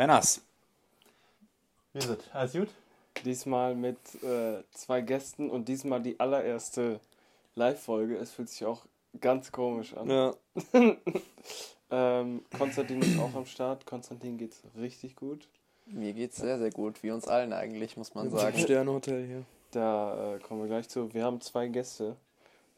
Männers. 0.00 0.40
Wie 1.92 1.98
ist 1.98 2.08
es? 2.08 2.18
Alles 2.32 2.52
gut? 2.52 2.68
Diesmal 3.26 3.74
mit 3.74 3.98
äh, 4.22 4.62
zwei 4.72 5.02
Gästen 5.02 5.50
und 5.50 5.68
diesmal 5.68 6.00
die 6.00 6.18
allererste 6.18 7.00
Live-Folge. 7.54 8.16
Es 8.16 8.32
fühlt 8.32 8.48
sich 8.48 8.64
auch 8.64 8.86
ganz 9.20 9.52
komisch 9.52 9.94
an. 9.94 10.08
Ja. 10.08 10.34
ähm, 11.90 12.42
Konstantin 12.56 13.02
ist 13.02 13.18
auch 13.20 13.34
am 13.34 13.44
Start. 13.44 13.84
Konstantin 13.84 14.38
geht's 14.38 14.62
richtig 14.78 15.16
gut. 15.16 15.46
Mir 15.84 16.14
geht's 16.14 16.38
sehr, 16.38 16.58
sehr 16.58 16.70
gut. 16.70 17.02
Wie 17.02 17.10
uns 17.10 17.28
allen 17.28 17.52
eigentlich, 17.52 17.98
muss 17.98 18.14
man 18.14 18.24
Im 18.24 18.32
sagen. 18.32 18.58
Sternehotel 18.58 19.26
hier. 19.26 19.44
Da 19.70 20.36
äh, 20.36 20.38
kommen 20.38 20.62
wir 20.62 20.68
gleich 20.68 20.88
zu. 20.88 21.12
Wir 21.12 21.24
haben 21.24 21.42
zwei 21.42 21.68
Gäste. 21.68 22.16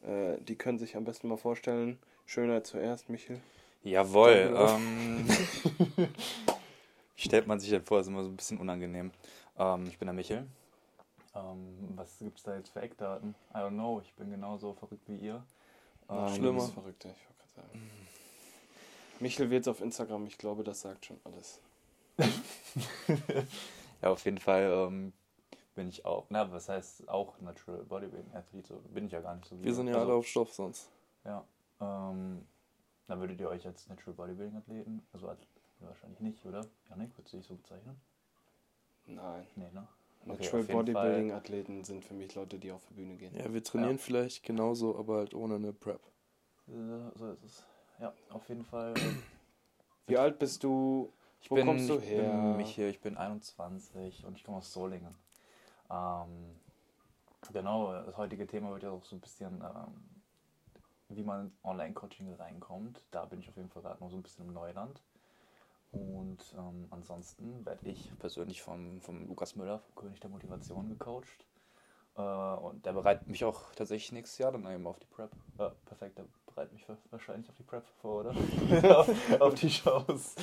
Äh, 0.04 0.38
die 0.40 0.56
können 0.56 0.80
sich 0.80 0.96
am 0.96 1.04
besten 1.04 1.28
mal 1.28 1.38
vorstellen. 1.38 2.00
Schöner 2.26 2.64
zuerst, 2.64 3.08
Michel. 3.08 3.38
Jawohl. 3.84 4.56
Ähm, 4.58 5.28
stellt 7.24 7.46
man 7.46 7.60
sich 7.60 7.70
denn 7.70 7.84
vor? 7.84 8.00
Ist 8.00 8.08
immer 8.08 8.22
so 8.22 8.30
ein 8.30 8.36
bisschen 8.36 8.58
unangenehm. 8.58 9.10
Ähm, 9.58 9.86
ich 9.86 9.98
bin 9.98 10.06
der 10.06 10.14
Michel. 10.14 10.46
Ähm, 11.34 11.92
was 11.96 12.18
gibt 12.18 12.38
es 12.38 12.44
da 12.44 12.56
jetzt 12.56 12.70
für 12.70 12.82
Eckdaten? 12.82 13.34
I 13.54 13.58
don't 13.58 13.70
know. 13.70 14.00
Ich 14.04 14.12
bin 14.14 14.30
genauso 14.30 14.74
verrückt 14.74 15.08
wie 15.08 15.16
ihr. 15.16 15.42
Ähm, 16.08 16.28
schlimmer. 16.34 16.60
bist 16.60 16.74
verrückter, 16.74 17.10
ich 17.10 17.26
wollte 17.26 17.38
gerade 17.38 17.68
sagen. 17.68 17.90
Michel 19.20 19.50
wird's 19.50 19.68
auf 19.68 19.80
Instagram. 19.80 20.26
Ich 20.26 20.36
glaube, 20.36 20.64
das 20.64 20.80
sagt 20.82 21.06
schon 21.06 21.20
alles. 21.24 21.60
Ja, 24.02 24.10
auf 24.10 24.24
jeden 24.24 24.38
Fall 24.38 24.64
ähm, 24.64 25.12
bin 25.76 25.88
ich 25.88 26.04
auch, 26.04 26.26
na, 26.28 26.50
was 26.50 26.68
heißt 26.68 27.08
auch 27.08 27.38
Natural 27.40 27.84
Bodybuilding 27.84 28.34
Athlet, 28.34 28.66
so 28.66 28.74
bin 28.92 29.06
ich 29.06 29.12
ja 29.12 29.20
gar 29.20 29.36
nicht 29.36 29.48
so. 29.48 29.58
wie 29.60 29.64
Wir 29.64 29.74
sind 29.74 29.86
ja 29.86 29.94
Also, 29.94 30.06
alle 30.06 30.18
auf 30.18 30.26
Stoff 30.26 30.52
sonst. 30.52 30.90
Ja, 31.24 31.44
ähm, 31.80 32.44
dann 33.06 33.20
würdet 33.20 33.40
ihr 33.40 33.48
euch 33.48 33.64
als 33.64 33.88
Natural 33.88 34.14
Bodybuilding 34.14 34.56
Athleten, 34.56 35.06
also 35.12 35.28
Ath- 35.82 35.88
wahrscheinlich 35.88 36.20
nicht, 36.20 36.44
oder? 36.46 36.66
Janik, 36.88 37.16
würdest 37.16 37.34
du 37.34 37.38
dich 37.38 37.46
so 37.46 37.54
bezeichnen? 37.56 38.00
Nein. 39.06 39.46
Nee, 39.56 39.70
ne? 39.72 39.86
Okay, 40.28 40.28
Natural 40.28 40.64
Bodybuilding-Athleten 40.64 41.84
sind 41.84 42.04
für 42.04 42.14
mich 42.14 42.34
Leute, 42.34 42.58
die 42.58 42.72
auf 42.72 42.84
die 42.86 42.94
Bühne 42.94 43.16
gehen. 43.16 43.32
Ja, 43.36 43.52
wir 43.52 43.62
trainieren 43.62 43.98
vielleicht 43.98 44.42
genauso, 44.44 44.96
aber 44.98 45.16
halt 45.18 45.34
ohne 45.34 45.56
eine 45.56 45.72
Prep. 45.72 46.00
Äh, 46.68 47.10
So 47.18 47.30
ist 47.32 47.44
es. 47.44 47.64
Ja, 48.00 48.12
auf 48.30 48.48
jeden 48.48 48.64
Fall. 48.64 48.94
Wie 50.06 50.16
alt 50.16 50.38
bist 50.38 50.62
du? 50.64 51.12
Ich 51.40 51.48
Wo 51.50 51.56
bin, 51.56 51.66
kommst 51.66 51.88
du 51.88 51.98
ich 51.98 52.08
her? 52.08 52.22
Bin 52.22 52.56
Michael, 52.56 52.90
ich 52.90 53.00
bin 53.00 53.16
21 53.16 54.24
und 54.24 54.36
ich 54.36 54.44
komme 54.44 54.58
aus 54.58 54.72
Solingen. 54.72 55.14
Ähm, 55.90 56.56
genau, 57.52 57.92
das 57.92 58.16
heutige 58.16 58.46
Thema 58.46 58.70
wird 58.72 58.84
ja 58.84 58.90
auch 58.90 59.04
so 59.04 59.16
ein 59.16 59.20
bisschen, 59.20 59.62
ähm, 59.62 60.22
wie 61.08 61.22
man 61.22 61.46
ins 61.46 61.58
Online-Coaching 61.64 62.32
reinkommt. 62.34 63.06
Da 63.12 63.24
bin 63.26 63.40
ich 63.40 63.48
auf 63.48 63.56
jeden 63.56 63.70
Fall 63.70 63.82
gerade 63.82 64.00
noch 64.02 64.10
so 64.10 64.16
ein 64.16 64.22
bisschen 64.22 64.46
im 64.46 64.52
Neuland. 64.52 65.00
Und 65.92 66.38
ähm, 66.56 66.86
ansonsten 66.90 67.64
werde 67.66 67.86
ich 67.88 68.10
persönlich 68.18 68.62
vom, 68.62 69.00
vom 69.02 69.26
Lukas 69.28 69.56
Müller, 69.56 69.78
vom 69.80 69.94
König 69.94 70.20
der 70.20 70.30
Motivation, 70.30 70.88
gecoacht. 70.88 71.46
Äh, 72.16 72.22
und 72.22 72.84
der 72.86 72.92
bereitet 72.94 73.28
mich 73.28 73.44
auch 73.44 73.72
tatsächlich 73.74 74.12
nächstes 74.12 74.38
Jahr 74.38 74.52
dann 74.52 74.66
eben 74.66 74.86
auf 74.86 74.98
die 74.98 75.06
Prep. 75.06 75.30
Äh, 75.58 75.70
perfekt, 75.86 76.18
der 76.18 76.24
bereitet 76.46 76.72
mich 76.72 76.86
wahrscheinlich 77.10 77.48
auf 77.48 77.54
die 77.56 77.62
Prep 77.62 77.84
vor, 78.00 78.20
oder? 78.20 78.30
auf, 78.98 79.40
auf 79.40 79.54
die 79.54 79.70
Shows. 79.70 80.34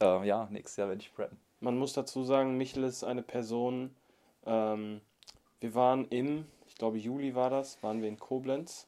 Äh, 0.00 0.26
ja, 0.26 0.46
nächstes 0.50 0.76
Jahr 0.76 0.88
werde 0.88 1.00
ich 1.00 1.12
preppen. 1.12 1.38
Man 1.60 1.78
muss 1.78 1.92
dazu 1.92 2.22
sagen, 2.22 2.56
Michel 2.56 2.84
ist 2.84 3.02
eine 3.02 3.22
Person. 3.22 3.94
Ähm, 4.44 5.00
wir 5.60 5.74
waren 5.74 6.06
im, 6.08 6.46
ich 6.68 6.76
glaube 6.76 6.98
Juli 6.98 7.34
war 7.34 7.50
das, 7.50 7.82
waren 7.82 8.02
wir 8.02 8.08
in 8.08 8.18
Koblenz 8.18 8.86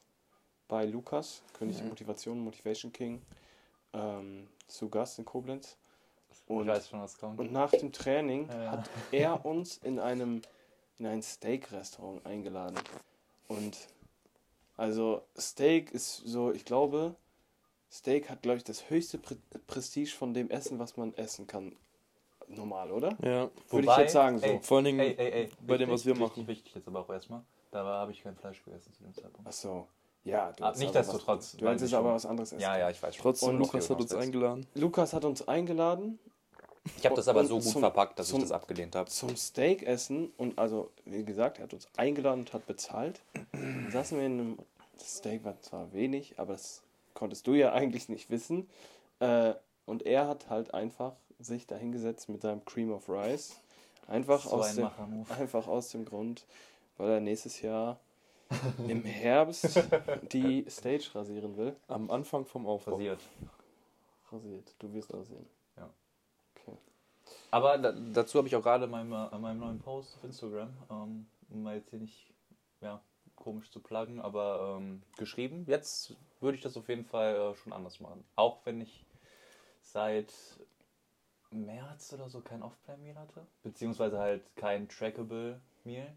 bei 0.67 0.85
Lukas, 0.85 1.41
König 1.53 1.75
der 1.75 1.85
Mhm. 1.85 1.89
Motivation, 1.89 2.39
Motivation 2.39 2.93
King, 2.93 3.21
ähm, 3.93 4.47
zu 4.67 4.87
Gast 4.89 5.19
in 5.19 5.25
Koblenz. 5.25 5.77
Ich 6.49 6.55
Und, 6.55 6.67
weiß 6.67 6.89
schon, 6.89 7.01
was 7.01 7.17
kommt. 7.17 7.39
und 7.39 7.51
nach 7.51 7.69
dem 7.71 7.91
Training 7.91 8.47
Ja, 8.49 8.71
hat 8.71 8.89
er 9.11 9.45
uns 9.45 9.77
in 9.77 9.99
einem 9.99 10.41
in 10.97 11.05
ein 11.05 11.21
Steak-Restaurant 11.21 12.25
eingeladen. 12.25 12.77
Und 13.47 13.77
also 14.75 15.21
Steak 15.37 15.91
ist 15.91 16.17
so, 16.25 16.51
ich 16.51 16.65
glaube, 16.65 17.15
Steak 17.91 18.29
hat, 18.29 18.41
glaube 18.41 18.57
ich, 18.57 18.63
das 18.65 18.89
höchste 18.89 19.17
Pre 19.17 19.37
Prestige 19.67 20.09
von 20.11 20.33
dem 20.33 20.49
Essen, 20.49 20.77
was 20.79 20.97
man 20.97 21.13
essen 21.15 21.47
kann. 21.47 21.75
Normal, 22.47 22.91
oder? 22.91 23.15
Ja, 23.23 23.49
Würde 23.69 23.87
ich 23.87 23.97
jetzt 23.97 24.13
sagen 24.13 24.39
so. 24.39 24.45
Ey, 24.45 24.59
vor 24.61 24.77
allen 24.77 24.85
Dingen 24.85 24.99
ey, 24.99 25.15
ey, 25.17 25.31
ey, 25.31 25.49
bei 25.61 25.77
dem, 25.77 25.89
was 25.91 26.05
wir 26.05 26.13
wichtig, 26.15 26.27
machen. 26.29 26.47
Wichtig 26.47 26.75
jetzt 26.75 26.87
aber 26.87 26.99
auch 27.01 27.09
erstmal. 27.09 27.43
Da 27.71 27.83
habe 27.85 28.11
ich 28.11 28.23
kein 28.23 28.35
Fleisch 28.35 28.63
gegessen 28.63 28.91
zu 28.91 29.03
dem 29.03 29.13
Zeitpunkt. 29.13 29.47
Ach 29.47 29.51
so. 29.53 29.87
Ja, 30.23 30.51
du 30.51 30.63
Ah, 30.63 30.69
hast 30.69 30.79
nicht 30.79 30.93
desto 30.93 31.17
trotz, 31.17 31.55
Du 31.55 31.67
hättest 31.67 31.85
ich 31.85 31.95
aber 31.95 32.13
was 32.13 32.25
anderes 32.25 32.51
essen. 32.51 32.61
Ja, 32.61 32.77
ja, 32.77 32.89
ich 32.89 33.01
weiß 33.01 33.15
schon. 33.15 33.23
trotzdem, 33.23 33.49
Und 33.49 33.59
Lukas 33.59 33.89
hat 33.89 34.01
uns 34.01 34.13
eingeladen. 34.13 34.67
Lukas 34.73 35.13
hat 35.13 35.23
uns 35.25 35.47
eingeladen 35.47 36.19
Ich 36.97 37.05
habe 37.05 37.15
das 37.15 37.27
aber 37.27 37.45
so 37.45 37.55
gut 37.55 37.63
zum- 37.65 37.81
verpackt, 37.81 38.17
dass 38.19 38.27
zum- 38.29 38.37
ich 38.39 38.43
das 38.45 38.51
abgelehnt 38.51 38.95
habe. 38.95 39.09
zum 39.09 39.35
Steak 39.35 39.83
essen 39.83 40.31
und 40.37 40.57
also, 40.57 40.89
wie 41.05 41.23
gesagt, 41.23 41.57
er 41.59 41.63
hat 41.63 41.73
uns 41.73 41.87
eingeladen 41.97 42.41
und 42.41 42.53
hat 42.53 42.65
bezahlt. 42.67 43.21
Dann 43.51 43.89
saßen 43.91 44.17
wir 44.17 44.25
in 44.25 44.39
einem 44.39 44.59
das 44.97 45.17
Steak 45.17 45.45
war 45.45 45.59
zwar 45.61 45.93
wenig, 45.93 46.33
aber 46.39 46.53
das 46.53 46.81
konntest 47.13 47.47
du 47.47 47.53
ja 47.53 47.71
eigentlich 47.73 48.09
nicht 48.09 48.29
wissen. 48.29 48.69
Äh, 49.19 49.53
und 49.85 50.05
er 50.05 50.27
hat 50.27 50.49
halt 50.49 50.73
einfach 50.73 51.13
sich 51.39 51.65
da 51.67 51.75
hingesetzt 51.75 52.27
mit 52.29 52.41
seinem 52.41 52.63
Cream 52.65 52.91
of 52.91 53.07
Rice. 53.09 53.55
Einfach, 54.07 54.43
So 54.43 54.57
aus 54.57 54.77
ein 54.77 54.89
dem, 54.97 55.25
einfach 55.39 55.67
aus 55.67 55.89
dem 55.89 56.03
Grund, 56.05 56.45
weil 56.97 57.09
er 57.11 57.19
nächstes 57.21 57.61
Jahr 57.61 57.99
im 58.87 59.03
Herbst 59.05 59.79
die 60.33 60.65
Stage 60.69 61.11
rasieren 61.13 61.55
will. 61.55 61.75
Am 61.87 62.09
Anfang 62.09 62.45
vom 62.45 62.65
Aufbau. 62.65 62.93
Rasiert. 62.93 63.19
Rasiert. 64.31 64.73
Du 64.79 64.91
wirst 64.93 65.13
aussehen. 65.13 65.45
Aber 67.51 67.77
da, 67.77 67.91
dazu 67.91 68.37
habe 68.37 68.47
ich 68.47 68.55
auch 68.55 68.63
gerade 68.63 68.85
in 68.85 68.91
meinem, 68.91 69.11
äh, 69.11 69.35
in 69.35 69.41
meinem 69.41 69.59
neuen 69.59 69.79
Post 69.79 70.17
auf 70.17 70.23
Instagram, 70.23 70.69
ähm, 70.89 71.27
um 71.49 71.63
mal 71.63 71.75
jetzt 71.75 71.89
hier 71.89 71.99
nicht 71.99 72.33
ja, 72.81 73.01
komisch 73.35 73.71
zu 73.71 73.79
pluggen, 73.79 74.21
aber 74.21 74.77
ähm, 74.77 75.01
geschrieben. 75.17 75.65
Jetzt 75.67 76.15
würde 76.39 76.57
ich 76.57 76.63
das 76.63 76.77
auf 76.77 76.87
jeden 76.89 77.05
Fall 77.05 77.35
äh, 77.35 77.55
schon 77.55 77.73
anders 77.73 77.99
machen. 77.99 78.23
Auch 78.35 78.59
wenn 78.65 78.81
ich 78.81 79.05
seit 79.81 80.31
März 81.51 82.13
oder 82.13 82.29
so 82.29 82.41
kein 82.41 82.61
Off-Plan-Meal 82.61 83.15
hatte. 83.15 83.45
Beziehungsweise 83.63 84.19
halt 84.19 84.43
kein 84.55 84.87
Trackable 84.87 85.59
Meal. 85.83 86.13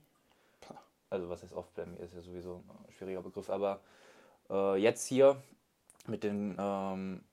Pah. 0.60 0.82
Also 1.10 1.28
was 1.28 1.42
heißt 1.42 1.54
Off-Plan 1.54 1.92
Meal 1.92 2.04
ist 2.04 2.14
ja 2.14 2.20
sowieso 2.20 2.62
ein 2.86 2.92
schwieriger 2.92 3.22
Begriff, 3.22 3.48
aber 3.48 3.80
äh, 4.50 4.76
jetzt 4.76 5.06
hier 5.06 5.42
mit 6.06 6.24
den 6.24 6.56
ähm, 6.58 7.24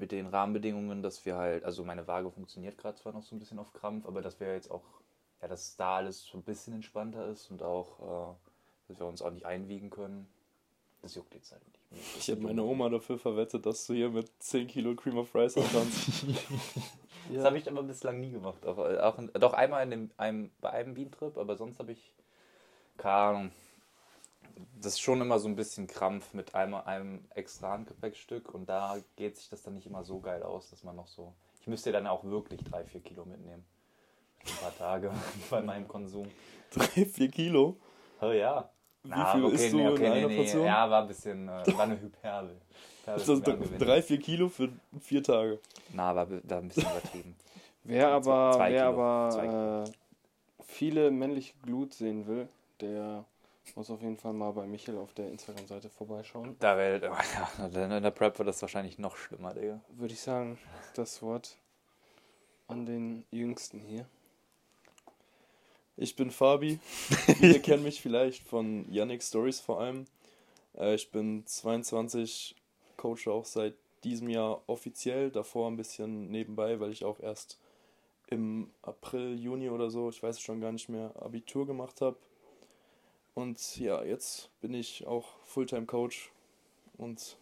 mit 0.00 0.10
den 0.12 0.26
Rahmenbedingungen, 0.26 1.02
dass 1.02 1.24
wir 1.26 1.36
halt, 1.36 1.64
also 1.64 1.84
meine 1.84 2.06
Waage 2.06 2.30
funktioniert 2.30 2.76
gerade 2.78 2.96
zwar 2.98 3.12
noch 3.12 3.22
so 3.22 3.36
ein 3.36 3.38
bisschen 3.38 3.58
auf 3.58 3.72
Krampf, 3.72 4.06
aber 4.06 4.22
dass 4.22 4.40
wir 4.40 4.52
jetzt 4.54 4.70
auch, 4.70 4.82
ja, 5.42 5.48
dass 5.48 5.76
da 5.76 5.96
alles 5.96 6.24
so 6.24 6.38
ein 6.38 6.42
bisschen 6.42 6.74
entspannter 6.74 7.26
ist 7.28 7.50
und 7.50 7.62
auch, 7.62 8.32
äh, 8.32 8.34
dass 8.88 8.98
wir 8.98 9.06
uns 9.06 9.22
auch 9.22 9.30
nicht 9.30 9.46
einwiegen 9.46 9.90
können. 9.90 10.26
Das 11.02 11.14
juckt 11.14 11.34
jetzt 11.34 11.52
halt 11.52 11.62
nicht. 11.66 11.78
Ich 12.18 12.30
habe 12.30 12.40
meine 12.42 12.62
Oma 12.62 12.88
dafür 12.90 13.18
verwettet, 13.18 13.64
dass 13.64 13.86
du 13.86 13.94
hier 13.94 14.10
mit 14.10 14.30
10 14.42 14.66
Kilo 14.66 14.94
Cream 14.94 15.16
of 15.18 15.34
Rice 15.34 15.56
antanzt. 15.56 16.24
Das 17.32 17.44
habe 17.44 17.58
ich 17.58 17.70
aber 17.70 17.84
bislang 17.84 18.18
nie 18.18 18.32
gemacht. 18.32 18.66
Auch, 18.66 18.78
auch, 18.78 19.18
in- 19.18 19.30
doch 19.34 19.52
einmal 19.52 19.84
in 19.84 19.90
dem, 19.90 20.10
einem, 20.16 20.50
bei 20.60 20.70
einem 20.70 20.94
Bean-Trip, 20.94 21.38
aber 21.38 21.56
sonst 21.56 21.78
habe 21.78 21.92
ich, 21.92 22.12
keine 22.96 23.14
Ahnung, 23.14 23.50
das 24.80 24.94
ist 24.94 25.00
schon 25.00 25.20
immer 25.20 25.38
so 25.38 25.48
ein 25.48 25.56
bisschen 25.56 25.86
Krampf 25.86 26.32
mit 26.32 26.54
einmal 26.54 26.84
einem 26.84 27.24
extra 27.34 27.72
Handgepäckstück 27.72 28.54
und 28.54 28.68
da 28.68 28.96
geht 29.16 29.36
sich 29.36 29.48
das 29.48 29.62
dann 29.62 29.74
nicht 29.74 29.86
immer 29.86 30.04
so 30.04 30.20
geil 30.20 30.42
aus, 30.42 30.70
dass 30.70 30.84
man 30.84 30.96
noch 30.96 31.06
so. 31.06 31.34
Ich 31.60 31.66
müsste 31.66 31.92
dann 31.92 32.06
auch 32.06 32.24
wirklich 32.24 32.62
drei, 32.64 32.84
vier 32.84 33.00
Kilo 33.00 33.24
mitnehmen. 33.24 33.64
Ein 34.44 34.56
paar 34.60 34.76
Tage 34.76 35.12
bei 35.50 35.60
meinem 35.60 35.86
Konsum. 35.86 36.26
3, 36.72 37.04
4 37.04 37.28
Kilo? 37.28 37.76
Oh 38.20 38.30
ja. 38.30 38.70
Wie 39.02 39.24
viel 39.32 39.48
isst 39.50 39.72
du 39.72 39.78
in 39.78 40.04
einer 40.04 40.28
Portion? 40.28 40.64
Ja, 40.64 40.90
war 40.90 41.02
ein 41.02 41.08
bisschen, 41.08 41.48
äh, 41.48 41.66
war 41.74 41.80
eine 41.80 42.00
Hyperbel. 42.00 42.60
Angewendet. 43.06 43.80
3, 43.80 44.02
4 44.02 44.18
Kilo 44.18 44.48
für 44.48 44.68
4 45.00 45.22
Tage? 45.22 45.58
Na, 45.92 46.14
war 46.14 46.26
da 46.26 46.58
ein 46.58 46.68
bisschen 46.68 46.82
übertrieben. 46.82 47.36
Wer 47.82 48.08
aber, 48.08 48.52
Zwei 48.54 48.72
wer 48.72 48.90
Kilo. 48.90 49.02
Aber 49.02 49.84
äh, 49.88 50.62
viele 50.64 51.10
männliche 51.10 51.54
Glut 51.62 51.94
sehen 51.94 52.26
will, 52.26 52.48
der 52.80 53.24
muss 53.76 53.90
auf 53.90 54.02
jeden 54.02 54.16
Fall 54.16 54.32
mal 54.32 54.52
bei 54.52 54.66
Michel 54.66 54.98
auf 54.98 55.14
der 55.14 55.28
Instagram-Seite 55.28 55.90
vorbeischauen. 55.90 56.56
Da 56.58 56.76
wär, 56.76 56.98
ja, 57.00 57.96
in 57.96 58.02
der 58.02 58.10
Prep 58.10 58.38
wird 58.38 58.48
das 58.48 58.60
wahrscheinlich 58.62 58.98
noch 58.98 59.16
schlimmer, 59.16 59.54
Digga. 59.54 59.80
Würde 59.90 60.14
ich 60.14 60.20
sagen, 60.20 60.58
das 60.94 61.22
Wort 61.22 61.56
an 62.68 62.86
den 62.86 63.24
Jüngsten 63.30 63.80
hier. 63.80 64.06
Ich 65.96 66.16
bin 66.16 66.30
Fabi. 66.30 66.78
Viele 67.38 67.60
kennen 67.60 67.82
mich 67.82 68.00
vielleicht 68.00 68.42
von 68.48 68.90
Yannick 68.90 69.22
Stories 69.22 69.60
vor 69.60 69.80
allem. 69.80 70.06
Äh, 70.76 70.94
ich 70.94 71.10
bin 71.10 71.46
22, 71.46 72.56
coache 72.96 73.28
auch 73.30 73.44
seit 73.44 73.74
diesem 74.04 74.30
Jahr 74.30 74.62
offiziell, 74.66 75.30
davor 75.30 75.68
ein 75.68 75.76
bisschen 75.76 76.30
nebenbei, 76.30 76.80
weil 76.80 76.90
ich 76.90 77.04
auch 77.04 77.20
erst 77.20 77.58
im 78.28 78.70
April, 78.82 79.38
Juni 79.38 79.68
oder 79.68 79.90
so, 79.90 80.08
ich 80.08 80.22
weiß 80.22 80.36
es 80.36 80.42
schon 80.42 80.60
gar 80.60 80.72
nicht 80.72 80.88
mehr, 80.88 81.12
Abitur 81.20 81.66
gemacht 81.66 82.00
habe. 82.00 82.16
Und 83.34 83.76
ja, 83.78 84.02
jetzt 84.02 84.50
bin 84.60 84.74
ich 84.74 85.06
auch 85.06 85.26
Fulltime-Coach 85.44 86.30
und 86.98 87.36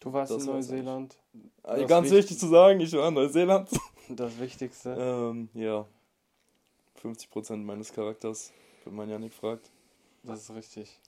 Du 0.00 0.12
warst 0.12 0.32
in 0.32 0.44
Neuseeland. 0.44 1.16
Das 1.62 1.88
ganz 1.88 2.06
wichtig- 2.10 2.18
wichtig 2.24 2.38
zu 2.38 2.48
sagen, 2.48 2.78
ich 2.80 2.92
war 2.92 3.08
in 3.08 3.14
Neuseeland. 3.14 3.70
Das 4.10 4.38
Wichtigste. 4.38 4.90
Ähm, 4.98 5.48
ja. 5.54 5.86
50% 7.02 7.56
meines 7.56 7.90
Charakters, 7.90 8.52
wenn 8.84 8.94
man 8.94 9.08
Janik 9.08 9.32
fragt. 9.32 9.70
Das 10.22 10.40
ist 10.42 10.54
richtig. 10.54 11.00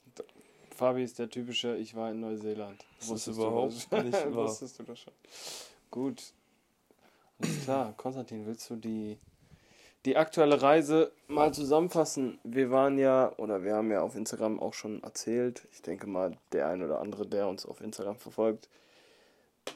Fabi 0.75 1.03
ist 1.03 1.19
der 1.19 1.29
typische, 1.29 1.75
ich 1.77 1.95
war 1.95 2.09
in 2.09 2.21
Neuseeland. 2.21 2.83
Das 2.97 3.05
ist 3.05 3.11
Wusstest 3.11 3.37
du 3.37 3.41
überhaupt 3.43 3.73
das? 3.91 4.03
nicht 4.03 4.13
wahr. 4.35 4.47
Wusstest 4.47 4.79
du 4.79 4.83
das 4.83 4.99
schon? 4.99 5.13
Gut. 5.91 6.23
Alles 7.39 7.63
klar. 7.65 7.93
Konstantin, 7.97 8.47
willst 8.47 8.67
du 8.71 8.75
die, 8.75 9.19
die 10.07 10.15
aktuelle 10.15 10.61
Reise 10.61 11.11
mal 11.27 11.53
zusammenfassen? 11.53 12.39
Wir 12.43 12.71
waren 12.71 12.97
ja, 12.97 13.33
oder 13.37 13.63
wir 13.63 13.75
haben 13.75 13.91
ja 13.91 14.01
auf 14.01 14.15
Instagram 14.15 14.59
auch 14.59 14.73
schon 14.73 15.03
erzählt, 15.03 15.67
ich 15.73 15.81
denke 15.81 16.07
mal, 16.07 16.37
der 16.53 16.69
ein 16.69 16.81
oder 16.81 17.01
andere, 17.01 17.27
der 17.27 17.47
uns 17.47 17.65
auf 17.65 17.81
Instagram 17.81 18.15
verfolgt, 18.15 18.69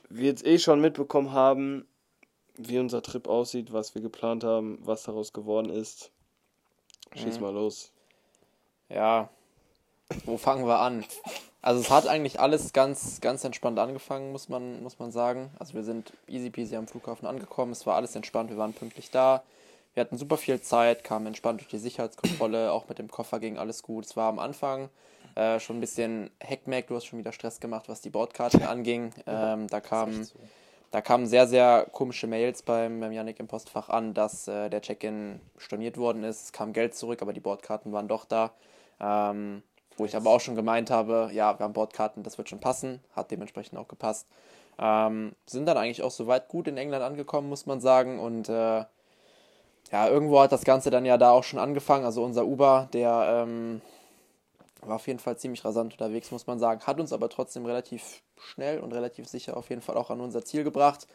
wird 0.10 0.38
es 0.38 0.46
eh 0.46 0.58
schon 0.58 0.80
mitbekommen 0.80 1.34
haben, 1.34 1.86
wie 2.56 2.80
unser 2.80 3.02
Trip 3.02 3.28
aussieht, 3.28 3.74
was 3.74 3.94
wir 3.94 4.02
geplant 4.02 4.46
haben, 4.46 4.80
was 4.82 5.04
daraus 5.04 5.34
geworden 5.34 5.70
ist. 5.70 6.12
Schieß 7.14 7.36
Mhm. 7.36 7.42
mal 7.42 7.54
los. 7.54 7.92
Ja, 8.88 9.30
wo 10.26 10.38
fangen 10.38 10.66
wir 10.66 10.80
an? 10.80 11.04
Also 11.62 11.82
es 11.82 11.90
hat 11.90 12.08
eigentlich 12.08 12.40
alles 12.40 12.72
ganz, 12.72 13.20
ganz 13.20 13.44
entspannt 13.44 13.80
angefangen, 13.80 14.32
muss 14.32 14.48
man, 14.48 14.82
muss 14.82 14.98
man 14.98 15.12
sagen. 15.12 15.52
Also 15.60 15.74
wir 15.74 15.84
sind 15.84 16.14
easy 16.28 16.50
peasy 16.50 16.78
am 16.78 16.88
Flughafen 16.88 17.28
angekommen, 17.28 17.74
es 17.74 17.86
war 17.86 17.96
alles 17.96 18.16
entspannt, 18.16 18.50
wir 18.50 18.58
waren 18.58 18.74
pünktlich 18.74 19.12
da. 19.12 19.44
Wir 19.94 20.02
hatten 20.02 20.18
super 20.18 20.38
viel 20.38 20.62
Zeit, 20.62 21.04
kamen 21.04 21.28
entspannt 21.28 21.60
durch 21.62 21.70
die 21.70 21.78
Sicherheitskontrolle, 21.78 22.72
auch 22.74 22.88
mit 22.88 23.00
dem 23.00 23.10
Koffer 23.10 23.40
ging 23.40 23.58
alles 23.58 23.84
gut. 23.84 24.06
Es 24.06 24.16
war 24.16 24.30
am 24.30 24.40
Anfang 24.40 24.90
äh, 25.36 25.60
schon 25.60 25.78
ein 25.78 25.82
bisschen 25.82 26.32
Heckmeck, 26.40 26.88
du 26.88 26.96
hast 26.96 27.06
schon 27.06 27.20
wieder 27.20 27.34
Stress 27.34 27.60
gemacht, 27.60 27.90
was 27.90 28.02
die 28.02 28.10
Bordkarten 28.10 28.64
anging. 28.68 29.14
Ähm, 29.26 29.68
da 29.68 29.82
kamen 29.82 30.24
so. 30.24 30.36
da 30.92 31.02
kamen 31.02 31.28
sehr, 31.28 31.48
sehr 31.48 31.88
komische 31.92 32.28
Mails 32.28 32.64
beim, 32.64 33.00
beim 33.00 33.12
Yannick 33.12 33.40
im 33.40 33.48
Postfach 33.48 33.90
an, 33.90 34.14
dass 34.14 34.48
äh, 34.48 34.70
der 34.70 34.82
Check-in 34.82 35.42
storniert 35.58 35.98
worden 35.98 36.24
ist. 36.24 36.44
Es 36.46 36.52
kam 36.52 36.74
Geld 36.74 36.96
zurück, 36.96 37.22
aber 37.22 37.34
die 37.34 37.40
Bordkarten 37.40 37.92
waren 37.92 38.08
doch 38.08 38.26
da. 38.26 38.52
Ähm, 39.00 39.64
wo 39.98 40.06
ich 40.06 40.16
aber 40.16 40.30
auch 40.30 40.40
schon 40.40 40.56
gemeint 40.56 40.90
habe, 40.90 41.30
ja, 41.34 41.60
wir 41.60 41.64
haben 41.64 41.74
Bordkarten, 41.74 42.24
das 42.24 42.38
wird 42.38 42.50
schon 42.50 42.60
passen. 42.60 43.02
Hat 43.14 43.30
dementsprechend 43.30 43.78
auch 43.78 43.88
gepasst. 43.88 44.28
Ähm, 44.80 45.36
sind 45.46 45.66
dann 45.66 45.78
eigentlich 45.78 46.02
auch 46.02 46.12
soweit 46.12 46.48
gut 46.48 46.68
in 46.68 46.78
England 46.78 47.04
angekommen, 47.04 47.50
muss 47.50 47.66
man 47.66 47.82
sagen. 47.82 48.20
Und 48.20 48.50
äh, 48.50 48.86
ja, 49.92 50.08
irgendwo 50.08 50.40
hat 50.40 50.52
das 50.52 50.64
Ganze 50.64 50.90
dann 50.90 51.06
ja 51.06 51.18
da 51.18 51.32
auch 51.32 51.44
schon 51.44 51.60
angefangen. 51.60 52.06
Also 52.06 52.24
unser 52.24 52.46
Uber, 52.46 52.88
der 52.94 53.46
ähm, 53.46 53.82
war 54.82 54.96
auf 54.96 55.08
jeden 55.08 55.20
Fall 55.20 55.38
ziemlich 55.38 55.64
rasant 55.66 55.94
unterwegs, 55.94 56.32
muss 56.32 56.48
man 56.48 56.60
sagen. 56.60 56.82
Hat 56.82 57.00
uns 57.00 57.14
aber 57.14 57.30
trotzdem 57.30 57.66
relativ 57.66 58.22
schnell 58.40 58.80
und 58.80 58.94
relativ 58.94 59.28
sicher 59.28 59.58
auf 59.58 59.70
jeden 59.70 59.82
Fall 59.82 59.98
auch 59.98 60.10
an 60.10 60.22
unser 60.22 60.44
Ziel 60.44 60.64
gebracht. 60.64 61.08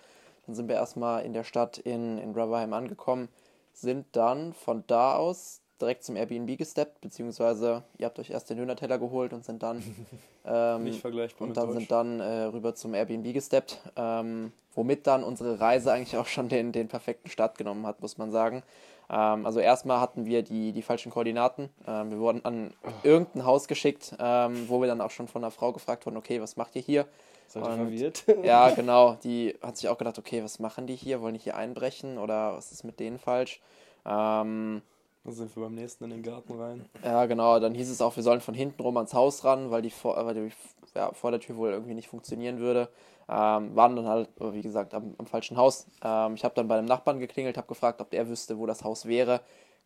Dann 0.47 0.55
sind 0.55 0.69
wir 0.69 0.77
erstmal 0.77 1.25
in 1.25 1.33
der 1.33 1.45
Stadt 1.45 1.79
in, 1.79 2.19
in 2.19 2.35
Rotherham 2.35 2.73
angekommen, 2.73 3.29
sind 3.73 4.07
dann 4.13 4.53
von 4.53 4.85
da 4.87 5.17
aus 5.17 5.61
direkt 5.81 6.05
zum 6.05 6.17
Airbnb 6.17 6.57
gesteppt, 6.57 7.01
beziehungsweise 7.01 7.83
ihr 7.99 8.07
habt 8.07 8.19
euch 8.19 8.31
erst 8.31 8.51
den 8.51 8.59
Döner-Teller 8.59 8.99
geholt 8.99 9.33
und 9.33 9.45
sind 9.45 9.63
dann 9.63 9.83
ähm, 10.45 10.85
Nicht 10.85 11.01
vergleichbar 11.01 11.49
und 11.49 11.57
dann 11.57 11.73
sind 11.73 11.91
dann 11.91 12.21
äh, 12.21 12.45
rüber 12.45 12.75
zum 12.75 12.95
Airbnb 12.95 13.33
gesteppt, 13.33 13.81
ähm, 13.97 14.53
womit 14.75 15.07
dann 15.07 15.25
unsere 15.25 15.61
Reise 15.61 15.93
eigentlich 15.93 16.17
auch 16.17 16.27
schon 16.27 16.49
den, 16.49 16.73
den 16.73 16.89
perfekten 16.89 17.31
Start 17.31 17.59
genommen 17.59 17.87
hat, 17.87 18.01
muss 18.01 18.19
man 18.19 18.31
sagen. 18.31 18.63
Ähm, 19.09 19.47
also 19.47 19.61
erstmal 19.61 20.01
hatten 20.01 20.27
wir 20.27 20.43
die, 20.43 20.73
die 20.73 20.83
falschen 20.83 21.13
Koordinaten. 21.13 21.69
Ähm, 21.87 22.11
wir 22.11 22.19
wurden 22.19 22.45
an 22.45 22.73
irgendein 23.03 23.45
Haus 23.45 23.69
geschickt, 23.69 24.15
ähm, 24.19 24.69
wo 24.69 24.81
wir 24.81 24.89
dann 24.89 25.01
auch 25.01 25.11
schon 25.11 25.29
von 25.29 25.45
einer 25.45 25.51
Frau 25.51 25.73
gefragt 25.73 26.07
wurden, 26.07 26.17
okay, 26.17 26.41
was 26.41 26.57
macht 26.57 26.75
ihr 26.77 26.83
hier? 26.83 27.07
Seid 27.49 27.65
ihr 27.65 27.75
verwirrt? 27.75 28.25
Ja, 28.43 28.71
genau. 28.75 29.17
Die 29.23 29.55
hat 29.63 29.77
sich 29.77 29.89
auch 29.89 29.99
gedacht, 29.99 30.19
okay, 30.19 30.43
was 30.43 30.59
machen 30.59 30.87
die 30.87 30.97
hier? 30.97 31.21
Wollen 31.21 31.35
die 31.35 31.41
hier 31.41 31.57
einbrechen 31.57 32.19
oder 32.19 32.55
was 32.55 32.73
ist 32.73 32.85
mit 32.85 32.99
denen 32.99 33.19
falsch? 33.19 33.61
Ähm, 34.05 34.83
Dann 35.27 35.35
sind 35.35 35.57
wir 35.57 35.65
beim 35.65 35.75
nächsten 35.75 36.05
in 36.05 36.11
den 36.11 36.23
Garten 36.23 36.53
rein. 36.59 36.89
ja, 37.03 37.27
genau. 37.27 37.59
Dann 37.59 37.75
hieß 37.75 37.91
es 37.91 38.01
auch, 38.01 38.15
wir 38.15 38.23
sollen 38.23 38.41
von 38.41 38.55
hinten 38.55 38.81
rum 38.81 38.97
ans 38.97 39.13
Haus 39.13 39.45
ran, 39.45 39.73
weil 39.73 39.83
die 39.83 39.91
vor, 39.91 40.25
weil 40.25 40.35
die, 40.35 40.53
ja, 40.95 41.11
vor 41.13 41.33
der 41.33 41.41
Tür 41.41 41.57
wohl 41.57 41.71
irgendwie 41.71 41.95
nicht 41.95 42.07
funktionieren 42.09 42.61
würde. 42.61 42.89
Ähm, 43.29 43.75
waren 43.75 43.97
dann 43.97 44.07
halt, 44.07 44.29
wie 44.39 44.63
gesagt, 44.63 44.95
am, 44.95 45.17
am 45.19 45.27
falschen 45.27 45.57
Haus. 45.57 45.89
Ähm, 46.05 46.35
ich 46.35 46.45
habe 46.45 46.55
dann 46.55 46.69
bei 46.69 46.79
einem 46.79 46.87
Nachbarn 46.87 47.19
geklingelt, 47.19 47.57
habe 47.57 47.67
gefragt, 47.67 48.01
ob 48.01 48.11
der 48.11 48.29
wüsste, 48.29 48.57
wo 48.59 48.67
das 48.67 48.85
Haus 48.85 49.07
wäre. 49.07 49.41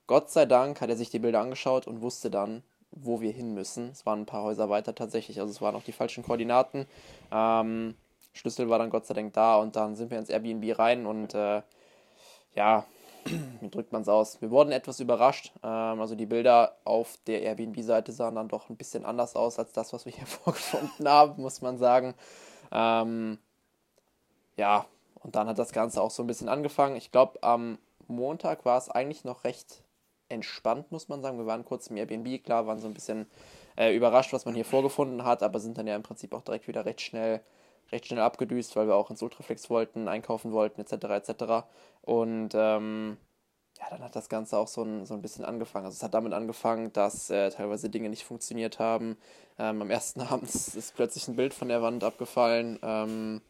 Gott 0.07 0.29
sei 0.29 0.45
Dank 0.45 0.83
hat 0.83 0.91
er 0.91 0.97
sich 0.97 1.09
die 1.09 1.21
Bilder 1.21 1.41
angeschaut 1.41 1.87
und 1.87 2.03
wusste 2.03 2.31
dann, 2.31 2.63
wo 2.91 3.23
wir 3.23 3.33
hin 3.33 3.55
müssen. 3.55 3.89
Es 3.93 4.05
waren 4.05 4.21
ein 4.21 4.27
paar 4.27 4.43
Häuser 4.43 4.69
weiter 4.69 4.95
tatsächlich, 4.95 5.41
also 5.41 5.51
es 5.51 5.63
waren 5.63 5.75
auch 5.75 5.85
die 5.85 5.93
falschen 5.93 6.23
Koordinaten. 6.23 6.85
Ähm, 7.33 7.95
Schlüssel 8.35 8.69
war 8.69 8.79
dann 8.79 8.91
Gott 8.91 9.07
sei 9.07 9.15
Dank 9.15 9.33
da 9.33 9.57
und 9.57 9.75
dann 9.75 9.97
sind 9.97 10.11
wir 10.11 10.19
ins 10.19 10.29
Airbnb 10.29 10.79
rein 10.79 11.07
und 11.07 11.33
äh, 11.35 11.63
ja, 12.55 12.85
wie 13.61 13.69
drückt 13.69 13.93
man 13.93 14.03
es 14.03 14.09
aus? 14.09 14.41
Wir 14.41 14.51
wurden 14.51 14.73
etwas 14.73 15.01
überrascht. 15.01 15.53
Ähm, 15.63 16.01
also 16.01 16.15
die 16.15 16.27
Bilder 16.27 16.77
auf 16.85 17.19
der 17.27 17.43
Airbnb-Seite 17.43 18.13
sahen 18.13 18.35
dann 18.35 18.49
doch 18.49 18.71
ein 18.71 18.77
bisschen 18.77 19.05
anders 19.05 19.37
aus 19.37 19.59
als 19.59 19.73
das, 19.73 19.93
was 19.93 20.05
wir 20.05 20.13
hier 20.13 20.27
vorgefunden 20.27 21.09
haben, 21.09 21.43
muss 21.43 21.63
man 21.63 21.79
sagen. 21.79 22.15
Ähm, 22.73 23.39
ja, 24.57 24.87
und 25.23 25.37
dann 25.37 25.49
hat 25.49 25.59
das 25.59 25.73
Ganze 25.73 26.03
auch 26.03 26.11
so 26.11 26.23
ein 26.23 26.27
bisschen 26.27 26.49
angefangen. 26.49 26.97
Ich 26.97 27.13
glaube, 27.13 27.43
am 27.43 27.79
Montag 28.09 28.65
war 28.65 28.79
es 28.79 28.89
eigentlich 28.89 29.25
noch 29.25 29.45
recht 29.45 29.83
entspannt, 30.29 30.91
muss 30.93 31.09
man 31.09 31.23
sagen. 31.23 31.39
Wir 31.39 31.47
waren 31.47 31.65
kurz 31.65 31.89
im 31.89 31.97
Airbnb, 31.97 32.43
klar, 32.45 32.67
waren 32.67 32.79
so 32.79 32.89
ein 32.89 32.95
bisschen 32.95 33.27
äh, 33.77 33.95
überrascht, 33.95 34.33
was 34.33 34.45
man 34.45 34.55
hier 34.55 34.65
vorgefunden 34.65 35.25
hat, 35.25 35.43
aber 35.43 35.61
sind 35.61 35.79
dann 35.79 35.87
ja 35.87 35.97
im 35.97 36.03
Prinzip 36.03 36.33
auch 36.35 36.43
direkt 36.43 36.69
wieder 36.69 36.85
recht 36.85 37.01
schnell, 37.01 37.41
recht 37.93 38.07
schnell 38.07 38.21
abgedüst, 38.21 38.77
weil 38.77 38.87
wir 38.87 38.95
auch 38.95 39.11
ins 39.11 39.23
Ultraflex 39.23 39.69
wollten, 39.71 40.09
einkaufen 40.09 40.53
wollten, 40.53 40.81
etc. 40.81 40.93
etc. 41.29 41.45
Und 42.03 42.51
ähm, 42.55 43.17
ja, 43.79 43.87
dann 43.91 44.03
hat 44.03 44.15
das 44.15 44.29
Ganze 44.29 44.59
auch 44.59 44.69
so 44.69 44.83
ein, 44.83 45.07
so 45.07 45.15
ein 45.15 45.23
bisschen 45.23 45.45
angefangen. 45.45 45.87
Also 45.87 45.97
es 45.97 46.03
hat 46.03 46.15
damit 46.15 46.33
angefangen, 46.33 46.93
dass 46.93 47.31
äh, 47.31 47.51
teilweise 47.51 47.89
Dinge 47.89 48.09
nicht 48.11 48.25
funktioniert 48.25 48.79
haben. 48.79 49.17
Ähm, 49.59 49.81
am 49.83 49.91
ersten 49.91 50.21
Abend 50.23 50.49
ist 50.51 50.95
plötzlich 50.95 51.29
ein 51.29 51.37
Bild 51.37 51.55
von 51.55 51.69
der 51.69 51.83
Wand 51.83 52.05
abgefallen. 52.05 52.79
Ähm, 52.83 53.41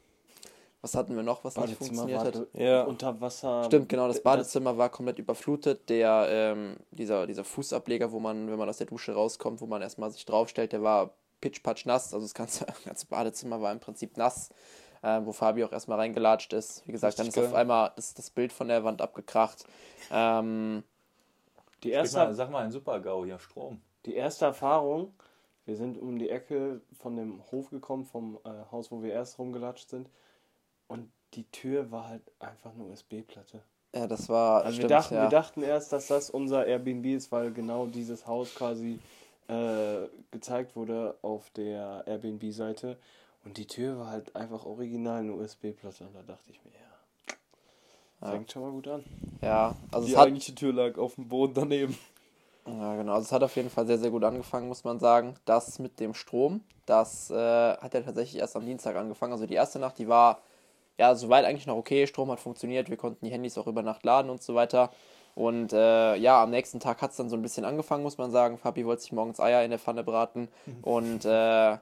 was 0.82 0.94
hatten 0.94 1.14
wir 1.14 1.22
noch, 1.22 1.44
was 1.44 1.56
nicht 1.56 1.76
funktioniert 1.76 2.25
hat? 2.25 2.46
Ja. 2.54 2.84
unter 2.84 3.20
Wasser. 3.20 3.64
Stimmt, 3.64 3.90
genau, 3.90 4.06
das 4.06 4.16
Das- 4.16 4.22
Badezimmer 4.22 4.78
war 4.78 4.88
komplett 4.88 5.19
überflutet. 5.19 5.90
Der, 5.90 6.26
ähm, 6.31 6.76
dieser, 6.91 7.26
dieser 7.26 7.44
Fußableger, 7.44 8.12
wo 8.12 8.19
man, 8.20 8.50
wenn 8.50 8.58
man 8.58 8.69
aus 8.69 8.79
der 8.79 8.86
Dusche 8.86 9.12
rauskommt, 9.12 9.60
wo 9.60 9.67
man 9.67 9.82
erstmal 9.82 10.10
sich 10.10 10.24
draufstellt, 10.24 10.72
der 10.72 10.82
war 10.82 11.10
pitchpatsch 11.41 11.87
nass. 11.87 12.13
Also 12.15 12.25
das 12.27 12.35
ganze, 12.35 12.67
ganze 12.85 13.06
Badezimmer 13.06 13.61
war 13.61 13.73
im 13.73 13.81
Prinzip 13.81 14.17
nass, 14.17 14.51
äh, 15.03 15.20
wo 15.25 15.32
Fabi 15.32 15.65
auch 15.65 15.73
erstmal 15.73 15.99
reingelatscht 15.99 16.53
ist. 16.53 16.87
Wie 16.87 16.93
gesagt, 16.93 17.19
dann 17.19 17.27
ist 17.29 17.37
Richtig 17.37 17.49
auf 17.49 17.53
geil. 17.53 17.61
einmal 17.63 17.93
das, 17.97 18.15
das 18.15 18.31
Bild 18.31 18.53
von 18.53 18.69
der 18.69 18.85
Wand 18.85 19.01
abgekracht. 19.03 19.65
Ähm, 20.11 20.82
Die 21.82 21.91
Sag 21.91 21.97
erste, 21.99 22.19
mal, 22.19 22.35
sag 22.35 22.51
mal 22.51 22.65
ein 22.65 22.70
Super-GAU 22.70 23.25
hier, 23.25 23.39
Strom. 23.39 23.81
die 24.06 24.15
erste 24.15 24.44
Erfahrung, 24.47 25.15
wir 25.65 25.77
sind 25.77 25.99
um 25.99 26.19
die 26.19 26.31
Ecke 26.31 26.81
von 26.99 27.17
dem 27.17 27.43
Hof 27.51 27.70
gekommen, 27.70 28.05
vom 28.05 28.39
äh, 28.44 28.51
Haus, 28.73 28.91
wo 28.91 29.03
wir 29.03 29.13
erst 29.13 29.39
rumgelatscht 29.39 29.89
sind. 29.91 30.09
Und 30.89 31.11
die 31.35 31.44
Tür 31.51 31.91
war 31.93 32.09
halt 32.09 32.23
einfach 32.41 32.73
eine 32.75 32.85
USB-Platte. 32.85 33.63
ja, 33.94 34.06
das 34.09 34.29
war. 34.29 34.65
Also 34.65 34.69
wir, 34.69 34.75
stimmt, 34.75 34.91
dachten, 34.91 35.15
ja. 35.15 35.23
wir 35.23 35.29
dachten 35.29 35.63
erst, 35.63 35.93
dass 35.93 36.09
das 36.09 36.29
unser 36.31 36.67
Airbnb 36.67 37.06
ist, 37.06 37.31
weil 37.31 37.53
genau 37.53 37.87
dieses 37.87 38.27
Haus 38.27 38.55
quasi 38.55 38.99
äh, 39.49 40.09
gezeigt 40.31 40.77
wurde 40.77 41.17
auf 41.23 41.51
der 41.51 42.05
Airbnb-Seite. 42.06 42.97
Und 43.44 43.56
die 43.56 43.67
Tür 43.67 43.99
war 43.99 44.11
halt 44.11 44.37
einfach 44.37 44.65
original 44.67 45.20
eine 45.20 45.32
USB-Platte. 45.32 46.05
Und 46.05 46.15
da 46.15 46.23
dachte 46.23 46.51
ich 46.51 46.61
mir, 46.65 46.73
ja, 46.73 47.35
Ja. 48.27 48.32
fängt 48.32 48.53
schon 48.53 48.63
mal 48.63 48.70
gut 48.70 48.89
an. 48.89 49.05
ja, 49.41 49.75
also 49.91 50.06
Die 50.06 50.17
eigentliche 50.17 50.55
Tür 50.55 50.73
lag 50.73 50.99
auf 50.99 51.15
dem 51.15 51.29
Boden 51.29 51.55
daneben. 51.55 51.99
Ja, 52.67 52.94
genau. 52.97 53.15
Also 53.15 53.25
es 53.25 53.32
hat 53.32 53.43
auf 53.43 53.56
jeden 53.56 53.70
Fall 53.70 53.87
sehr, 53.87 53.99
sehr 53.99 54.11
gut 54.11 54.23
angefangen, 54.23 54.69
muss 54.69 54.85
man 54.85 54.99
sagen. 55.01 55.35
Das 55.47 55.79
mit 55.79 55.99
dem 55.99 56.13
Strom, 56.15 56.63
das 56.87 57.31
äh, 57.31 57.35
hat 57.35 57.94
ja 57.94 58.03
tatsächlich 58.03 58.41
erst 58.41 58.55
am 58.55 58.67
Dienstag 58.67 58.94
angefangen. 58.97 59.32
Also 59.32 59.47
die 59.47 59.55
erste 59.55 59.79
Nacht, 59.79 59.99
die 59.99 60.06
war 60.09 60.43
ja 60.99 61.15
soweit 61.15 61.47
eigentlich 61.47 61.67
noch 61.67 61.77
okay. 61.77 62.06
Strom 62.06 62.31
hat 62.31 62.39
funktioniert, 62.41 62.91
wir 62.91 62.99
konnten 62.99 63.25
die 63.25 63.32
Handys 63.32 63.56
auch 63.56 63.67
über 63.67 63.82
Nacht 63.82 64.05
laden 64.05 64.31
und 64.31 64.43
so 64.43 64.55
weiter. 64.55 64.91
Und 65.34 65.72
äh, 65.72 66.17
ja, 66.17 66.43
am 66.43 66.51
nächsten 66.51 66.81
Tag 66.81 67.03
hat 67.03 67.13
es 67.13 67.17
dann 67.17 67.31
so 67.31 67.37
ein 67.37 67.43
bisschen 67.43 67.65
angefangen, 67.65 68.03
muss 68.03 68.19
man 68.19 68.31
sagen. 68.31 68.58
Fabi 68.58 68.84
wollte 68.84 69.03
sich 69.03 69.13
morgens 69.13 69.41
Eier 69.41 69.65
in 69.65 69.70
der 69.70 69.79
Pfanne 69.79 70.05
braten. 70.05 70.49
Und 70.82 71.25
äh, 71.25 71.79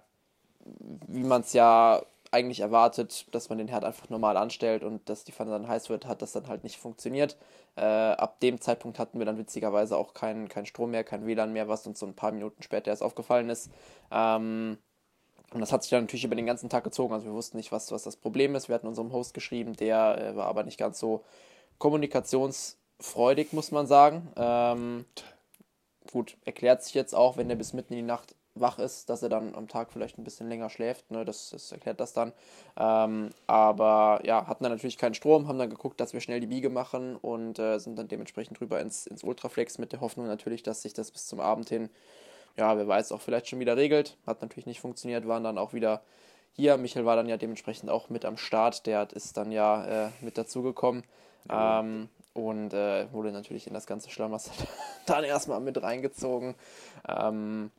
wie 1.06 1.24
man 1.24 1.40
es 1.40 1.52
ja 1.52 2.02
eigentlich 2.30 2.60
erwartet, 2.60 3.26
dass 3.34 3.48
man 3.48 3.58
den 3.58 3.68
Herd 3.68 3.84
einfach 3.84 4.10
normal 4.10 4.36
anstellt 4.36 4.84
und 4.84 5.08
dass 5.08 5.24
die 5.24 5.32
Pfanne 5.32 5.50
dann 5.50 5.68
heiß 5.68 5.88
wird, 5.88 6.06
hat 6.06 6.20
das 6.22 6.32
dann 6.32 6.46
halt 6.46 6.62
nicht 6.62 6.76
funktioniert. 6.76 7.36
Äh, 7.76 7.82
ab 7.84 8.40
dem 8.40 8.60
Zeitpunkt 8.60 8.98
hatten 8.98 9.18
wir 9.18 9.26
dann 9.26 9.38
witzigerweise 9.38 9.96
auch 9.96 10.14
keinen 10.14 10.48
kein 10.48 10.66
Strom 10.66 10.90
mehr, 10.90 11.04
kein 11.04 11.26
WLAN 11.26 11.52
mehr, 11.52 11.68
was 11.68 11.86
uns 11.86 11.98
so 11.98 12.06
ein 12.06 12.14
paar 12.14 12.32
Minuten 12.32 12.62
später 12.62 12.90
erst 12.90 13.02
aufgefallen 13.02 13.48
ist. 13.48 13.70
Ähm, 14.10 14.78
und 15.52 15.60
das 15.60 15.72
hat 15.72 15.82
sich 15.82 15.90
dann 15.90 16.02
natürlich 16.02 16.24
über 16.24 16.36
den 16.36 16.46
ganzen 16.46 16.68
Tag 16.68 16.84
gezogen. 16.84 17.14
Also 17.14 17.26
wir 17.26 17.32
wussten 17.32 17.56
nicht, 17.56 17.72
was, 17.72 17.90
was 17.90 18.02
das 18.02 18.16
Problem 18.16 18.54
ist. 18.54 18.68
Wir 18.68 18.74
hatten 18.74 18.86
unserem 18.86 19.12
Host 19.12 19.32
geschrieben, 19.32 19.74
der 19.74 20.18
äh, 20.18 20.36
war 20.36 20.46
aber 20.46 20.64
nicht 20.64 20.78
ganz 20.78 20.98
so 20.98 21.24
kommunikationsfreudig, 22.98 23.52
muss 23.52 23.70
man 23.70 23.86
sagen. 23.86 24.28
Ähm, 24.36 25.04
gut, 26.10 26.36
erklärt 26.44 26.82
sich 26.82 26.94
jetzt 26.94 27.14
auch, 27.14 27.36
wenn 27.36 27.48
der 27.48 27.56
bis 27.56 27.72
mitten 27.72 27.92
in 27.92 28.00
die 28.00 28.04
Nacht 28.04 28.34
wach 28.54 28.78
ist, 28.80 29.08
dass 29.08 29.22
er 29.22 29.28
dann 29.28 29.54
am 29.54 29.68
Tag 29.68 29.92
vielleicht 29.92 30.18
ein 30.18 30.24
bisschen 30.24 30.48
länger 30.48 30.68
schläft. 30.68 31.10
Ne? 31.12 31.24
Das, 31.24 31.50
das 31.50 31.70
erklärt 31.70 32.00
das 32.00 32.12
dann. 32.12 32.32
Ähm, 32.76 33.30
aber 33.46 34.20
ja, 34.24 34.48
hatten 34.48 34.64
dann 34.64 34.72
natürlich 34.72 34.98
keinen 34.98 35.14
Strom, 35.14 35.46
haben 35.46 35.58
dann 35.58 35.70
geguckt, 35.70 36.00
dass 36.00 36.12
wir 36.12 36.20
schnell 36.20 36.40
die 36.40 36.48
Biege 36.48 36.68
machen 36.68 37.14
und 37.16 37.60
äh, 37.60 37.78
sind 37.78 37.96
dann 37.96 38.08
dementsprechend 38.08 38.60
rüber 38.60 38.80
ins, 38.80 39.06
ins 39.06 39.22
Ultraflex 39.22 39.78
mit 39.78 39.92
der 39.92 40.00
Hoffnung 40.00 40.26
natürlich, 40.26 40.64
dass 40.64 40.82
sich 40.82 40.92
das 40.92 41.12
bis 41.12 41.26
zum 41.26 41.38
Abend 41.38 41.68
hin, 41.68 41.88
ja, 42.56 42.76
wer 42.76 42.88
weiß, 42.88 43.12
auch 43.12 43.20
vielleicht 43.20 43.46
schon 43.46 43.60
wieder 43.60 43.76
regelt. 43.76 44.16
Hat 44.26 44.42
natürlich 44.42 44.66
nicht 44.66 44.80
funktioniert, 44.80 45.28
waren 45.28 45.44
dann 45.44 45.58
auch 45.58 45.72
wieder 45.72 46.02
hier. 46.52 46.76
Michael 46.78 47.06
war 47.06 47.14
dann 47.14 47.28
ja 47.28 47.36
dementsprechend 47.36 47.90
auch 47.90 48.10
mit 48.10 48.24
am 48.24 48.36
Start, 48.36 48.86
der 48.86 49.06
ist 49.12 49.36
dann 49.36 49.52
ja 49.52 50.06
äh, 50.06 50.10
mit 50.20 50.36
dazugekommen. 50.36 51.04
Ähm, 51.48 52.08
und 52.38 52.72
äh, 52.72 53.12
wurde 53.12 53.32
natürlich 53.32 53.66
in 53.66 53.74
das 53.74 53.86
ganze 53.86 54.10
Schlamassel 54.10 54.52
dann 55.06 55.24
erstmal 55.24 55.60
mit 55.60 55.82
reingezogen. 55.82 56.54
Ähm, 57.06 57.70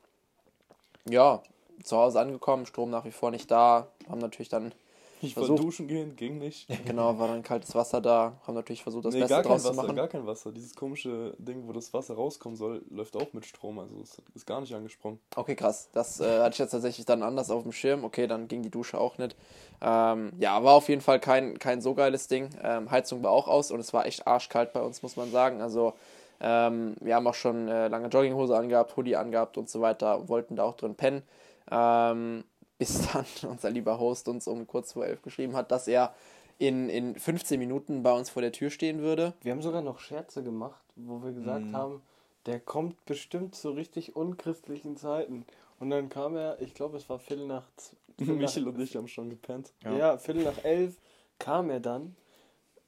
ja, 1.05 1.41
zu 1.83 1.97
Hause 1.97 2.19
angekommen, 2.19 2.65
Strom 2.65 2.89
nach 2.89 3.05
wie 3.05 3.11
vor 3.11 3.31
nicht 3.31 3.49
da, 3.49 3.87
haben 4.09 4.19
natürlich 4.19 4.49
dann 4.49 4.73
Ich 5.21 5.35
wollte 5.35 5.47
versucht- 5.47 5.63
duschen 5.63 5.87
gehen, 5.87 6.15
ging 6.15 6.37
nicht. 6.37 6.67
genau, 6.85 7.17
war 7.19 7.27
dann 7.27 7.43
kaltes 7.43 7.75
Wasser 7.75 7.99
da, 8.01 8.33
haben 8.47 8.53
natürlich 8.53 8.81
versucht, 8.83 9.05
das 9.05 9.13
nee, 9.13 9.19
Beste 9.21 9.41
draus 9.41 9.63
zu 9.63 9.69
Wasser, 9.69 9.83
machen. 9.83 9.95
gar 9.95 10.07
kein 10.07 10.25
Wasser. 10.25 10.51
Dieses 10.51 10.75
komische 10.75 11.33
Ding, 11.37 11.67
wo 11.67 11.73
das 11.73 11.93
Wasser 11.93 12.15
rauskommen 12.15 12.55
soll, 12.55 12.81
läuft 12.89 13.15
auch 13.15 13.33
mit 13.33 13.45
Strom. 13.45 13.79
Also 13.79 13.99
es 14.01 14.21
ist 14.33 14.45
gar 14.45 14.61
nicht 14.61 14.73
angesprungen. 14.73 15.19
Okay, 15.35 15.55
krass. 15.55 15.89
Das 15.91 16.19
äh, 16.19 16.39
hatte 16.39 16.53
ich 16.53 16.59
jetzt 16.59 16.71
tatsächlich 16.71 17.05
dann 17.05 17.21
anders 17.23 17.51
auf 17.51 17.63
dem 17.63 17.71
Schirm. 17.71 18.03
Okay, 18.03 18.27
dann 18.27 18.47
ging 18.47 18.61
die 18.61 18.69
Dusche 18.71 18.99
auch 18.99 19.17
nicht. 19.17 19.35
Ähm, 19.81 20.31
ja, 20.39 20.63
war 20.63 20.73
auf 20.73 20.89
jeden 20.89 21.01
Fall 21.01 21.19
kein, 21.19 21.59
kein 21.59 21.81
so 21.81 21.93
geiles 21.93 22.27
Ding. 22.27 22.49
Ähm, 22.63 22.89
Heizung 22.91 23.23
war 23.23 23.31
auch 23.31 23.47
aus 23.47 23.71
und 23.71 23.79
es 23.79 23.93
war 23.93 24.05
echt 24.05 24.27
arschkalt 24.27 24.73
bei 24.73 24.81
uns, 24.81 25.03
muss 25.03 25.15
man 25.17 25.31
sagen. 25.31 25.61
Also 25.61 25.93
ähm, 26.41 26.95
wir 27.01 27.15
haben 27.15 27.27
auch 27.27 27.33
schon 27.33 27.67
äh, 27.67 27.89
lange 27.89 28.07
Jogginghose 28.07 28.55
angehabt, 28.57 28.95
Hoodie 28.95 29.17
angehabt 29.17 29.57
und 29.57 29.69
so 29.69 29.81
weiter, 29.81 30.29
wollten 30.29 30.55
da 30.55 30.63
auch 30.63 30.75
drin 30.75 30.95
pennen. 30.95 31.23
Ähm, 31.71 32.43
bis 32.79 33.07
dann 33.11 33.25
unser 33.51 33.69
lieber 33.69 33.99
Host 33.99 34.27
uns 34.27 34.47
um 34.47 34.65
kurz 34.65 34.93
vor 34.93 35.05
elf 35.05 35.21
geschrieben 35.21 35.55
hat, 35.55 35.71
dass 35.71 35.87
er 35.87 36.15
in, 36.57 36.89
in 36.89 37.15
15 37.15 37.59
Minuten 37.59 38.01
bei 38.01 38.11
uns 38.11 38.29
vor 38.31 38.41
der 38.41 38.51
Tür 38.51 38.71
stehen 38.71 38.99
würde. 39.01 39.33
Wir 39.43 39.51
haben 39.51 39.61
sogar 39.61 39.81
noch 39.83 39.99
Scherze 39.99 40.41
gemacht, 40.43 40.81
wo 40.95 41.21
wir 41.23 41.31
gesagt 41.31 41.65
Mhm. 41.65 41.75
haben, 41.75 42.01
der 42.47 42.59
kommt 42.59 43.05
bestimmt 43.05 43.53
zu 43.53 43.69
richtig 43.71 44.15
unchristlichen 44.15 44.97
Zeiten. 44.97 45.45
Und 45.79 45.91
dann 45.91 46.09
kam 46.09 46.35
er, 46.35 46.59
ich 46.61 46.73
glaube, 46.73 46.97
es 46.97 47.07
war 47.09 47.19
Viertel 47.19 47.45
nach... 47.47 47.63
Viertel 48.17 48.33
nach- 48.35 48.41
Michel 48.41 48.67
und 48.67 48.79
ich 48.81 48.95
haben 48.97 49.07
schon 49.07 49.29
gepennt. 49.29 49.71
Ja. 49.83 50.17
Viertel 50.17 50.43
nach 50.43 50.63
elf 50.63 50.95
kam 51.37 51.69
er 51.69 51.79
dann. 51.79 52.15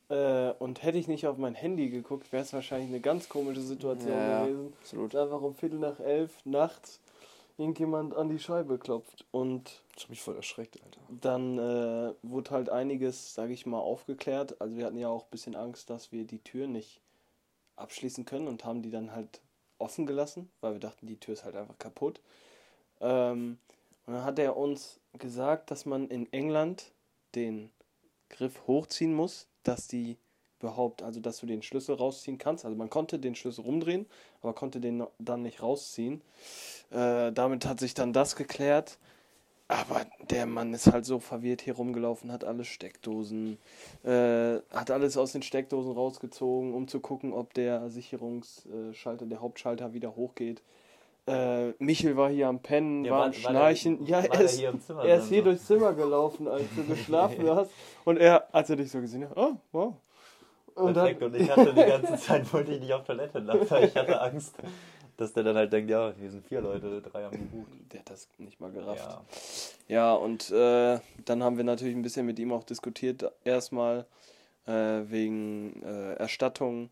Äh, 0.10 0.52
und 0.60 0.84
hätte 0.84 0.98
ich 0.98 1.08
nicht 1.08 1.26
auf 1.28 1.38
mein 1.38 1.56
Handy 1.56 1.90
geguckt, 1.90 2.34
wäre 2.34 2.44
es 2.44 2.52
wahrscheinlich 2.52 2.90
eine 2.90 3.00
ganz 3.00 3.30
komische 3.30 3.62
Situation 3.62 4.12
Ja, 4.12 4.44
gewesen. 4.44 4.74
Absolut. 4.82 5.16
Einfach 5.16 5.42
um 5.42 5.56
Viertel 5.56 5.80
nach 5.80 6.00
elf 6.02 6.34
nachts 6.46 7.00
irgendjemand 7.58 8.16
an 8.16 8.30
die 8.30 8.40
Scheibe 8.40 8.78
klopft. 8.78 9.26
Und 9.32 9.84
Ich 9.96 10.04
hab 10.04 10.10
mich 10.10 10.22
voll 10.22 10.36
erschreckt, 10.36 10.82
Alter. 10.84 11.02
dann 11.10 11.58
äh, 11.58 12.14
wurde 12.24 12.52
halt 12.52 12.70
einiges, 12.70 13.34
sage 13.34 13.54
ich 13.54 13.66
mal, 13.66 13.80
aufgeklärt. 13.80 14.60
Also 14.62 14.78
wir 14.78 14.86
hatten 14.86 14.98
ja 14.98 15.10
auch 15.10 15.24
ein 15.26 15.32
bisschen 15.32 15.56
Angst, 15.56 15.90
dass 15.90 16.12
wir 16.12 16.26
die 16.26 16.40
Tür 16.40 16.68
nicht 16.68 17.02
abschließen 17.76 18.26
können 18.26 18.48
und 18.48 18.66
haben 18.66 18.82
die 18.82 18.92
dann 18.92 19.14
halt 19.14 19.42
offen 19.80 20.06
gelassen, 20.06 20.50
weil 20.62 20.74
wir 20.74 20.80
dachten, 20.80 21.08
die 21.08 21.18
Tür 21.20 21.34
ist 21.34 21.44
halt 21.44 21.56
einfach 21.56 21.78
kaputt. 21.80 22.22
Ähm, 23.00 23.58
und 24.06 24.14
dann 24.14 24.24
hat 24.24 24.40
er 24.40 24.58
uns 24.58 25.00
gesagt, 25.14 25.72
dass 25.72 25.86
man 25.86 26.08
in 26.08 26.32
England 26.34 26.92
den 27.36 27.72
Griff 28.30 28.68
hochziehen 28.68 29.14
muss, 29.14 29.48
dass 29.64 29.88
die 29.88 30.18
überhaupt, 30.60 31.02
also 31.02 31.20
dass 31.20 31.40
du 31.40 31.46
den 31.46 31.62
Schlüssel 31.64 31.96
rausziehen 31.96 32.38
kannst. 32.38 32.66
Also 32.66 32.78
man 32.78 32.90
konnte 32.90 33.20
den 33.20 33.36
Schlüssel 33.36 33.62
rumdrehen, 33.64 34.06
aber 34.42 34.54
konnte 34.54 34.80
den 34.80 35.06
dann 35.18 35.42
nicht 35.42 35.62
rausziehen. 35.62 36.22
Äh, 36.92 37.32
damit 37.32 37.66
hat 37.66 37.80
sich 37.80 37.94
dann 37.94 38.14
das 38.14 38.36
geklärt. 38.36 38.98
Aber 39.72 40.02
der 40.30 40.48
Mann 40.48 40.74
ist 40.74 40.92
halt 40.92 41.06
so 41.06 41.20
verwirrt 41.20 41.62
hier 41.62 41.76
rumgelaufen, 41.76 42.30
hat 42.30 42.44
alle 42.44 42.66
Steckdosen, 42.66 43.58
äh, 44.04 44.58
hat 44.74 44.92
alles 44.92 45.16
aus 45.16 45.32
den 45.32 45.44
Steckdosen 45.44 45.94
rausgezogen, 45.94 46.74
um 46.74 46.90
zu 46.90 47.00
gucken, 47.00 47.32
ob 47.32 47.54
der 47.54 47.90
Sicherungsschalter, 47.90 49.26
der 49.26 49.40
Hauptschalter 49.40 49.94
wieder 49.94 50.18
hochgeht. 50.18 50.62
Äh, 51.26 51.70
Michel 51.80 52.18
war 52.18 52.30
hier 52.30 52.50
am 52.50 52.60
Pennen, 52.60 53.10
war, 53.10 53.28
am 53.28 53.34
Schnarchen. 53.34 54.06
ja, 54.06 54.20
er 54.20 54.42
ist, 54.42 54.58
Zimmer 54.58 55.06
er 55.06 55.18
ist 55.20 55.30
hier 55.30 55.42
durchs 55.42 55.66
Zimmer 55.66 55.94
gelaufen, 55.94 56.50
als 56.50 56.66
du 56.76 56.84
geschlafen 56.84 57.50
hast. 57.56 57.72
Und 58.04 58.18
er, 58.18 58.54
als 58.54 58.70
er 58.70 58.76
dich 58.76 58.92
so 58.92 59.00
gesehen 59.00 59.30
hat, 59.30 59.38
oh, 59.38 59.54
wow. 59.72 59.94
Und 60.76 60.96
dann, 60.96 61.18
Perfekt, 61.18 61.24
und 61.24 61.36
ich 61.36 61.50
hatte 61.50 61.74
die 61.74 61.84
ganze 61.84 62.18
Zeit, 62.18 62.52
wollte 62.54 62.74
ich 62.74 62.82
nicht 62.82 62.94
auf 62.94 63.06
Toilette 63.06 63.46
weil 63.70 63.86
ich 63.86 63.96
hatte 63.96 64.20
Angst, 64.20 64.56
dass 65.22 65.34
der 65.34 65.44
dann 65.44 65.56
halt 65.56 65.72
denkt, 65.72 65.90
ja, 65.90 66.14
hier 66.20 66.32
sind 66.32 66.46
vier 66.46 66.62
Leute, 66.62 67.02
drei 67.02 67.24
haben 67.24 67.38
gebucht. 67.38 67.72
der 67.92 68.00
hat 68.00 68.10
das 68.10 68.28
nicht 68.40 68.60
mal 68.60 68.72
gerafft. 68.72 69.08
Ja. 69.08 69.24
Ja, 69.88 70.14
und 70.14 70.50
äh, 70.52 71.00
dann 71.26 71.44
haben 71.44 71.58
wir 71.58 71.64
natürlich 71.64 71.96
ein 71.96 72.02
bisschen 72.02 72.26
mit 72.26 72.40
ihm 72.40 72.52
auch 72.52 72.64
diskutiert. 72.64 73.32
Erstmal 73.44 74.06
äh, 74.66 74.72
wegen 74.72 75.82
äh, 75.84 76.14
Erstattung. 76.14 76.90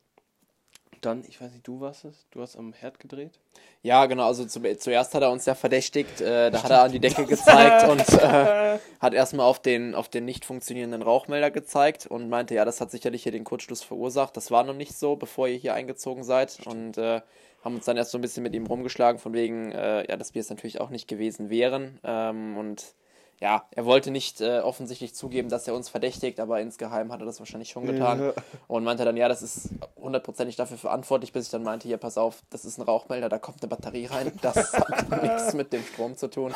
Dann, 1.02 1.24
ich 1.28 1.40
weiß 1.40 1.52
nicht, 1.52 1.68
du 1.68 1.80
warst 1.80 2.06
es? 2.06 2.28
Du 2.32 2.42
hast 2.42 2.56
am 2.58 2.74
Herd 2.74 3.00
gedreht? 3.00 3.40
Ja, 3.82 4.06
genau, 4.06 4.28
also 4.28 4.46
zu, 4.46 4.62
zuerst 4.78 5.14
hat 5.14 5.22
er 5.22 5.32
uns 5.32 5.46
ja 5.46 5.56
verdächtigt, 5.56 6.20
äh, 6.20 6.52
da 6.52 6.64
hat 6.64 6.72
er 6.72 6.82
an 6.84 6.92
die 6.92 7.00
Decke 7.00 7.26
gezeigt 7.26 7.88
und 7.88 8.08
äh, 8.22 8.78
hat 9.00 9.14
erstmal 9.14 9.46
auf 9.46 9.62
den, 9.62 9.96
auf 9.96 10.10
den 10.10 10.26
nicht 10.26 10.44
funktionierenden 10.44 11.02
Rauchmelder 11.02 11.52
gezeigt 11.52 12.06
und 12.06 12.30
meinte, 12.30 12.56
ja, 12.56 12.66
das 12.66 12.82
hat 12.82 12.92
sicherlich 12.92 13.24
hier 13.24 13.32
den 13.32 13.46
Kurzschluss 13.46 13.82
verursacht. 13.82 14.36
Das 14.36 14.52
war 14.52 14.64
noch 14.64 14.76
nicht 14.76 14.98
so, 14.98 15.16
bevor 15.16 15.48
ihr 15.48 15.58
hier 15.58 15.74
eingezogen 15.74 16.24
seid 16.24 16.60
und 16.66 16.98
äh, 16.98 17.22
haben 17.64 17.76
uns 17.76 17.86
dann 17.86 17.98
erst 17.98 18.12
so 18.12 18.18
ein 18.18 18.22
bisschen 18.22 18.44
mit 18.44 18.54
ihm 18.54 18.68
rumgeschlagen, 18.68 19.20
von 19.20 19.34
wegen, 19.34 19.72
äh, 19.72 20.10
ja, 20.10 20.18
dass 20.18 20.34
wir 20.34 20.42
es 20.42 20.50
natürlich 20.50 20.82
auch 20.82 20.90
nicht 20.90 21.08
gewesen 21.08 21.50
wären. 21.50 22.00
Ähm, 22.04 22.58
und 22.58 22.94
ja, 23.40 23.66
er 23.72 23.86
wollte 23.86 24.12
nicht 24.12 24.42
äh, 24.42 24.60
offensichtlich 24.60 25.16
zugeben, 25.16 25.50
dass 25.50 25.68
er 25.68 25.74
uns 25.74 25.88
verdächtigt, 25.88 26.40
aber 26.40 26.60
insgeheim 26.60 27.12
hat 27.12 27.22
er 27.22 27.26
das 27.26 27.40
wahrscheinlich 27.40 27.70
schon 27.70 27.86
getan. 27.86 28.22
Ja. 28.22 28.34
Und 28.68 28.84
meinte 28.84 29.06
dann, 29.06 29.16
ja, 29.16 29.30
das 29.30 29.42
ist 29.42 29.70
hundertprozentig 29.96 30.56
dafür 30.58 30.78
verantwortlich, 30.78 31.32
bis 31.32 31.46
ich 31.46 31.52
dann 31.52 31.64
meinte, 31.64 31.88
hier, 31.88 31.98
pass 31.98 32.18
auf, 32.18 32.44
das 32.50 32.66
ist 32.66 32.78
ein 32.78 32.82
Rauchmelder, 32.82 33.30
da 33.30 33.40
kommt 33.40 33.62
eine 33.62 33.70
Batterie 33.70 34.08
rein, 34.08 34.32
das 34.42 34.74
hat 34.74 35.22
nichts 35.24 35.54
mit 35.54 35.72
dem 35.72 35.84
Strom 35.84 36.18
zu 36.18 36.30
tun. 36.30 36.54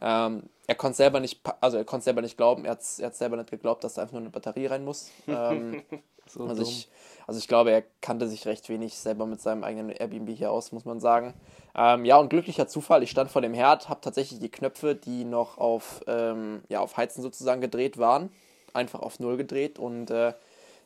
Ähm, 0.00 0.42
er 0.66 0.74
konnte 0.74 0.96
selber 0.96 1.20
nicht, 1.20 1.40
also 1.60 1.78
er 1.78 1.84
konnte 1.84 2.04
selber 2.04 2.22
nicht 2.22 2.36
glauben, 2.36 2.64
er 2.64 2.72
hat 2.72 2.80
er 2.98 3.06
hat's 3.06 3.18
selber 3.18 3.36
nicht 3.36 3.50
geglaubt, 3.50 3.84
dass 3.84 3.94
da 3.94 4.02
einfach 4.02 4.12
nur 4.12 4.22
eine 4.22 4.30
Batterie 4.30 4.66
rein 4.66 4.84
muss. 4.84 5.10
Ähm, 5.28 5.82
So 6.28 6.44
also, 6.44 6.62
dumm. 6.62 6.72
ich, 6.72 6.88
also 7.26 7.38
ich 7.38 7.48
glaube, 7.48 7.72
er 7.72 7.82
kannte 8.00 8.28
sich 8.28 8.46
recht 8.46 8.68
wenig 8.68 8.94
selber 8.96 9.26
mit 9.26 9.40
seinem 9.40 9.64
eigenen 9.64 9.90
Airbnb 9.90 10.30
hier 10.30 10.50
aus, 10.50 10.72
muss 10.72 10.84
man 10.84 11.00
sagen. 11.00 11.34
Ähm, 11.74 12.04
ja, 12.04 12.18
und 12.18 12.28
glücklicher 12.28 12.68
Zufall, 12.68 13.02
ich 13.02 13.10
stand 13.10 13.30
vor 13.30 13.42
dem 13.42 13.54
Herd, 13.54 13.88
habe 13.88 14.00
tatsächlich 14.00 14.38
die 14.38 14.50
Knöpfe, 14.50 14.94
die 14.94 15.24
noch 15.24 15.58
auf, 15.58 16.02
ähm, 16.06 16.62
ja, 16.68 16.80
auf 16.80 16.96
Heizen 16.96 17.22
sozusagen 17.22 17.60
gedreht 17.60 17.98
waren, 17.98 18.30
einfach 18.74 19.00
auf 19.00 19.18
Null 19.18 19.36
gedreht 19.36 19.78
und 19.78 20.10
äh, 20.10 20.34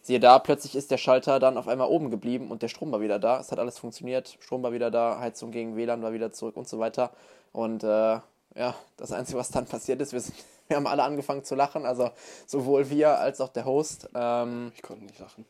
siehe 0.02 0.20
da, 0.20 0.38
plötzlich 0.38 0.74
ist 0.74 0.90
der 0.90 0.96
Schalter 0.96 1.38
dann 1.38 1.58
auf 1.58 1.68
einmal 1.68 1.88
oben 1.88 2.10
geblieben 2.10 2.50
und 2.50 2.62
der 2.62 2.68
Strom 2.68 2.90
war 2.90 3.00
wieder 3.00 3.18
da. 3.18 3.38
Es 3.38 3.52
hat 3.52 3.58
alles 3.58 3.78
funktioniert, 3.78 4.36
Strom 4.40 4.62
war 4.62 4.72
wieder 4.72 4.90
da, 4.90 5.20
Heizung 5.20 5.50
gegen 5.50 5.76
WLAN 5.76 6.02
war 6.02 6.12
wieder 6.12 6.32
zurück 6.32 6.56
und 6.56 6.68
so 6.68 6.78
weiter. 6.78 7.10
Und 7.52 7.84
äh, 7.84 8.18
ja, 8.56 8.74
das 8.96 9.12
Einzige, 9.12 9.38
was 9.38 9.50
dann 9.50 9.66
passiert 9.66 10.00
ist, 10.00 10.12
wir, 10.12 10.20
sind, 10.20 10.34
wir 10.68 10.76
haben 10.76 10.86
alle 10.86 11.02
angefangen 11.02 11.44
zu 11.44 11.54
lachen, 11.54 11.84
also 11.84 12.10
sowohl 12.46 12.88
wir 12.88 13.18
als 13.18 13.40
auch 13.40 13.50
der 13.50 13.66
Host. 13.66 14.08
Ähm, 14.14 14.72
Ich 14.74 14.82
konnte 14.82 15.04
nicht 15.04 15.18
lachen. 15.18 15.44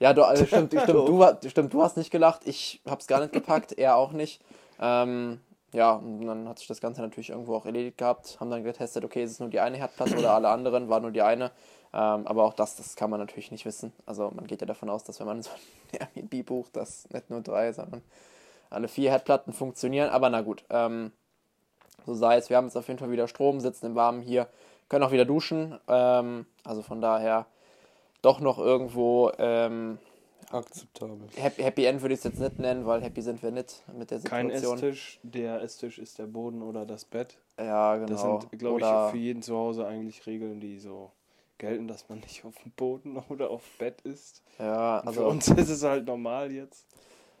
Ja, 0.00 0.12
du, 0.12 0.24
also 0.24 0.44
stimmt, 0.46 0.72
stimmt, 0.72 0.88
du, 0.88 1.48
stimmt, 1.48 1.72
du 1.72 1.82
hast 1.82 1.96
nicht 1.96 2.10
gelacht, 2.10 2.42
ich 2.46 2.80
hab's 2.88 3.06
gar 3.06 3.20
nicht 3.20 3.32
gepackt, 3.32 3.72
er 3.78 3.96
auch 3.96 4.12
nicht. 4.12 4.42
Ähm, 4.80 5.40
ja, 5.72 5.92
und 5.92 6.26
dann 6.26 6.48
hat 6.48 6.58
sich 6.58 6.66
das 6.66 6.80
Ganze 6.80 7.00
natürlich 7.00 7.30
irgendwo 7.30 7.54
auch 7.54 7.66
erledigt 7.66 7.98
gehabt, 7.98 8.38
haben 8.40 8.50
dann 8.50 8.64
getestet, 8.64 9.04
okay, 9.04 9.22
ist 9.22 9.32
es 9.32 9.40
nur 9.40 9.50
die 9.50 9.60
eine 9.60 9.76
Herdplatte 9.76 10.16
oder 10.16 10.32
alle 10.34 10.48
anderen, 10.48 10.88
war 10.88 10.98
nur 10.98 11.12
die 11.12 11.22
eine. 11.22 11.52
Ähm, 11.92 12.26
aber 12.26 12.44
auch 12.44 12.54
das, 12.54 12.76
das 12.76 12.96
kann 12.96 13.10
man 13.10 13.20
natürlich 13.20 13.50
nicht 13.50 13.64
wissen. 13.64 13.92
Also 14.06 14.30
man 14.34 14.46
geht 14.46 14.60
ja 14.60 14.66
davon 14.66 14.90
aus, 14.90 15.04
dass 15.04 15.20
wenn 15.20 15.26
man 15.26 15.42
so 15.42 15.50
ein 15.50 16.00
Airbnb 16.16 16.46
bucht, 16.46 16.76
dass 16.76 17.08
nicht 17.10 17.30
nur 17.30 17.40
drei, 17.40 17.72
sondern 17.72 18.02
alle 18.68 18.88
vier 18.88 19.10
Herdplatten 19.10 19.52
funktionieren. 19.52 20.08
Aber 20.10 20.30
na 20.30 20.40
gut, 20.40 20.64
ähm, 20.70 21.12
so 22.06 22.14
sei 22.14 22.36
es. 22.36 22.48
Wir 22.48 22.56
haben 22.56 22.66
jetzt 22.66 22.76
auf 22.76 22.88
jeden 22.88 22.98
Fall 22.98 23.10
wieder 23.10 23.28
Strom, 23.28 23.60
sitzen 23.60 23.86
im 23.86 23.94
Warmen 23.94 24.22
hier, 24.22 24.48
können 24.88 25.04
auch 25.04 25.12
wieder 25.12 25.24
duschen. 25.24 25.78
Ähm, 25.88 26.46
also 26.64 26.82
von 26.82 27.00
daher 27.00 27.46
doch 28.22 28.40
noch 28.40 28.58
irgendwo 28.58 29.30
ähm, 29.38 29.98
Akzeptabel. 30.50 31.28
Happy, 31.36 31.62
Happy 31.62 31.84
End 31.84 32.02
würde 32.02 32.14
ich 32.14 32.20
es 32.20 32.24
jetzt 32.24 32.40
nicht 32.40 32.58
nennen, 32.58 32.84
weil 32.86 33.02
happy 33.02 33.22
sind 33.22 33.42
wir 33.42 33.50
nicht 33.52 33.84
mit 33.96 34.10
der 34.10 34.20
Kein 34.20 34.50
Situation. 34.50 34.74
Esstisch, 34.74 35.20
der 35.22 35.62
Esstisch 35.62 35.98
ist 35.98 36.18
der 36.18 36.26
Boden 36.26 36.62
oder 36.62 36.84
das 36.84 37.04
Bett. 37.04 37.38
Ja, 37.58 37.96
genau. 37.96 38.08
Das 38.08 38.22
sind, 38.22 38.58
glaube 38.58 38.80
ich, 38.80 39.10
für 39.12 39.16
jeden 39.16 39.42
zu 39.42 39.56
Hause 39.56 39.86
eigentlich 39.86 40.26
Regeln, 40.26 40.60
die 40.60 40.78
so 40.78 41.12
gelten, 41.58 41.86
dass 41.86 42.08
man 42.08 42.18
nicht 42.20 42.44
auf 42.44 42.56
dem 42.62 42.72
Boden 42.72 43.16
oder 43.28 43.50
auf 43.50 43.62
Bett 43.78 44.00
ist. 44.02 44.42
Ja, 44.58 45.00
für 45.02 45.08
also, 45.08 45.26
uns 45.28 45.48
ist 45.48 45.68
es 45.68 45.84
halt 45.84 46.06
normal 46.06 46.50
jetzt. 46.50 46.86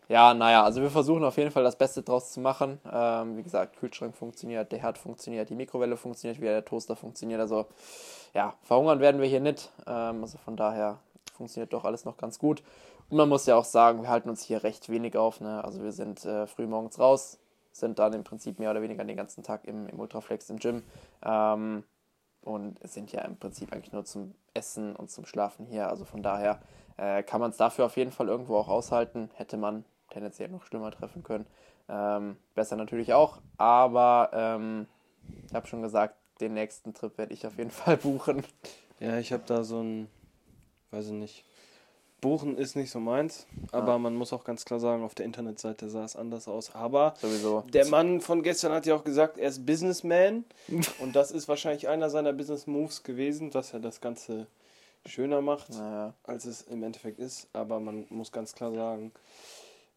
ja, 0.08 0.32
naja, 0.32 0.62
also 0.62 0.80
wir 0.80 0.90
versuchen 0.90 1.24
auf 1.24 1.36
jeden 1.36 1.50
Fall 1.50 1.64
das 1.64 1.76
Beste 1.76 2.02
draus 2.02 2.32
zu 2.32 2.38
machen. 2.38 2.78
Ähm, 2.92 3.36
wie 3.36 3.42
gesagt, 3.42 3.76
Kühlschrank 3.78 4.14
funktioniert, 4.14 4.70
der 4.70 4.78
Herd 4.78 4.98
funktioniert, 4.98 5.50
die 5.50 5.56
Mikrowelle 5.56 5.96
funktioniert, 5.96 6.40
wieder 6.40 6.52
der 6.52 6.64
Toaster 6.64 6.94
funktioniert. 6.94 7.40
Also, 7.40 7.66
ja, 8.34 8.54
verhungern 8.62 9.00
werden 9.00 9.20
wir 9.20 9.28
hier 9.28 9.40
nicht. 9.40 9.70
Ähm, 9.86 10.22
also 10.22 10.38
von 10.38 10.56
daher 10.56 10.98
funktioniert 11.34 11.72
doch 11.72 11.84
alles 11.84 12.04
noch 12.04 12.16
ganz 12.16 12.38
gut. 12.38 12.62
Und 13.08 13.16
man 13.16 13.28
muss 13.28 13.46
ja 13.46 13.56
auch 13.56 13.64
sagen, 13.64 14.02
wir 14.02 14.08
halten 14.08 14.28
uns 14.28 14.42
hier 14.42 14.62
recht 14.62 14.88
wenig 14.88 15.16
auf. 15.16 15.40
Ne? 15.40 15.64
Also 15.64 15.82
wir 15.82 15.92
sind 15.92 16.24
äh, 16.24 16.46
früh 16.46 16.66
morgens 16.66 16.98
raus, 16.98 17.38
sind 17.72 17.98
dann 17.98 18.12
im 18.12 18.24
Prinzip 18.24 18.58
mehr 18.58 18.70
oder 18.70 18.82
weniger 18.82 19.04
den 19.04 19.16
ganzen 19.16 19.42
Tag 19.42 19.64
im, 19.64 19.88
im 19.88 19.98
Ultraflex 19.98 20.50
im 20.50 20.58
Gym. 20.58 20.82
Ähm, 21.24 21.84
und 22.42 22.78
sind 22.88 23.12
ja 23.12 23.22
im 23.22 23.36
Prinzip 23.36 23.72
eigentlich 23.72 23.92
nur 23.92 24.04
zum 24.04 24.34
Essen 24.54 24.96
und 24.96 25.10
zum 25.10 25.26
Schlafen 25.26 25.66
hier. 25.66 25.88
Also 25.88 26.04
von 26.04 26.22
daher 26.22 26.60
äh, 26.96 27.22
kann 27.22 27.40
man 27.40 27.50
es 27.50 27.56
dafür 27.56 27.86
auf 27.86 27.96
jeden 27.96 28.12
Fall 28.12 28.28
irgendwo 28.28 28.56
auch 28.56 28.68
aushalten. 28.68 29.30
Hätte 29.34 29.56
man 29.56 29.84
tendenziell 30.10 30.48
noch 30.48 30.64
schlimmer 30.64 30.90
treffen 30.90 31.22
können. 31.22 31.46
Ähm, 31.88 32.36
besser 32.54 32.76
natürlich 32.76 33.12
auch, 33.12 33.38
aber 33.56 34.30
ähm, 34.32 34.86
ich 35.46 35.54
habe 35.54 35.66
schon 35.66 35.82
gesagt, 35.82 36.14
den 36.40 36.54
nächsten 36.54 36.94
Trip 36.94 37.16
werde 37.18 37.34
ich 37.34 37.46
auf 37.46 37.56
jeden 37.58 37.70
Fall 37.70 37.96
buchen. 37.96 38.44
Ja, 38.98 39.18
ich 39.18 39.32
habe 39.32 39.42
da 39.46 39.62
so 39.64 39.80
ein, 39.82 40.08
weiß 40.90 41.06
ich 41.06 41.12
nicht. 41.12 41.44
Buchen 42.20 42.58
ist 42.58 42.76
nicht 42.76 42.90
so 42.90 43.00
meins, 43.00 43.46
aber 43.72 43.92
Ja. 43.92 43.98
man 43.98 44.14
muss 44.14 44.34
auch 44.34 44.44
ganz 44.44 44.66
klar 44.66 44.78
sagen, 44.78 45.02
auf 45.02 45.14
der 45.14 45.24
Internetseite 45.24 45.88
sah 45.88 46.04
es 46.04 46.16
anders 46.16 46.48
aus. 46.48 46.74
Aber 46.74 47.14
Sowieso. 47.18 47.62
der 47.72 47.86
Mann 47.86 48.20
von 48.20 48.42
gestern 48.42 48.72
hat 48.72 48.84
ja 48.84 48.94
auch 48.94 49.04
gesagt, 49.04 49.38
er 49.38 49.48
ist 49.48 49.64
Businessman 49.64 50.44
und 51.00 51.16
das 51.16 51.30
ist 51.30 51.48
wahrscheinlich 51.48 51.88
einer 51.88 52.10
seiner 52.10 52.34
Business 52.34 52.66
Moves 52.66 53.02
gewesen, 53.04 53.50
dass 53.50 53.72
er 53.72 53.80
das 53.80 54.02
Ganze 54.02 54.48
schöner 55.06 55.40
macht, 55.40 55.70
Naja, 55.70 56.12
als 56.24 56.44
es 56.44 56.60
im 56.60 56.82
Endeffekt 56.82 57.18
ist. 57.18 57.48
Aber 57.54 57.80
man 57.80 58.04
muss 58.10 58.32
ganz 58.32 58.52
klar 58.54 58.72
sagen, 58.74 59.12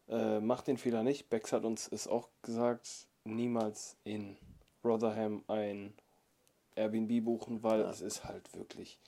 äh, 0.08 0.40
macht 0.40 0.66
den 0.66 0.78
Fehler 0.78 1.02
nicht. 1.02 1.28
Bex 1.28 1.52
hat 1.52 1.64
uns 1.66 1.88
es 1.92 2.08
auch 2.08 2.28
gesagt, 2.40 2.88
niemals 3.24 3.96
in 4.04 4.38
Rotherham 4.82 5.42
ein 5.46 5.92
Airbnb 6.76 7.24
buchen, 7.24 7.62
weil 7.62 7.80
Ja. 7.80 7.90
es 7.90 8.00
ist 8.00 8.24
halt 8.24 8.54
wirklich 8.56 8.98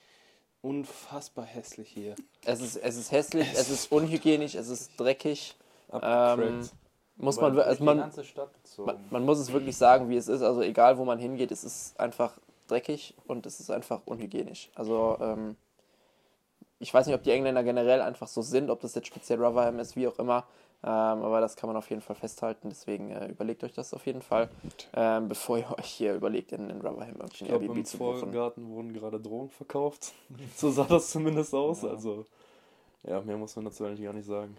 unfassbar 0.63 1.45
hässlich 1.45 1.89
hier. 1.89 2.15
es 2.45 2.61
ist, 2.61 2.77
es 2.77 2.97
ist 2.97 3.13
hässlich, 3.13 3.49
es 3.55 3.71
ist 3.71 3.93
unhygienisch, 3.93 4.55
es 4.55 4.69
ist 4.69 4.93
dreckig. 4.99 5.57
Ähm, 6.03 6.69
muss 7.17 7.41
man, 7.41 7.59
also 7.59 7.79
die 7.79 7.83
man, 7.85 7.99
ganze 7.99 8.25
Stadt 8.25 8.53
bezogen. 8.53 8.87
man, 8.87 9.05
man 9.11 9.25
muss 9.25 9.39
es 9.39 9.53
wirklich 9.53 9.77
sagen, 9.77 10.09
wie 10.11 10.17
es 10.17 10.29
ist. 10.29 10.43
Also 10.43 10.63
egal, 10.63 10.99
wo 10.99 11.05
man 11.05 11.19
hingeht, 11.19 11.51
es 11.53 11.65
ist 11.65 11.99
einfach 12.01 12.39
dreckig 12.67 13.15
und 13.27 13.47
es 13.47 13.61
ist 13.61 13.71
einfach 13.71 14.01
unhygienisch. 14.07 14.71
Also 14.75 15.17
ähm, 15.21 15.57
ich 16.79 16.93
weiß 16.93 17.07
nicht, 17.07 17.15
ob 17.17 17.23
die 17.23 17.31
Engländer 17.31 17.63
generell 17.63 18.03
einfach 18.03 18.29
so 18.29 18.43
sind, 18.43 18.69
ob 18.69 18.81
das 18.81 18.95
jetzt 18.95 19.07
speziell 19.07 19.43
Rotherham 19.43 19.79
ist, 19.79 19.97
wie 19.97 20.09
auch 20.09 20.19
immer. 20.19 20.47
Ähm, 20.87 20.93
aber 20.93 21.41
das 21.41 21.57
kann 21.57 21.67
man 21.69 21.77
auf 21.77 21.91
jeden 21.91 22.01
Fall 22.01 22.15
festhalten. 22.15 22.69
Deswegen 22.69 23.11
äh, 23.11 23.27
überlegt 23.27 23.65
euch 23.65 23.73
das 23.73 23.93
auf 23.93 24.07
jeden 24.07 24.23
Fall, 24.23 24.49
ähm, 24.95 25.29
bevor 25.29 25.59
ihr 25.59 25.69
euch 25.79 25.87
hier 25.87 26.15
überlegt, 26.15 26.53
in, 26.53 26.71
in 26.71 26.81
Rotherham 26.81 27.17
irgendwie 27.17 27.35
Ich 27.35 27.43
ein 27.43 27.49
glaube, 27.49 27.65
Airbnb 27.65 27.79
im 27.79 27.85
zu 27.85 27.99
buchen. 27.99 28.19
Vorgarten 28.21 28.69
wurden 28.69 28.93
gerade 28.93 29.19
Drogen 29.19 29.51
verkauft. 29.51 30.13
so 30.57 30.71
sah 30.71 30.85
das 30.85 31.11
zumindest 31.11 31.53
aus. 31.53 31.83
Ja. 31.83 31.89
Also, 31.91 32.25
ja, 33.03 33.21
mehr 33.21 33.37
muss 33.37 33.57
man 33.57 33.65
dazu 33.65 33.85
eigentlich 33.85 34.05
gar 34.05 34.13
nicht 34.13 34.27
sagen. 34.27 34.57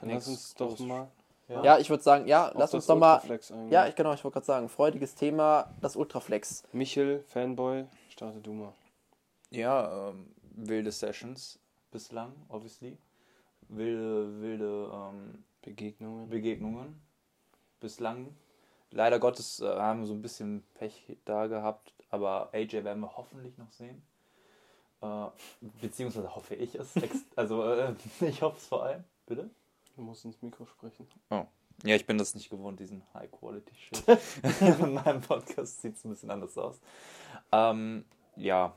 Dann 0.00 0.10
lass 0.10 0.28
uns 0.28 0.54
doch 0.54 0.78
mal 0.80 1.08
Ja, 1.48 1.78
ich 1.78 1.88
würde 1.88 2.02
sagen, 2.02 2.26
ja, 2.26 2.48
auf 2.48 2.54
lass 2.56 2.74
uns 2.74 2.84
doch 2.84 2.96
mal. 2.96 3.22
Ja, 3.70 3.86
ich 3.86 3.94
genau, 3.94 4.12
ich 4.12 4.22
wollte 4.22 4.34
gerade 4.34 4.46
sagen, 4.46 4.68
freudiges 4.68 5.14
Thema, 5.14 5.72
das 5.80 5.96
Ultraflex. 5.96 6.62
Michel, 6.72 7.24
Fanboy, 7.28 7.86
starte 8.10 8.40
du 8.40 8.52
mal. 8.52 8.72
Ja, 9.48 10.10
ähm, 10.10 10.26
wilde 10.52 10.92
Sessions 10.92 11.58
bislang, 11.90 12.32
obviously. 12.48 12.98
Wilde, 13.70 14.40
wilde 14.40 14.90
ähm, 14.92 15.44
Begegnungen. 15.62 16.28
Begegnungen 16.28 17.00
bislang. 17.80 18.34
Leider 18.90 19.18
Gottes 19.18 19.60
äh, 19.60 19.66
haben 19.66 20.00
wir 20.00 20.06
so 20.06 20.14
ein 20.14 20.22
bisschen 20.22 20.62
Pech 20.74 21.16
da 21.24 21.46
gehabt, 21.46 21.92
aber 22.10 22.50
AJ 22.52 22.84
werden 22.84 23.00
wir 23.00 23.16
hoffentlich 23.16 23.56
noch 23.58 23.70
sehen. 23.70 24.02
Äh, 25.00 25.26
beziehungsweise 25.80 26.34
hoffe 26.34 26.54
ich 26.54 26.74
es. 26.74 26.94
Also 27.36 27.64
äh, 27.64 27.94
ich 28.20 28.42
hoffe 28.42 28.58
es 28.58 28.66
vor 28.66 28.84
allem. 28.84 29.04
Bitte? 29.26 29.48
Du 29.96 30.02
musst 30.02 30.24
ins 30.24 30.40
Mikro 30.42 30.66
sprechen. 30.66 31.06
Ja, 31.30 31.94
ich 31.94 32.06
bin 32.06 32.18
das 32.18 32.34
nicht 32.34 32.50
gewohnt, 32.50 32.78
diesen 32.80 33.02
High-Quality-Shit. 33.14 34.04
In 34.80 34.94
meinem 34.94 35.20
Podcast 35.22 35.80
sieht 35.80 35.96
es 35.96 36.04
ein 36.04 36.10
bisschen 36.10 36.30
anders 36.30 36.58
aus. 36.58 36.78
Ähm, 37.52 38.04
ja, 38.36 38.74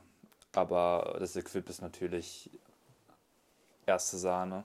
aber 0.54 1.16
das 1.18 1.36
Equip 1.36 1.68
ist 1.68 1.82
natürlich 1.82 2.50
erste 3.84 4.16
Sahne. 4.16 4.64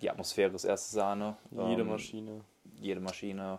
Die 0.00 0.10
Atmosphäre 0.10 0.54
ist 0.54 0.64
erste 0.64 0.94
Sahne. 0.94 1.36
Jede 1.50 1.82
Ähm, 1.82 1.88
Maschine. 1.88 2.40
Jede 2.80 3.00
Maschine. 3.00 3.58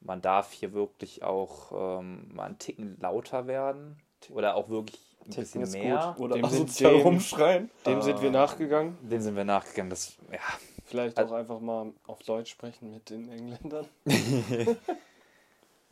Man 0.00 0.20
darf 0.22 0.52
hier 0.52 0.72
wirklich 0.72 1.22
auch 1.24 1.98
ähm, 2.00 2.28
mal 2.34 2.44
einen 2.44 2.58
Ticken 2.58 2.96
lauter 3.00 3.46
werden. 3.46 4.00
Oder 4.30 4.54
auch 4.54 4.68
wirklich 4.68 5.00
ein 5.24 5.30
Ticken 5.30 5.42
bisschen 5.42 5.62
ist 5.62 5.72
mehr. 5.74 6.14
gut. 6.16 6.24
Oder 6.26 6.34
Dem 6.36 6.44
sind- 6.48 6.64
asozial 6.68 6.92
dem- 6.92 7.02
rumschreien. 7.02 7.70
Dem 7.86 8.02
sind 8.02 8.20
wir 8.22 8.28
Ah. 8.28 8.32
nachgegangen. 8.32 8.96
Dem 9.02 9.20
sind 9.20 9.34
wir 9.36 9.44
nachgegangen. 9.44 9.90
Das, 9.90 10.16
ja, 10.32 10.38
Vielleicht 10.84 11.18
Also- 11.18 11.34
auch 11.34 11.38
einfach 11.38 11.60
mal 11.60 11.92
auf 12.06 12.22
Deutsch 12.22 12.50
sprechen 12.52 12.90
mit 12.92 13.10
den 13.10 13.28
Engländern. 13.30 13.86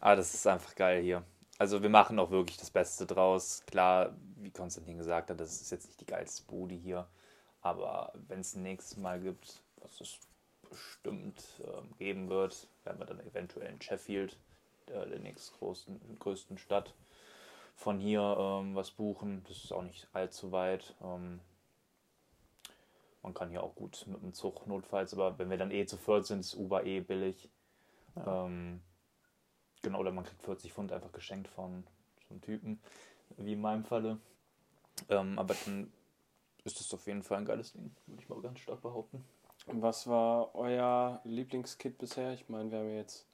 Ah, 0.00 0.14
das 0.14 0.35
ist 0.35 0.46
einfach 0.46 0.74
geil 0.74 1.02
hier. 1.02 1.22
Also 1.59 1.83
wir 1.83 1.88
machen 1.88 2.18
auch 2.18 2.31
wirklich 2.31 2.59
das 2.59 2.70
Beste 2.70 3.07
draus. 3.07 3.62
Klar, 3.66 4.14
wie 4.37 4.50
Konstantin 4.50 4.98
gesagt 4.98 5.31
hat, 5.31 5.40
das 5.40 5.61
ist 5.61 5.70
jetzt 5.70 5.87
nicht 5.87 6.00
die 6.00 6.07
geilste 6.07 6.42
Bude 6.44 6.74
hier. 6.74 7.07
Aber 7.66 8.12
wenn 8.29 8.38
es 8.38 8.55
ein 8.55 8.62
nächstes 8.62 8.96
Mal 8.96 9.20
gibt, 9.20 9.61
was 9.83 10.00
es 10.00 10.20
bestimmt 10.70 11.42
ähm, 11.64 11.90
geben 11.98 12.29
wird, 12.29 12.68
werden 12.85 13.00
wir 13.00 13.07
dann 13.07 13.18
eventuell 13.18 13.72
in 13.72 13.83
Sheffield, 13.83 14.38
äh, 14.87 15.05
der 15.09 15.18
nächstgrößten 15.18 16.16
größten 16.20 16.59
Stadt, 16.59 16.94
von 17.74 17.98
hier 17.98 18.37
ähm, 18.38 18.76
was 18.76 18.92
buchen. 18.92 19.42
Das 19.48 19.64
ist 19.64 19.72
auch 19.72 19.83
nicht 19.83 20.07
allzu 20.12 20.52
weit. 20.52 20.94
Ähm, 21.02 21.40
man 23.22 23.35
kann 23.35 23.50
hier 23.50 23.64
auch 23.64 23.74
gut 23.74 24.05
mit 24.07 24.22
dem 24.22 24.33
Zug 24.33 24.64
notfalls, 24.68 25.12
aber 25.12 25.37
wenn 25.37 25.50
wir 25.50 25.59
dann 25.59 25.72
eh 25.72 25.87
zu 25.87 25.96
viert 25.96 26.24
sind, 26.24 26.40
ist 26.40 26.55
Uber 26.55 26.85
eh 26.85 27.00
billig. 27.00 27.48
Ähm, 28.24 28.81
genau, 29.83 29.98
oder 29.98 30.12
man 30.12 30.24
kriegt 30.24 30.42
40 30.42 30.72
Pfund 30.72 30.92
einfach 30.92 31.11
geschenkt 31.11 31.48
von 31.48 31.85
so 32.29 32.35
einem 32.35 32.42
Typen, 32.42 32.81
wie 33.38 33.55
in 33.55 33.61
meinem 33.61 33.85
Falle. 33.85 34.20
Ähm, 35.09 35.37
aber 35.37 35.57
dann 35.64 35.92
ist 36.66 36.81
das 36.81 36.92
auf 36.92 37.07
jeden 37.07 37.22
Fall 37.22 37.38
ein 37.38 37.44
geiles 37.44 37.72
Ding, 37.72 37.94
würde 38.07 38.22
ich 38.22 38.29
mal 38.29 38.40
ganz 38.42 38.59
stark 38.61 38.83
behaupten. 38.83 39.24
Was 39.66 40.07
war 40.07 40.55
euer 40.55 41.20
Lieblingskit 41.24 41.98
bisher? 41.98 42.33
Ich 42.35 42.48
meine, 42.48 42.70
wir 42.70 42.79
haben 42.81 42.88
ja 42.90 42.96
jetzt 42.96 43.26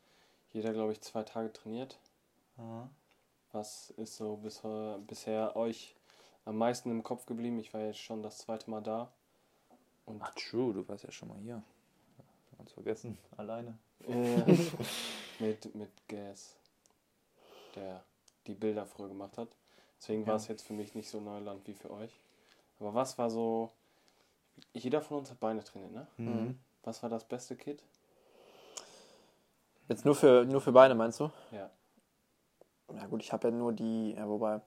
jeder, 0.53 0.73
glaube 0.73 0.93
ich, 0.93 1.01
zwei 1.01 1.23
Tage 1.25 1.53
trainiert. 1.53 1.99
Was 3.53 3.91
ist 3.97 4.17
so 4.17 4.37
bisher, 4.37 4.99
bisher 5.07 5.57
euch 5.57 5.95
am 6.45 6.57
meisten 6.57 6.91
im 6.91 7.03
Kopf 7.03 7.27
geblieben? 7.27 7.59
Ich 7.59 7.75
war 7.75 7.81
jetzt 7.83 7.99
schon 7.99 8.23
das 8.23 8.39
zweite 8.39 8.71
Mal 8.71 8.81
da. 8.83 9.13
Und 10.07 10.23
Ach, 10.23 10.35
true, 10.35 10.73
du 10.73 10.87
warst 10.89 11.05
ja 11.05 11.11
schon 11.11 11.29
mal 11.29 11.39
hier. 11.39 11.63
Ganz 12.57 12.73
vergessen, 12.73 13.19
alleine. 13.37 13.77
äh, 14.07 14.43
mit, 15.39 15.75
mit 15.75 15.91
Gas, 16.09 16.57
der 17.75 18.03
die 18.47 18.55
Bilder 18.55 18.87
früher 18.87 19.09
gemacht 19.09 19.37
hat. 19.39 19.49
Deswegen 19.99 20.27
war 20.27 20.35
Ja. 20.35 20.37
es 20.37 20.49
jetzt 20.49 20.63
für 20.67 20.73
mich 20.73 20.95
nicht 20.95 21.09
so 21.09 21.21
Neuland 21.21 21.67
wie 21.67 21.75
für 21.75 21.91
euch. 21.91 22.13
Aber 22.83 22.95
was 22.95 23.17
war 23.17 23.31
so. 23.31 23.71
Jeder 24.75 25.01
von 25.01 25.19
uns 25.19 25.31
hat 25.31 25.39
Beine 25.39 25.63
trainiert, 25.63 25.93
ne? 25.93 26.07
Mhm. 26.17 26.59
Was 26.83 27.03
war 27.03 27.11
das 27.11 27.25
beste 27.25 27.57
Kit? 27.57 27.83
Jetzt 29.89 30.05
nur 30.05 30.17
für, 30.17 30.45
nur 30.45 30.61
für 30.61 30.73
Beine, 30.73 30.95
meinst 30.95 31.21
du? 31.21 31.31
Ja. 31.53 31.71
Ja 32.93 33.07
gut, 33.07 33.23
ich 33.23 33.33
habe 33.33 33.49
ja 33.49 33.55
nur 33.55 33.73
die, 33.73 34.13
ja, 34.13 34.29
wobei. 34.29 34.61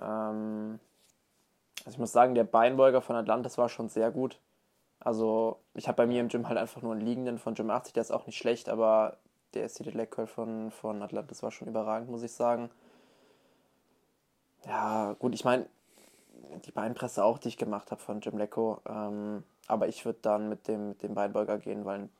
Ähm, 0.00 0.78
also 1.80 1.90
ich 1.90 1.98
muss 1.98 2.12
sagen, 2.12 2.34
der 2.34 2.44
Beinbeuger 2.44 3.02
von 3.02 3.16
Atlantis 3.16 3.58
war 3.58 3.68
schon 3.68 3.88
sehr 3.88 4.10
gut. 4.10 4.40
Also 5.00 5.58
ich 5.74 5.88
habe 5.88 5.96
bei 5.96 6.06
mir 6.06 6.20
im 6.20 6.28
Gym 6.28 6.48
halt 6.48 6.56
einfach 6.56 6.82
nur 6.82 6.92
einen 6.92 7.00
liegenden 7.00 7.38
von 7.38 7.54
Gym 7.54 7.68
80, 7.70 7.94
der 7.94 8.00
ist 8.02 8.12
auch 8.12 8.26
nicht 8.26 8.38
schlecht, 8.38 8.68
aber 8.68 9.18
der 9.54 9.68
Seated 9.68 9.94
Leg 9.94 10.10
Curl 10.10 10.26
von, 10.26 10.70
von 10.70 11.02
Atlantis 11.02 11.42
war 11.42 11.50
schon 11.50 11.68
überragend, 11.68 12.08
muss 12.08 12.22
ich 12.22 12.32
sagen. 12.32 12.70
Ja, 14.66 15.14
gut, 15.18 15.34
ich 15.34 15.44
meine, 15.44 15.66
die 16.64 16.72
Beinpresse 16.72 17.24
auch, 17.24 17.38
die 17.38 17.48
ich 17.48 17.56
gemacht 17.56 17.90
habe 17.90 18.00
von 18.00 18.20
Jim 18.20 18.38
Lecco. 18.38 18.80
Ähm, 18.88 19.44
aber 19.66 19.88
ich 19.88 20.04
würde 20.04 20.18
dann 20.22 20.48
mit 20.48 20.68
dem, 20.68 20.90
mit 20.90 21.02
dem 21.02 21.14
Beinbeuger 21.14 21.58
gehen, 21.58 21.84
weil 21.84 22.00
ein 22.00 22.10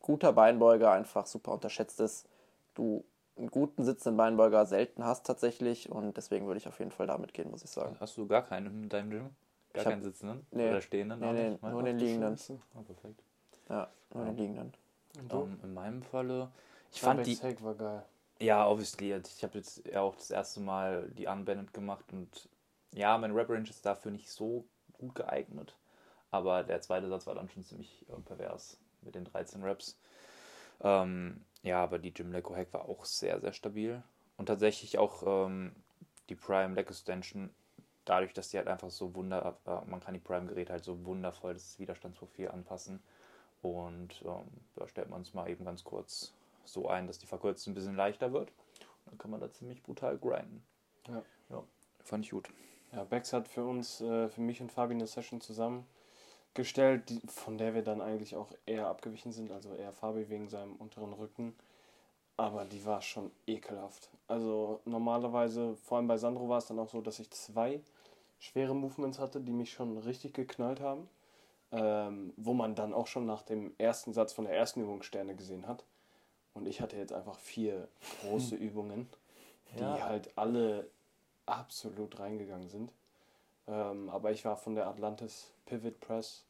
guter 0.00 0.32
Beinbeuger 0.32 0.92
einfach 0.92 1.26
super 1.26 1.52
unterschätzt 1.52 2.00
ist. 2.00 2.26
Du 2.74 3.04
einen 3.36 3.50
guten 3.50 3.84
sitzenden 3.84 4.16
Beinbeuger 4.16 4.66
selten 4.66 5.04
hast 5.04 5.24
tatsächlich 5.26 5.90
und 5.90 6.16
deswegen 6.16 6.46
würde 6.46 6.58
ich 6.58 6.66
auf 6.66 6.78
jeden 6.78 6.90
Fall 6.90 7.06
damit 7.06 7.34
gehen, 7.34 7.50
muss 7.50 7.62
ich 7.62 7.70
sagen. 7.70 7.96
Hast 8.00 8.16
du 8.16 8.26
gar 8.26 8.42
keinen 8.42 8.82
in 8.84 8.88
deinem 8.88 9.10
Gym? 9.10 9.30
Gar 9.72 9.84
hab- 9.84 9.92
keinen 9.92 10.02
sitzenden? 10.02 10.46
Nee. 10.50 10.70
Oder 10.70 10.80
stehenden? 10.80 11.20
Nee, 11.20 11.32
nee, 11.32 11.50
nicht? 11.50 11.62
nur 11.62 11.82
den 11.82 11.98
liegenden. 11.98 12.38
Oh, 12.74 12.82
perfekt. 12.82 13.22
Ja, 13.68 13.88
nur 14.14 14.24
den 14.24 14.36
liegenden. 14.36 14.74
Ähm, 15.30 15.60
in 15.62 15.74
meinem 15.74 16.02
Falle, 16.02 16.50
ich 16.92 17.00
fand 17.00 17.26
die, 17.26 17.36
Hack 17.36 17.62
war 17.62 17.74
geil. 17.74 18.02
Ja, 18.40 18.68
obviously. 18.68 19.12
Also 19.12 19.30
Ich 19.34 19.42
habe 19.42 19.58
jetzt 19.58 19.86
ja 19.86 20.00
auch 20.00 20.14
das 20.16 20.30
erste 20.30 20.60
Mal 20.60 21.08
die 21.10 21.26
Unbanded 21.26 21.72
gemacht 21.74 22.04
und 22.12 22.48
ja, 22.94 23.16
mein 23.18 23.32
Rap 23.32 23.50
Range 23.50 23.68
ist 23.68 23.84
dafür 23.84 24.10
nicht 24.10 24.30
so 24.30 24.64
gut 24.94 25.14
geeignet. 25.14 25.76
Aber 26.30 26.62
der 26.62 26.80
zweite 26.80 27.08
Satz 27.08 27.26
war 27.26 27.34
dann 27.34 27.48
schon 27.48 27.64
ziemlich 27.64 28.04
äh, 28.08 28.20
pervers 28.20 28.78
mit 29.02 29.14
den 29.14 29.24
13 29.24 29.62
Raps. 29.62 29.98
Ähm, 30.80 31.44
ja, 31.62 31.82
aber 31.82 31.98
die 31.98 32.12
Jim 32.14 32.32
Leco 32.32 32.54
Hack 32.54 32.72
war 32.72 32.88
auch 32.88 33.04
sehr, 33.04 33.40
sehr 33.40 33.52
stabil. 33.52 34.02
Und 34.36 34.46
tatsächlich 34.46 34.98
auch 34.98 35.22
ähm, 35.26 35.72
die 36.28 36.34
Prime 36.34 36.74
Leg 36.74 36.88
Extension, 36.88 37.50
dadurch, 38.04 38.32
dass 38.32 38.50
die 38.50 38.58
halt 38.58 38.68
einfach 38.68 38.90
so 38.90 39.14
wunder, 39.14 39.58
äh, 39.66 39.90
man 39.90 40.00
kann 40.00 40.14
die 40.14 40.20
Prime-Geräte 40.20 40.72
halt 40.72 40.84
so 40.84 41.04
wundervoll 41.04 41.54
das 41.54 41.78
Widerstandsprofil 41.78 42.48
anpassen. 42.48 43.02
Und 43.62 44.22
ähm, 44.24 44.46
da 44.76 44.86
stellt 44.86 45.10
man 45.10 45.22
es 45.22 45.34
mal 45.34 45.48
eben 45.48 45.64
ganz 45.64 45.82
kurz 45.82 46.32
so 46.64 46.88
ein, 46.88 47.06
dass 47.06 47.18
die 47.18 47.26
Verkürzung 47.26 47.72
ein 47.72 47.74
bisschen 47.74 47.96
leichter 47.96 48.32
wird. 48.32 48.52
Dann 49.06 49.18
kann 49.18 49.30
man 49.30 49.40
da 49.40 49.50
ziemlich 49.50 49.82
brutal 49.82 50.18
grinden. 50.18 50.62
Ja. 51.08 51.22
ja 51.48 51.64
fand 52.04 52.24
ich 52.24 52.30
gut. 52.30 52.48
Ja, 52.92 53.04
Bex 53.04 53.32
hat 53.32 53.48
für 53.48 53.64
uns, 53.64 54.00
äh, 54.00 54.28
für 54.28 54.40
mich 54.40 54.60
und 54.60 54.72
Fabi 54.72 54.94
eine 54.94 55.06
Session 55.06 55.40
zusammengestellt, 55.40 57.08
die, 57.10 57.20
von 57.26 57.58
der 57.58 57.74
wir 57.74 57.82
dann 57.82 58.00
eigentlich 58.00 58.36
auch 58.36 58.52
eher 58.66 58.86
abgewichen 58.88 59.32
sind, 59.32 59.52
also 59.52 59.74
eher 59.74 59.92
Fabi 59.92 60.28
wegen 60.28 60.48
seinem 60.48 60.74
unteren 60.76 61.12
Rücken. 61.12 61.54
Aber 62.36 62.64
die 62.64 62.84
war 62.84 63.02
schon 63.02 63.32
ekelhaft. 63.46 64.10
Also 64.28 64.80
normalerweise, 64.84 65.74
vor 65.76 65.98
allem 65.98 66.06
bei 66.06 66.16
Sandro 66.18 66.48
war 66.48 66.58
es 66.58 66.66
dann 66.66 66.78
auch 66.78 66.88
so, 66.88 67.00
dass 67.00 67.18
ich 67.18 67.30
zwei 67.30 67.80
schwere 68.38 68.74
Movements 68.74 69.18
hatte, 69.18 69.40
die 69.40 69.52
mich 69.52 69.72
schon 69.72 69.98
richtig 69.98 70.34
geknallt 70.34 70.80
haben. 70.80 71.08
Ähm, 71.70 72.32
wo 72.38 72.54
man 72.54 72.74
dann 72.74 72.94
auch 72.94 73.06
schon 73.06 73.26
nach 73.26 73.42
dem 73.42 73.74
ersten 73.76 74.14
Satz 74.14 74.32
von 74.32 74.46
der 74.46 74.56
ersten 74.56 74.80
Übung 74.80 75.02
Sterne 75.02 75.34
gesehen 75.34 75.66
hat. 75.68 75.84
Und 76.54 76.66
ich 76.66 76.80
hatte 76.80 76.96
jetzt 76.96 77.12
einfach 77.12 77.38
vier 77.38 77.88
große 78.22 78.54
Übungen, 78.56 79.06
die 79.78 79.84
Ja. 79.84 80.04
halt 80.04 80.32
alle 80.38 80.88
absolut 81.48 82.18
reingegangen 82.18 82.68
sind. 82.68 82.92
Ähm, 83.66 84.08
aber 84.08 84.32
ich 84.32 84.44
war 84.44 84.56
von 84.56 84.74
der 84.74 84.86
Atlantis 84.86 85.52
Pivot 85.66 86.00
Press, 86.00 86.44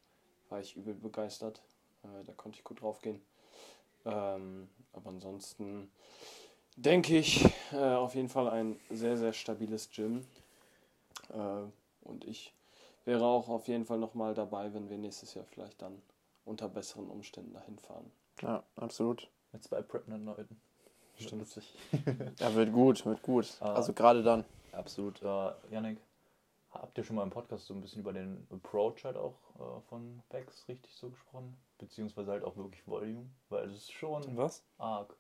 war 0.48 0.60
ich 0.60 0.76
übel 0.76 0.94
begeistert. 0.94 1.60
Äh, 2.04 2.24
da 2.24 2.32
konnte 2.32 2.58
ich 2.58 2.64
gut 2.64 2.80
drauf 2.80 3.00
gehen. 3.00 3.20
Ähm, 4.04 4.68
aber 4.92 5.10
ansonsten 5.10 5.90
denke 6.76 7.18
ich 7.18 7.44
äh, 7.72 7.76
auf 7.76 8.14
jeden 8.14 8.28
Fall 8.28 8.48
ein 8.48 8.78
sehr, 8.90 9.16
sehr 9.16 9.32
stabiles 9.32 9.90
Gym. 9.90 10.26
Äh, 11.30 12.08
und 12.08 12.24
ich 12.24 12.54
wäre 13.04 13.24
auch 13.24 13.48
auf 13.48 13.68
jeden 13.68 13.84
Fall 13.84 13.98
nochmal 13.98 14.34
dabei, 14.34 14.72
wenn 14.72 14.88
wir 14.88 14.98
nächstes 14.98 15.34
Jahr 15.34 15.44
vielleicht 15.44 15.82
dann 15.82 16.00
unter 16.44 16.68
besseren 16.68 17.08
Umständen 17.08 17.52
dahin 17.52 17.78
fahren. 17.78 18.10
Ja, 18.40 18.62
absolut. 18.76 19.28
Mit 19.52 19.64
zwei 19.64 19.82
Pregnant-Leuten. 19.82 20.60
Stimmt. 21.18 21.48
Ja, 22.38 22.54
wird 22.54 22.72
gut, 22.72 23.04
wird 23.04 23.22
gut. 23.22 23.56
Ah. 23.60 23.74
Also 23.74 23.92
gerade 23.92 24.22
dann. 24.22 24.44
Absolut. 24.72 25.22
Äh, 25.22 25.52
Yannick, 25.70 25.98
habt 26.70 26.96
ihr 26.98 27.04
schon 27.04 27.16
mal 27.16 27.22
im 27.22 27.30
Podcast 27.30 27.66
so 27.66 27.74
ein 27.74 27.80
bisschen 27.80 28.00
über 28.00 28.12
den 28.12 28.46
Approach 28.50 29.04
halt 29.04 29.16
auch 29.16 29.38
äh, 29.58 29.80
von 29.88 30.22
Bex 30.30 30.68
richtig 30.68 30.94
so 30.96 31.10
gesprochen? 31.10 31.56
Beziehungsweise 31.78 32.30
halt 32.32 32.44
auch 32.44 32.56
wirklich 32.56 32.86
Volume? 32.86 33.28
Weil 33.48 33.66
es 33.66 33.76
ist 33.76 33.92
schon 33.92 34.36
Was? 34.36 34.64
arg. 34.78 35.14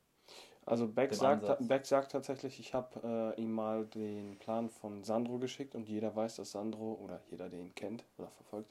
Also 0.66 0.86
Beck 0.86 1.14
sagt. 1.14 1.66
Beck 1.66 1.86
sagt 1.86 2.12
tatsächlich, 2.12 2.60
ich 2.60 2.74
habe 2.74 3.34
äh, 3.36 3.40
ihm 3.40 3.52
mal 3.52 3.86
den 3.86 4.38
Plan 4.38 4.68
von 4.68 5.02
Sandro 5.02 5.38
geschickt 5.38 5.74
und 5.74 5.88
jeder 5.88 6.14
weiß, 6.14 6.36
dass 6.36 6.50
Sandro, 6.50 6.98
oder 7.02 7.22
jeder, 7.30 7.48
der 7.48 7.60
ihn 7.60 7.74
kennt 7.74 8.04
oder 8.18 8.28
verfolgt, 8.28 8.70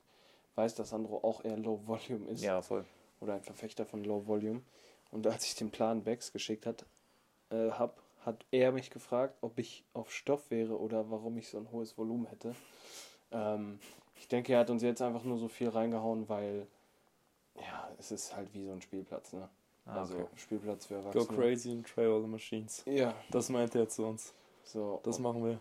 weiß, 0.55 0.75
dass 0.75 0.89
Sandro 0.89 1.17
auch 1.23 1.43
eher 1.43 1.57
Low 1.57 1.81
Volume 1.87 2.27
ist 2.29 2.43
Ja, 2.43 2.61
voll. 2.61 2.85
oder 3.19 3.33
ein 3.33 3.41
Verfechter 3.41 3.85
von 3.85 4.03
Low 4.03 4.27
Volume. 4.27 4.61
Und 5.09 5.25
als 5.25 5.45
ich 5.45 5.55
den 5.55 5.71
Plan 5.71 6.03
Becks 6.03 6.31
geschickt 6.31 6.67
hat, 6.67 6.85
äh, 7.49 7.71
hab, 7.71 8.03
hat 8.27 8.45
er 8.51 8.73
mich 8.73 8.89
gefragt, 8.89 9.37
ob 9.41 9.57
ich 9.57 9.85
auf 9.93 10.11
Stoff 10.11 10.51
wäre 10.51 10.77
oder 10.79 11.09
warum 11.09 11.37
ich 11.37 11.47
so 11.47 11.57
ein 11.57 11.71
hohes 11.71 11.97
Volumen 11.97 12.25
hätte. 12.27 12.53
Ähm, 13.31 13.79
ich 14.15 14.27
denke, 14.27 14.51
er 14.53 14.59
hat 14.59 14.69
uns 14.69 14.83
jetzt 14.83 15.01
einfach 15.01 15.23
nur 15.23 15.37
so 15.37 15.47
viel 15.47 15.69
reingehauen, 15.69 16.27
weil 16.27 16.67
ja, 17.55 17.89
es 17.97 18.11
ist 18.11 18.35
halt 18.35 18.53
wie 18.53 18.65
so 18.65 18.71
ein 18.73 18.81
Spielplatz, 18.81 19.31
ne? 19.31 19.47
Ah, 19.85 20.01
also 20.01 20.15
okay. 20.15 20.27
Spielplatz 20.35 20.85
für 20.87 20.95
Go 20.95 21.09
Erwachsene. 21.09 21.37
crazy 21.37 21.71
and 21.71 21.87
try 21.87 22.05
all 22.05 22.21
the 22.21 22.27
machines. 22.27 22.83
Ja, 22.85 23.15
Das 23.31 23.47
meint 23.49 23.73
er 23.75 23.87
zu 23.87 24.05
uns. 24.05 24.33
so. 24.65 24.99
Das 25.03 25.19
machen 25.19 25.45
wir. 25.45 25.59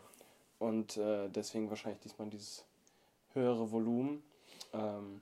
Und 0.59 0.96
äh, 0.96 1.29
deswegen 1.29 1.68
wahrscheinlich 1.70 2.00
diesmal 2.00 2.29
dieses 2.29 2.64
höhere 3.35 3.70
Volumen. 3.70 4.22
Ähm, 4.72 5.20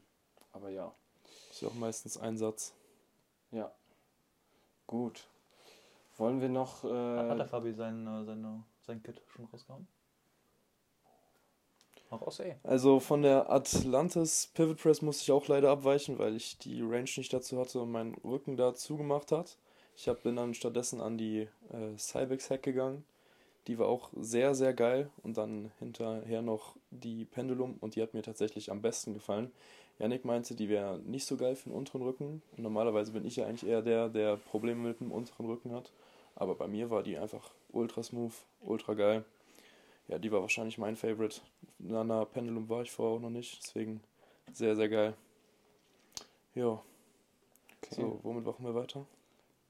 aber 0.52 0.70
ja, 0.70 0.94
Ist 1.50 1.60
ja 1.60 1.68
auch 1.68 1.74
meistens 1.74 2.16
ein 2.16 2.38
Satz. 2.38 2.72
ja. 3.50 3.70
Gut. 4.86 5.26
Wollen 6.16 6.40
wir 6.40 6.48
noch. 6.48 6.84
Hat 6.84 7.38
der 7.38 7.40
Äh, 7.40 7.48
Fabi 7.48 7.72
sein, 7.72 8.06
äh, 8.06 8.24
seine, 8.24 8.62
sein 8.82 9.02
Kit 9.02 9.20
schon 9.28 9.46
rausgehauen? 9.46 9.86
Auch 12.10 12.22
aus 12.22 12.38
ey. 12.38 12.54
Also 12.62 13.00
von 13.00 13.22
der 13.22 13.50
Atlantis 13.50 14.50
Pivot 14.54 14.78
Press 14.78 15.02
musste 15.02 15.22
ich 15.24 15.32
auch 15.32 15.48
leider 15.48 15.70
abweichen, 15.70 16.18
weil 16.18 16.36
ich 16.36 16.58
die 16.58 16.80
Range 16.82 17.10
nicht 17.16 17.32
dazu 17.32 17.58
hatte 17.58 17.80
und 17.80 17.90
mein 17.90 18.14
Rücken 18.24 18.56
da 18.56 18.74
zugemacht 18.74 19.32
hat. 19.32 19.56
Ich 19.96 20.08
hab, 20.08 20.22
bin 20.22 20.36
dann 20.36 20.54
stattdessen 20.54 21.00
an 21.00 21.18
die 21.18 21.48
äh, 21.72 21.96
Cybex 21.98 22.50
Hack 22.50 22.62
gegangen. 22.62 23.04
Die 23.66 23.78
war 23.78 23.88
auch 23.88 24.10
sehr, 24.16 24.54
sehr 24.54 24.74
geil. 24.74 25.10
Und 25.22 25.36
dann 25.38 25.72
hinterher 25.78 26.42
noch 26.42 26.76
die 26.90 27.24
Pendulum 27.24 27.78
und 27.80 27.96
die 27.96 28.02
hat 28.02 28.14
mir 28.14 28.22
tatsächlich 28.22 28.70
am 28.70 28.82
besten 28.82 29.14
gefallen. 29.14 29.50
Yannick 29.98 30.24
meinte, 30.24 30.54
die 30.54 30.68
wäre 30.68 30.98
nicht 30.98 31.26
so 31.26 31.36
geil 31.36 31.54
für 31.56 31.70
den 31.70 31.76
unteren 31.76 32.02
Rücken. 32.02 32.42
Und 32.56 32.62
normalerweise 32.62 33.12
bin 33.12 33.24
ich 33.24 33.36
ja 33.36 33.46
eigentlich 33.46 33.68
eher 33.68 33.82
der, 33.82 34.08
der 34.08 34.36
Probleme 34.36 34.88
mit 34.88 35.00
dem 35.00 35.10
unteren 35.12 35.46
Rücken 35.46 35.72
hat. 35.72 35.92
Aber 36.36 36.54
bei 36.54 36.66
mir 36.66 36.90
war 36.90 37.02
die 37.02 37.16
einfach 37.18 37.50
ultra 37.70 38.02
smooth, 38.02 38.32
ultra 38.60 38.94
geil. 38.94 39.24
Ja, 40.08 40.18
die 40.18 40.30
war 40.32 40.40
wahrscheinlich 40.42 40.78
mein 40.78 40.96
Favorite. 40.96 41.40
Nana 41.78 42.24
Pendulum 42.24 42.68
war 42.68 42.82
ich 42.82 42.90
vorher 42.90 43.16
auch 43.16 43.20
noch 43.20 43.30
nicht, 43.30 43.62
deswegen 43.62 44.02
sehr, 44.52 44.76
sehr 44.76 44.88
geil. 44.88 45.14
Ja, 46.54 46.80
okay, 47.82 47.94
so, 47.96 48.20
womit 48.22 48.44
machen 48.44 48.64
wir 48.64 48.74
weiter? 48.74 49.06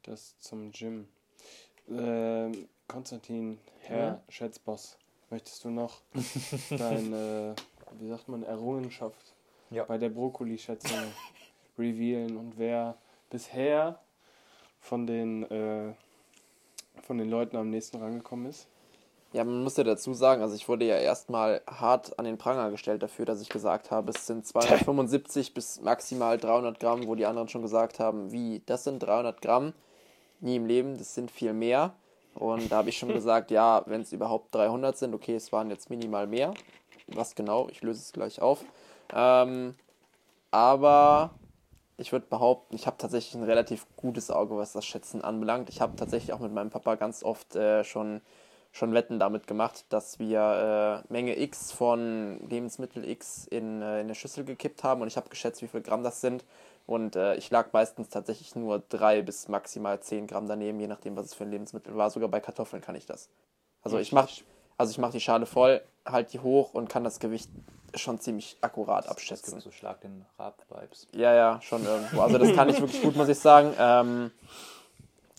das 0.03 0.39
zum 0.39 0.71
Gym. 0.71 1.09
Ähm, 1.89 2.69
Konstantin, 2.89 3.59
Herr 3.81 4.23
Schätzboss, 4.29 4.99
möchtest 5.31 5.65
du 5.65 5.71
noch 5.71 6.03
deine, 6.71 7.55
wie 7.93 8.09
sagt 8.09 8.29
man, 8.29 8.43
Errungenschaft 8.43 9.35
Ja. 9.71 9.85
bei 9.85 9.97
der 9.97 10.11
Brokkoli-Schätzung 10.11 10.99
revealen 11.79 12.37
und 12.37 12.59
wer 12.59 12.99
bisher 13.31 13.99
von 14.81 15.07
den, 15.07 15.45
äh, 15.51 15.95
von 17.03 17.19
den 17.19 17.31
Leuten 17.31 17.57
am 17.57 17.71
nächsten 17.71 17.99
rangekommen 17.99 18.47
ist? 18.47 18.69
Ja, 19.35 19.43
man 19.43 19.65
muss 19.65 19.77
ja 19.77 19.83
dazu 19.83 20.15
sagen, 20.15 20.43
also 20.43 20.55
ich 20.55 20.69
wurde 20.69 20.85
ja 20.85 20.97
erstmal 20.97 21.61
hart 21.67 22.17
an 22.21 22.25
den 22.25 22.39
Pranger 22.39 22.71
gestellt 22.71 23.03
dafür, 23.03 23.25
dass 23.25 23.43
ich 23.43 23.49
gesagt 23.49 23.91
habe, 23.91 24.13
es 24.13 24.29
sind 24.29 24.47
275 24.47 25.55
bis 25.55 25.81
maximal 25.81 26.39
300 26.39 26.79
Gramm, 26.79 27.09
wo 27.09 27.17
die 27.17 27.27
anderen 27.27 27.49
schon 27.49 27.63
gesagt 27.63 27.99
haben, 27.99 28.31
wie, 28.31 28.63
das 28.67 28.85
sind 28.85 29.03
300 29.03 29.43
Gramm, 29.43 29.73
nie 30.39 30.55
im 30.55 30.67
Leben, 30.67 30.97
das 30.99 31.17
sind 31.17 31.33
viel 31.33 31.53
mehr. 31.53 31.95
Und 32.37 32.71
da 32.71 32.77
habe 32.77 32.91
ich 32.91 32.99
schon 32.99 33.09
gesagt, 33.13 33.51
ja, 33.51 33.83
wenn 33.87 34.03
es 34.03 34.13
überhaupt 34.13 34.55
300 34.55 34.97
sind, 34.97 35.15
okay, 35.15 35.35
es 35.35 35.51
waren 35.53 35.69
jetzt 35.69 35.91
minimal 35.91 36.29
mehr. 36.29 36.55
Was 37.09 37.35
genau, 37.35 37.69
ich 37.71 37.83
löse 37.83 38.01
es 38.01 38.13
gleich 38.13 38.41
auf. 38.41 38.65
Ähm, 39.13 39.75
aber 40.53 41.31
ich 41.97 42.13
würde 42.13 42.27
behaupten, 42.27 42.75
ich 42.75 42.87
habe 42.87 42.97
tatsächlich 42.99 43.35
ein 43.35 43.45
relativ 43.45 43.87
gutes 43.97 44.31
Auge, 44.31 44.57
was 44.57 44.73
das 44.73 44.85
Schätzen 44.85 45.23
anbelangt. 45.23 45.69
Ich 45.69 45.81
habe 45.81 45.97
tatsächlich 45.97 46.33
auch 46.33 46.41
mit 46.41 46.53
meinem 46.53 46.71
Papa 46.71 46.97
ganz 46.97 47.23
oft 47.23 47.55
äh, 47.57 47.85
schon, 47.85 48.21
schon 48.73 48.93
Wetten 48.95 49.19
damit 49.19 49.47
gemacht, 49.47 49.85
dass 49.89 50.19
wir 50.19 51.03
äh, 51.09 51.13
Menge 51.13 51.39
X 51.39 51.73
von 51.73 52.41
Lebensmittel 52.49 53.09
X 53.09 53.47
in, 53.47 53.83
äh, 53.83 54.01
in 54.01 54.07
eine 54.07 54.15
Schüssel 54.15 54.45
gekippt 54.45 54.83
haben 54.85 55.03
und 55.03 55.09
ich 55.09 55.17
habe 55.17 55.29
geschätzt, 55.29 55.63
wie 55.63 55.69
viel 55.69 55.83
Gramm 55.83 56.03
das 56.03 56.21
sind. 56.21 56.45
Und 56.87 57.17
äh, 57.17 57.37
ich 57.37 57.51
lag 57.51 57.73
meistens 57.73 58.11
tatsächlich 58.11 58.55
nur 58.57 58.83
drei 58.91 59.23
bis 59.23 59.49
maximal 59.49 60.01
zehn 60.01 60.27
Gramm 60.27 60.47
daneben, 60.47 60.79
je 60.81 60.87
nachdem, 60.87 61.17
was 61.17 61.27
es 61.27 61.35
für 61.35 61.45
ein 61.45 61.51
Lebensmittel 61.51 61.97
war. 61.97 62.11
Sogar 62.11 62.29
bei 62.29 62.41
Kartoffeln 62.41 62.83
kann 62.83 62.95
ich 62.95 63.07
das. 63.07 63.31
Also 63.83 63.99
ich 63.99 64.13
mache 64.13 64.43
also 64.77 64.91
ich 64.91 64.99
mach 64.99 65.11
die 65.11 65.21
Schale 65.21 65.47
voll, 65.47 65.83
halt 66.05 66.33
die 66.33 66.41
hoch 66.41 66.75
und 66.75 66.89
kann 66.89 67.05
das 67.05 67.21
Gewicht 67.21 67.51
schon 67.97 68.19
ziemlich 68.21 68.57
akkurat 68.61 69.05
Es 69.05 69.11
abschätzen. 69.11 69.53
gibt 69.55 69.63
so 69.65 69.71
Schlag 69.71 70.01
den 70.01 70.25
Rab-Vibes. 70.39 71.09
Ja, 71.13 71.35
ja, 71.35 71.61
schon 71.63 71.85
irgendwo. 71.85 72.21
Also 72.23 72.39
das 72.39 72.53
kann 72.55 72.69
ich 72.69 72.81
wirklich 72.81 73.03
gut, 73.03 73.17
muss 73.17 73.29
ich 73.29 73.39
sagen. 73.39 73.73
Ähm, 73.79 74.31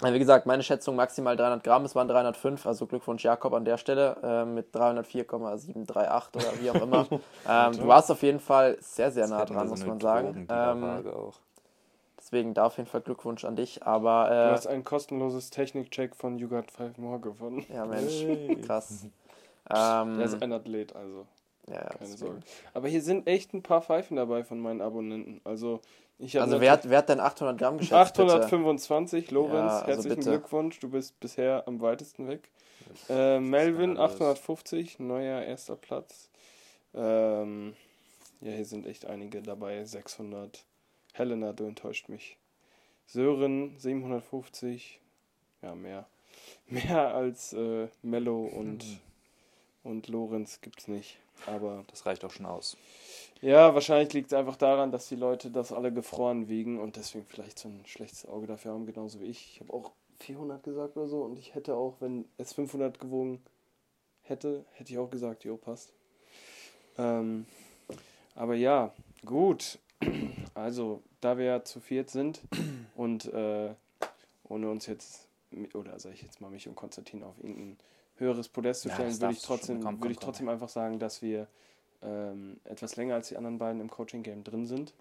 wie 0.02 0.20
gesagt, 0.20 0.46
meine 0.46 0.62
Schätzung 0.62 0.96
maximal 0.98 1.38
300 1.38 1.64
Gramm, 1.64 1.86
es 1.86 1.96
waren 1.96 2.08
305, 2.10 2.66
also 2.66 2.86
Glückwunsch 2.86 3.24
Jakob 3.24 3.54
an 3.54 3.64
der 3.64 3.78
Stelle 3.78 4.18
äh, 4.24 4.44
mit 4.46 4.76
304,738 4.76 6.36
oder 6.36 6.62
wie 6.62 6.70
auch 6.72 6.82
immer. 6.84 7.08
ähm, 7.50 7.78
du 7.78 7.88
warst 7.88 8.12
auf 8.12 8.22
jeden 8.22 8.40
Fall 8.42 8.78
sehr, 8.82 9.12
sehr 9.12 9.28
nah 9.28 9.46
dran, 9.46 9.68
so 9.68 9.72
muss 9.74 9.82
eine 9.82 9.90
man 9.92 10.00
sagen. 10.02 10.48
Ähm, 10.50 11.04
deswegen 12.20 12.54
da 12.54 12.66
auf 12.66 12.76
jeden 12.78 12.90
Fall 12.90 13.02
Glückwunsch 13.02 13.46
an 13.46 13.56
dich, 13.56 13.84
aber 13.84 14.28
Du 14.28 14.34
äh, 14.36 14.52
hast 14.52 14.68
ein 14.68 14.84
kostenloses 14.84 15.50
Technikcheck 15.50 16.16
von 16.16 16.38
You 16.40 16.50
Got 16.50 16.72
Five 16.72 16.98
More 16.98 17.20
gewonnen. 17.20 17.66
ja 17.74 17.86
Mensch, 17.86 18.22
Hey. 18.24 18.62
krass. 18.66 19.06
Ähm, 19.70 20.20
Er 20.20 20.26
ist 20.26 20.44
ein 20.44 20.52
Athlet, 20.52 20.94
also 20.96 21.26
ja, 21.68 21.82
keine 21.82 21.98
deswegen. 22.02 22.18
Sorge. 22.18 22.42
Aber 22.74 22.88
hier 22.88 23.02
sind 23.02 23.28
echt 23.28 23.54
ein 23.54 23.64
paar 23.64 23.82
Pfeifen 23.82 24.18
dabei 24.18 24.44
von 24.44 24.60
meinen 24.60 24.82
Abonnenten. 24.82 25.42
Also 25.44 25.82
ich 26.18 26.40
Also 26.40 26.62
wer 26.62 26.72
hat, 26.72 26.90
wer 26.90 27.00
hat 27.00 27.10
denn 27.10 27.20
800 27.20 27.58
Gramm 27.58 27.78
bitte? 27.78 27.96
825, 27.96 29.32
Lorenz, 29.32 29.54
Ja, 29.54 29.80
also 29.80 29.88
herzlichen 29.88 30.16
bitte. 30.18 30.30
Glückwunsch, 30.32 30.80
du 30.80 30.90
bist 30.90 31.20
bisher 31.20 31.68
am 31.68 31.82
weitesten 31.82 32.28
weg. 32.28 32.50
Äh, 33.10 33.40
Melvin, 33.40 33.96
skandalös. 33.96 34.14
850, 34.16 35.00
neuer 35.00 35.42
erster 35.42 35.76
Platz. 35.76 36.30
Ähm, 36.94 37.76
ja, 38.42 38.52
hier 38.52 38.66
sind 38.66 38.86
echt 38.86 39.06
einige 39.06 39.42
dabei, 39.42 39.84
600. 39.84 40.66
Helena, 41.14 41.52
du 41.54 41.66
enttäuscht 41.66 42.10
mich. 42.10 42.38
Sören, 43.08 43.78
750, 43.78 45.00
ja, 45.62 45.76
mehr. 45.76 46.08
Mehr 46.68 47.16
als 47.16 47.54
äh, 47.54 47.88
Mello 48.02 48.46
und, 48.46 48.84
und 49.84 50.08
Lorenz 50.10 50.60
gibt's 50.62 50.88
nicht. 50.88 51.18
Aber 51.48 51.84
Das 51.90 52.06
reicht 52.06 52.26
auch 52.26 52.32
schon 52.32 52.46
aus. 52.46 52.78
ja, 53.42 53.74
wahrscheinlich 53.74 54.14
liegt 54.14 54.28
es 54.28 54.34
einfach 54.34 54.56
daran, 54.56 54.92
dass 54.92 55.08
die 55.08 55.16
Leute 55.16 55.52
das 55.52 55.72
alle 55.72 55.92
gefroren 55.92 56.48
wiegen 56.48 56.80
und 56.80 56.96
deswegen 56.96 57.26
vielleicht 57.26 57.60
so 57.60 57.70
ein 57.70 57.84
schlechtes 57.86 58.28
Auge 58.28 58.48
dafür 58.48 58.74
haben, 58.74 58.86
genauso 58.86 59.20
wie 59.20 59.26
ich. 59.26 59.52
Ich 59.54 59.60
habe 59.62 59.74
auch 59.74 59.92
400 60.20 60.64
gesagt 60.64 60.98
oder 60.98 61.08
so 61.08 61.22
und 61.22 61.38
ich 61.38 61.54
hätte 61.56 61.76
auch, 61.76 61.96
wenn 62.00 62.26
es 62.38 62.54
500 62.54 63.00
gewogen 63.00 63.44
hätte, 64.24 64.66
hätte 64.74 64.92
ich 64.92 64.98
auch 64.98 65.10
gesagt, 65.10 65.44
jo, 65.44 65.58
passt. 65.58 65.94
Ähm, 66.98 67.46
aber 68.36 68.56
ja, 68.56 68.94
gut. 69.26 69.80
Also, 70.54 71.02
da 71.20 71.38
wir 71.38 71.44
ja 71.46 71.64
zu 71.66 71.82
viert 71.82 72.10
sind 72.10 72.40
und 72.96 73.26
äh, 73.26 73.74
ohne 74.48 74.70
uns 74.70 74.86
jetzt, 74.86 75.28
oder 75.74 76.00
sag 76.00 76.14
ich 76.14 76.22
jetzt 76.22 76.40
mal, 76.40 76.50
mich 76.50 76.66
und 76.70 76.76
Konstantin 76.76 77.24
auf 77.24 77.36
irgendein 77.44 77.78
höheres 78.18 78.48
Podest 78.50 78.82
zu 78.82 78.90
Ja, 78.90 78.96
stellen, 78.96 79.10
das 79.10 79.22
würde 79.22 79.34
ich 79.34 79.42
trotzdem, 79.42 79.80
Komm, 79.82 79.94
komm, 79.96 80.02
würde 80.02 80.12
ich 80.14 80.18
komm. 80.18 80.26
trotzdem 80.26 80.50
einfach 80.50 80.70
sagen, 80.70 81.00
dass 81.00 81.22
wir 81.22 81.48
ähm, 82.02 82.60
etwas 82.66 82.96
länger 82.96 83.16
als 83.16 83.30
die 83.30 83.38
anderen 83.38 83.58
beiden 83.58 83.82
im 83.82 83.90
Coaching-Game 83.90 84.44
drin 84.44 84.66
sind. 84.66 84.94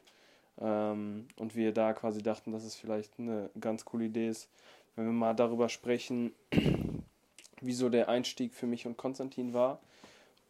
Ähm, 0.60 1.26
und 1.36 1.56
wir 1.56 1.72
da 1.72 1.92
quasi 1.92 2.22
dachten, 2.22 2.52
dass 2.52 2.64
es 2.64 2.76
vielleicht 2.76 3.18
eine 3.18 3.50
ganz 3.60 3.84
coole 3.84 4.06
Idee 4.06 4.28
ist, 4.28 4.48
wenn 4.96 5.06
wir 5.06 5.12
mal 5.12 5.34
darüber 5.34 5.68
sprechen, 5.68 6.32
wieso 7.60 7.88
der 7.88 8.08
Einstieg 8.08 8.54
für 8.54 8.66
mich 8.66 8.86
und 8.86 8.96
Konstantin 8.96 9.52
war 9.54 9.80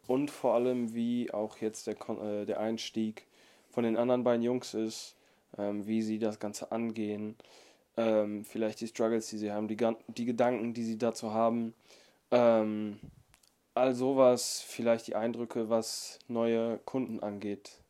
und 0.07 0.29
vor 0.29 0.53
allem, 0.53 0.93
wie 0.93 1.31
auch 1.33 1.57
jetzt 1.57 1.87
der, 1.87 1.95
Kon 1.95 2.19
äh, 2.21 2.45
der 2.45 2.59
Einstieg 2.59 3.25
von 3.71 3.83
den 3.83 3.97
anderen 3.97 4.23
beiden 4.23 4.43
Jungs 4.43 4.73
ist, 4.73 5.15
ähm, 5.57 5.87
wie 5.87 6.01
sie 6.01 6.19
das 6.19 6.39
Ganze 6.39 6.71
angehen, 6.71 7.35
ähm, 7.97 8.43
vielleicht 8.45 8.81
die 8.81 8.87
Struggles, 8.87 9.27
die 9.29 9.37
sie 9.37 9.51
haben, 9.51 9.67
die, 9.67 9.77
die 10.09 10.25
Gedanken, 10.25 10.73
die 10.73 10.83
sie 10.83 10.97
dazu 10.97 11.33
haben, 11.33 11.73
ähm, 12.35 12.99
all 13.73 13.95
sowas, 13.95 14.61
vielleicht 14.67 15.07
die 15.07 15.15
Eindrücke, 15.15 15.69
was 15.69 16.19
neue 16.27 16.79
Kunden 16.79 17.21
angeht. 17.21 17.81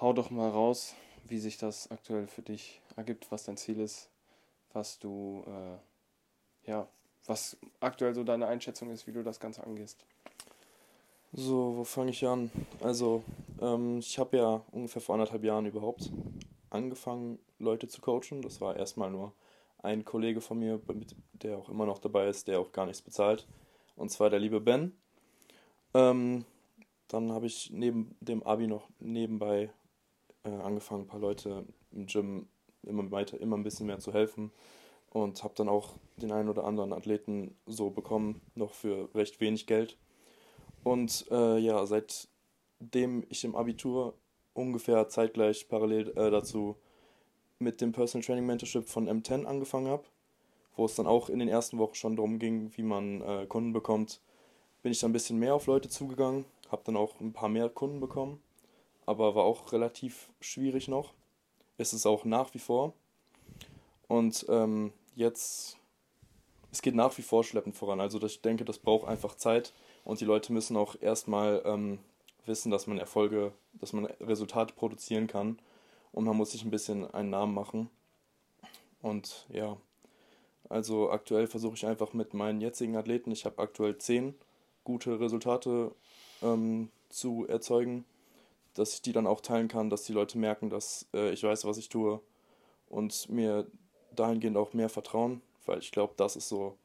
Hau 0.00 0.12
doch 0.12 0.30
mal 0.30 0.48
raus, 0.48 0.94
wie 1.24 1.38
sich 1.38 1.58
das 1.58 1.90
aktuell 1.90 2.26
für 2.26 2.42
dich 2.42 2.80
ergibt, 2.96 3.30
was 3.30 3.44
dein 3.44 3.58
Ziel 3.58 3.80
ist, 3.80 4.08
was 4.72 4.98
du, 4.98 5.44
äh, 5.46 6.70
ja, 6.70 6.88
was 7.26 7.58
aktuell 7.80 8.14
so 8.14 8.24
deine 8.24 8.46
Einschätzung 8.46 8.90
ist, 8.90 9.06
wie 9.06 9.12
du 9.12 9.22
das 9.22 9.38
Ganze 9.38 9.64
angehst. 9.64 10.04
So, 11.32 11.76
wo 11.76 11.84
fange 11.84 12.12
ich 12.12 12.26
an? 12.26 12.50
Also, 12.80 13.22
ähm, 13.60 13.98
ich 13.98 14.18
habe 14.18 14.36
ja 14.38 14.62
ungefähr 14.72 15.02
vor 15.02 15.14
anderthalb 15.16 15.44
Jahren 15.44 15.66
überhaupt 15.66 16.10
angefangen, 16.70 17.38
Leute 17.58 17.88
zu 17.88 18.00
coachen. 18.00 18.40
Das 18.40 18.60
war 18.60 18.76
erstmal 18.76 19.10
nur 19.10 19.32
ein 19.86 20.04
Kollege 20.04 20.40
von 20.40 20.58
mir, 20.58 20.80
der 21.32 21.58
auch 21.58 21.68
immer 21.68 21.86
noch 21.86 21.98
dabei 21.98 22.28
ist, 22.28 22.48
der 22.48 22.60
auch 22.60 22.72
gar 22.72 22.86
nichts 22.86 23.02
bezahlt. 23.02 23.46
Und 23.94 24.10
zwar 24.10 24.30
der 24.30 24.40
liebe 24.40 24.60
Ben. 24.60 24.92
Ähm, 25.94 26.44
dann 27.08 27.32
habe 27.32 27.46
ich 27.46 27.70
neben 27.70 28.16
dem 28.20 28.42
Abi 28.42 28.66
noch 28.66 28.88
nebenbei 28.98 29.70
äh, 30.42 30.50
angefangen, 30.50 31.04
ein 31.04 31.06
paar 31.06 31.20
Leute 31.20 31.64
im 31.92 32.06
Gym 32.06 32.48
immer 32.82 33.08
weiter, 33.12 33.40
immer 33.40 33.56
ein 33.56 33.62
bisschen 33.62 33.86
mehr 33.86 34.00
zu 34.00 34.12
helfen. 34.12 34.50
Und 35.10 35.44
habe 35.44 35.54
dann 35.54 35.68
auch 35.68 35.94
den 36.16 36.32
einen 36.32 36.48
oder 36.48 36.64
anderen 36.64 36.92
Athleten 36.92 37.56
so 37.64 37.90
bekommen, 37.90 38.42
noch 38.54 38.74
für 38.74 39.08
recht 39.14 39.40
wenig 39.40 39.66
Geld. 39.66 39.96
Und 40.82 41.26
äh, 41.30 41.58
ja, 41.58 41.86
seitdem 41.86 43.24
ich 43.28 43.44
im 43.44 43.54
Abitur 43.54 44.14
ungefähr 44.52 45.08
zeitgleich 45.08 45.68
parallel 45.68 46.10
äh, 46.16 46.30
dazu 46.30 46.76
mit 47.58 47.80
dem 47.80 47.92
Personal 47.92 48.24
Training 48.24 48.46
Mentorship 48.46 48.88
von 48.88 49.08
M10 49.08 49.44
angefangen 49.44 49.88
habe, 49.88 50.04
wo 50.76 50.84
es 50.84 50.94
dann 50.94 51.06
auch 51.06 51.28
in 51.28 51.38
den 51.38 51.48
ersten 51.48 51.78
Wochen 51.78 51.94
schon 51.94 52.16
darum 52.16 52.38
ging, 52.38 52.70
wie 52.76 52.82
man 52.82 53.22
äh, 53.22 53.46
Kunden 53.46 53.72
bekommt, 53.72 54.20
bin 54.82 54.92
ich 54.92 55.00
dann 55.00 55.10
ein 55.10 55.14
bisschen 55.14 55.38
mehr 55.38 55.54
auf 55.54 55.66
Leute 55.66 55.88
zugegangen, 55.88 56.44
habe 56.70 56.82
dann 56.84 56.96
auch 56.96 57.18
ein 57.20 57.32
paar 57.32 57.48
mehr 57.48 57.68
Kunden 57.68 58.00
bekommen, 58.00 58.40
aber 59.06 59.34
war 59.34 59.44
auch 59.44 59.72
relativ 59.72 60.28
schwierig 60.40 60.88
noch. 60.88 61.12
Ist 61.78 61.92
es 61.92 62.06
auch 62.06 62.24
nach 62.24 62.54
wie 62.54 62.58
vor. 62.58 62.94
Und 64.08 64.46
ähm, 64.48 64.92
jetzt, 65.14 65.76
es 66.72 66.82
geht 66.82 66.94
nach 66.94 67.16
wie 67.18 67.22
vor 67.22 67.44
schleppend 67.44 67.76
voran. 67.76 68.00
Also 68.00 68.22
ich 68.22 68.40
denke, 68.40 68.64
das 68.64 68.78
braucht 68.78 69.06
einfach 69.06 69.34
Zeit. 69.34 69.72
Und 70.04 70.20
die 70.20 70.24
Leute 70.24 70.52
müssen 70.52 70.76
auch 70.76 70.96
erstmal 71.00 71.62
ähm, 71.64 71.98
wissen, 72.46 72.70
dass 72.70 72.86
man 72.86 72.98
Erfolge, 72.98 73.52
dass 73.74 73.92
man 73.92 74.06
Resultate 74.06 74.74
produzieren 74.74 75.26
kann. 75.26 75.58
Und 76.16 76.24
man 76.24 76.36
muss 76.36 76.52
sich 76.52 76.64
ein 76.64 76.70
bisschen 76.70 77.08
einen 77.12 77.28
Namen 77.28 77.52
machen. 77.52 77.90
Und 79.02 79.46
ja, 79.50 79.76
also 80.68 81.10
aktuell 81.10 81.46
versuche 81.46 81.74
ich 81.74 81.86
einfach 81.86 82.14
mit 82.14 82.32
meinen 82.32 82.60
jetzigen 82.60 82.96
Athleten, 82.96 83.30
ich 83.30 83.44
habe 83.44 83.62
aktuell 83.62 83.98
zehn 83.98 84.34
gute 84.82 85.20
Resultate 85.20 85.94
ähm, 86.42 86.90
zu 87.10 87.46
erzeugen, 87.46 88.06
dass 88.74 88.94
ich 88.94 89.02
die 89.02 89.12
dann 89.12 89.26
auch 89.26 89.40
teilen 89.40 89.68
kann, 89.68 89.90
dass 89.90 90.04
die 90.04 90.12
Leute 90.12 90.38
merken, 90.38 90.70
dass 90.70 91.06
äh, 91.12 91.30
ich 91.32 91.42
weiß, 91.42 91.66
was 91.66 91.76
ich 91.76 91.90
tue 91.90 92.20
und 92.88 93.28
mir 93.28 93.66
dahingehend 94.14 94.56
auch 94.56 94.72
mehr 94.72 94.88
vertrauen, 94.88 95.42
weil 95.66 95.80
ich 95.80 95.92
glaube, 95.92 96.14
das 96.16 96.34
ist 96.34 96.48
so 96.48 96.78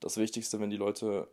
das 0.00 0.16
Wichtigste, 0.16 0.60
wenn 0.60 0.70
die 0.70 0.76
Leute 0.76 1.28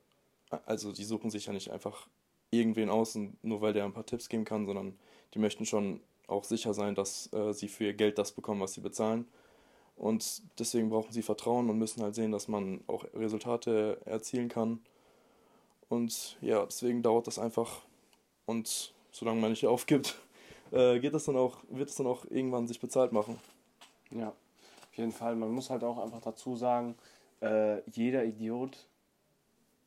also 0.66 0.92
die 0.92 1.04
suchen 1.04 1.30
sich 1.30 1.46
ja 1.46 1.54
nicht 1.54 1.72
einfach 1.72 2.08
irgendwen 2.52 2.90
aus, 2.90 3.18
nur 3.42 3.62
weil 3.62 3.74
der 3.74 3.86
ein 3.86 3.94
paar 3.94 4.06
Tipps 4.06 4.30
geben 4.30 4.46
kann, 4.46 4.66
sondern 4.66 4.98
die 5.34 5.40
möchten 5.40 5.66
schon 5.66 6.02
auch 6.28 6.44
sicher 6.44 6.74
sein, 6.74 6.96
dass 6.96 7.32
äh, 7.34 7.54
sie 7.54 7.68
für 7.68 7.86
ihr 7.86 7.94
Geld 7.94 8.18
das 8.18 8.32
bekommen, 8.32 8.62
was 8.62 8.74
sie 8.74 8.82
bezahlen. 8.82 9.28
Und 9.96 10.42
deswegen 10.60 10.90
brauchen 10.90 11.12
sie 11.12 11.22
Vertrauen 11.22 11.70
und 11.70 11.78
müssen 11.78 12.04
halt 12.04 12.16
sehen, 12.16 12.32
dass 12.32 12.48
man 12.48 12.84
auch 12.88 13.06
Resultate 13.14 14.02
erzielen 14.06 14.50
kann. 14.50 14.82
Und 15.88 16.38
ja, 16.42 16.66
deswegen 16.66 17.02
dauert 17.02 17.28
das 17.28 17.40
einfach. 17.40 17.82
Und 18.46 18.94
solange 19.12 19.40
man 19.40 19.52
nicht 19.52 19.66
aufgibt, 19.66 20.20
äh, 20.72 21.00
geht 21.00 21.14
das 21.14 21.26
dann 21.26 21.38
auch, 21.38 21.58
wird 21.70 21.90
es 21.90 21.96
dann 21.96 22.08
auch 22.08 22.26
irgendwann 22.30 22.68
sich 22.68 22.80
bezahlt 22.80 23.12
machen. 23.12 23.40
Ja, 24.12 24.30
auf 24.30 24.98
jeden 24.98 25.12
Fall. 25.12 25.36
Man 25.36 25.52
muss 25.52 25.70
halt 25.70 25.84
auch 25.84 25.98
einfach 25.98 26.22
dazu 26.22 26.56
sagen, 26.56 26.96
äh, 27.42 27.82
jeder 27.90 28.26
Idiot. 28.26 28.88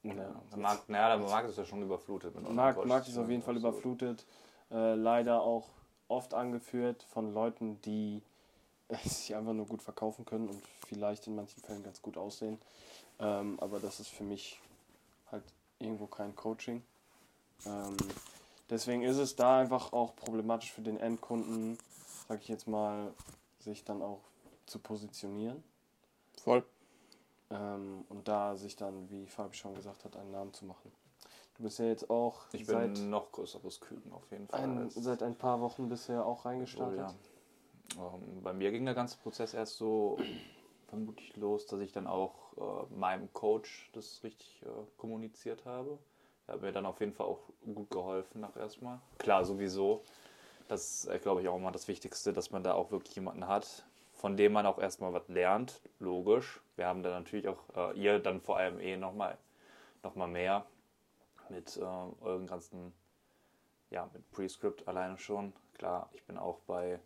Ja, 0.05 0.14
der 0.51 0.59
Markt, 0.59 0.88
naja, 0.88 1.16
der 1.16 1.27
Markt 1.27 1.51
ist 1.51 1.59
ja 1.59 1.64
schon 1.64 1.83
überflutet. 1.83 2.35
Mit 2.35 2.51
Markt. 2.51 2.85
Markt 2.87 3.09
ist 3.09 3.18
auf 3.18 3.29
jeden 3.29 3.42
Fall 3.42 3.57
Absolut. 3.57 3.74
überflutet. 3.74 4.27
Äh, 4.70 4.94
leider 4.94 5.42
auch 5.42 5.68
oft 6.09 6.35
angeführt 6.35 7.03
von 7.05 7.33
Leuten, 7.33 7.81
die 7.83 8.23
sich 9.05 9.35
einfach 9.35 9.53
nur 9.53 9.66
gut 9.66 9.83
verkaufen 9.83 10.25
können 10.25 10.49
und 10.49 10.62
vielleicht 10.87 11.27
in 11.27 11.37
manchen 11.37 11.62
Fällen 11.62 11.83
ganz 11.83 12.03
gut 12.03 12.16
aussehen. 12.16 12.59
Ähm, 13.18 13.59
aber 13.61 13.81
das 13.81 14.01
ist 14.01 14.09
für 14.09 14.25
mich 14.25 14.61
halt 15.31 15.44
irgendwo 15.79 16.07
kein 16.07 16.35
Coaching. 16.35 16.83
Ähm, 17.66 17.97
deswegen 18.71 19.03
ist 19.03 19.16
es 19.16 19.37
da 19.37 19.61
einfach 19.61 19.92
auch 19.92 20.14
problematisch 20.16 20.73
für 20.73 20.83
den 20.83 20.99
Endkunden, 20.99 21.79
sag 22.29 22.40
ich 22.40 22.49
jetzt 22.49 22.68
mal, 22.68 23.12
sich 23.61 23.85
dann 23.85 24.03
auch 24.03 24.21
zu 24.66 24.79
positionieren. 24.79 25.62
Voll. 26.42 26.64
Ähm, 27.51 28.05
und 28.09 28.29
da 28.29 28.57
sich 28.57 28.77
dann, 28.77 29.11
wie 29.11 29.27
Fabi 29.27 29.57
schon 29.57 29.75
gesagt 29.75 30.05
hat, 30.05 30.16
einen 30.16 30.31
Namen 30.31 30.53
zu 30.53 30.64
machen. 30.64 30.92
Du 31.59 31.64
bist 31.64 31.81
ja 31.81 31.87
jetzt 31.87 32.09
auch 32.09 32.47
Ich 32.53 32.66
bin 32.66 32.94
seit, 32.94 32.99
noch 32.99 33.33
größeres 33.33 33.81
Küken 33.81 34.12
auf 34.12 34.31
jeden 34.31 34.47
Fall. 34.47 34.61
ein, 34.61 34.90
seit 34.90 35.25
ein 35.25 35.37
paar 35.37 35.61
Wochen 35.61 35.88
bisher 35.88 36.25
auch 36.25 36.44
reingestartet. 36.44 36.99
ja. 36.99 37.14
Ähm, 37.97 38.42
bei 38.44 38.53
mir 38.53 38.71
ging 38.71 38.85
der 38.85 38.94
ganze 38.94 39.18
Prozess 39.18 39.55
erst 39.55 39.77
so 39.77 40.18
vermutlich 40.88 41.37
los, 41.37 41.66
dass 41.66 41.81
ich 41.81 41.90
dann 41.90 42.07
auch 42.07 42.53
äh, 42.57 42.94
meinem 42.94 43.33
Coach 43.33 43.90
das 43.92 44.23
richtig 44.23 44.62
äh, 44.64 44.68
kommuniziert 44.99 45.64
habe. 45.64 45.99
Er 46.47 46.55
hat 46.55 46.62
mir 46.62 46.71
dann 46.71 46.87
auf 46.87 47.01
jeden 47.01 47.12
Fall 47.12 47.27
auch 47.27 47.40
gut 47.75 47.90
geholfen 47.90 48.40
nach 48.40 48.57
erstmal. 48.57 49.01
Klar, 49.18 49.44
sowieso. 49.44 50.05
Das 50.68 51.07
ist, 51.07 51.23
glaube 51.23 51.42
ich, 51.42 51.49
auch 51.49 51.57
immer 51.57 51.73
das 51.73 51.88
Wichtigste, 51.88 52.33
dass 52.33 52.53
man 52.53 52.62
da 52.62 52.75
auch 52.75 52.92
wirklich 52.92 53.16
jemanden 53.16 53.49
hat, 53.49 53.85
von 54.12 54.37
dem 54.37 54.53
man 54.53 54.64
auch 54.64 54.79
erstmal 54.79 55.12
was 55.12 55.27
lernt. 55.27 55.81
Logisch. 55.99 56.61
Wir 56.77 56.87
haben 56.87 57.03
dann 57.03 57.12
natürlich 57.14 57.49
auch, 57.49 57.59
äh, 57.75 57.99
ihr 57.99 58.21
dann 58.21 58.40
vor 58.40 58.59
allem 58.59 58.79
eh 58.79 58.97
nochmal 58.97 59.38
noch 60.05 60.14
mal 60.14 60.29
mehr 60.29 60.64
mit 61.50 61.76
äh, 61.76 61.80
euren 61.80 62.46
ganzen, 62.46 62.94
ja, 63.90 64.08
mit 64.12 64.30
Prescript 64.30 64.87
alleine 64.88 65.18
schon. 65.18 65.52
Klar, 65.74 66.08
ich 66.12 66.24
bin 66.24 66.38
auch 66.38 66.61
bei 66.61 67.00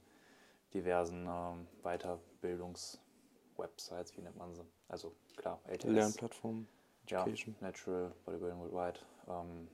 diversen 0.74 1.26
ähm, 1.28 1.66
Weiterbildungs-Websites, 1.82 4.16
wie 4.16 4.22
nennt 4.22 4.36
man 4.36 4.54
sie? 4.54 4.64
Also 4.88 5.14
klar, 5.36 5.60
LTS, 5.66 5.84
Lernplattform, 5.84 6.66
ja. 7.08 7.24
Natural 7.60 8.12
Bodybuilding 8.24 8.58
Worldwide, 8.60 9.00
ähm, 9.28 9.68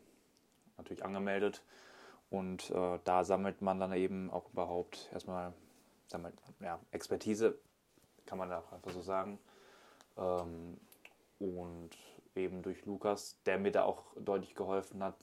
natürlich 0.77 1.03
angemeldet. 1.05 1.63
Und 2.31 2.71
äh, 2.71 2.99
da 3.05 3.25
sammelt 3.25 3.63
man 3.63 3.81
dann 3.81 3.95
eben 3.95 4.31
auch 4.31 4.51
überhaupt 4.51 5.09
erstmal 5.13 5.55
sammelt, 6.07 6.35
ja, 6.61 6.79
Expertise, 6.91 7.59
kann 8.27 8.37
man 8.39 8.51
da 8.51 8.59
auch 8.59 8.71
einfach 8.73 8.91
so 8.91 9.01
sagen. 9.01 9.39
Ähm, 10.17 10.79
und 11.39 11.91
eben 12.35 12.63
durch 12.63 12.85
Lukas, 12.87 13.39
der 13.47 13.59
mir 13.59 13.73
da 13.73 13.85
auch 13.85 14.05
deutlich 14.17 14.55
geholfen 14.55 15.03
hat, 15.03 15.17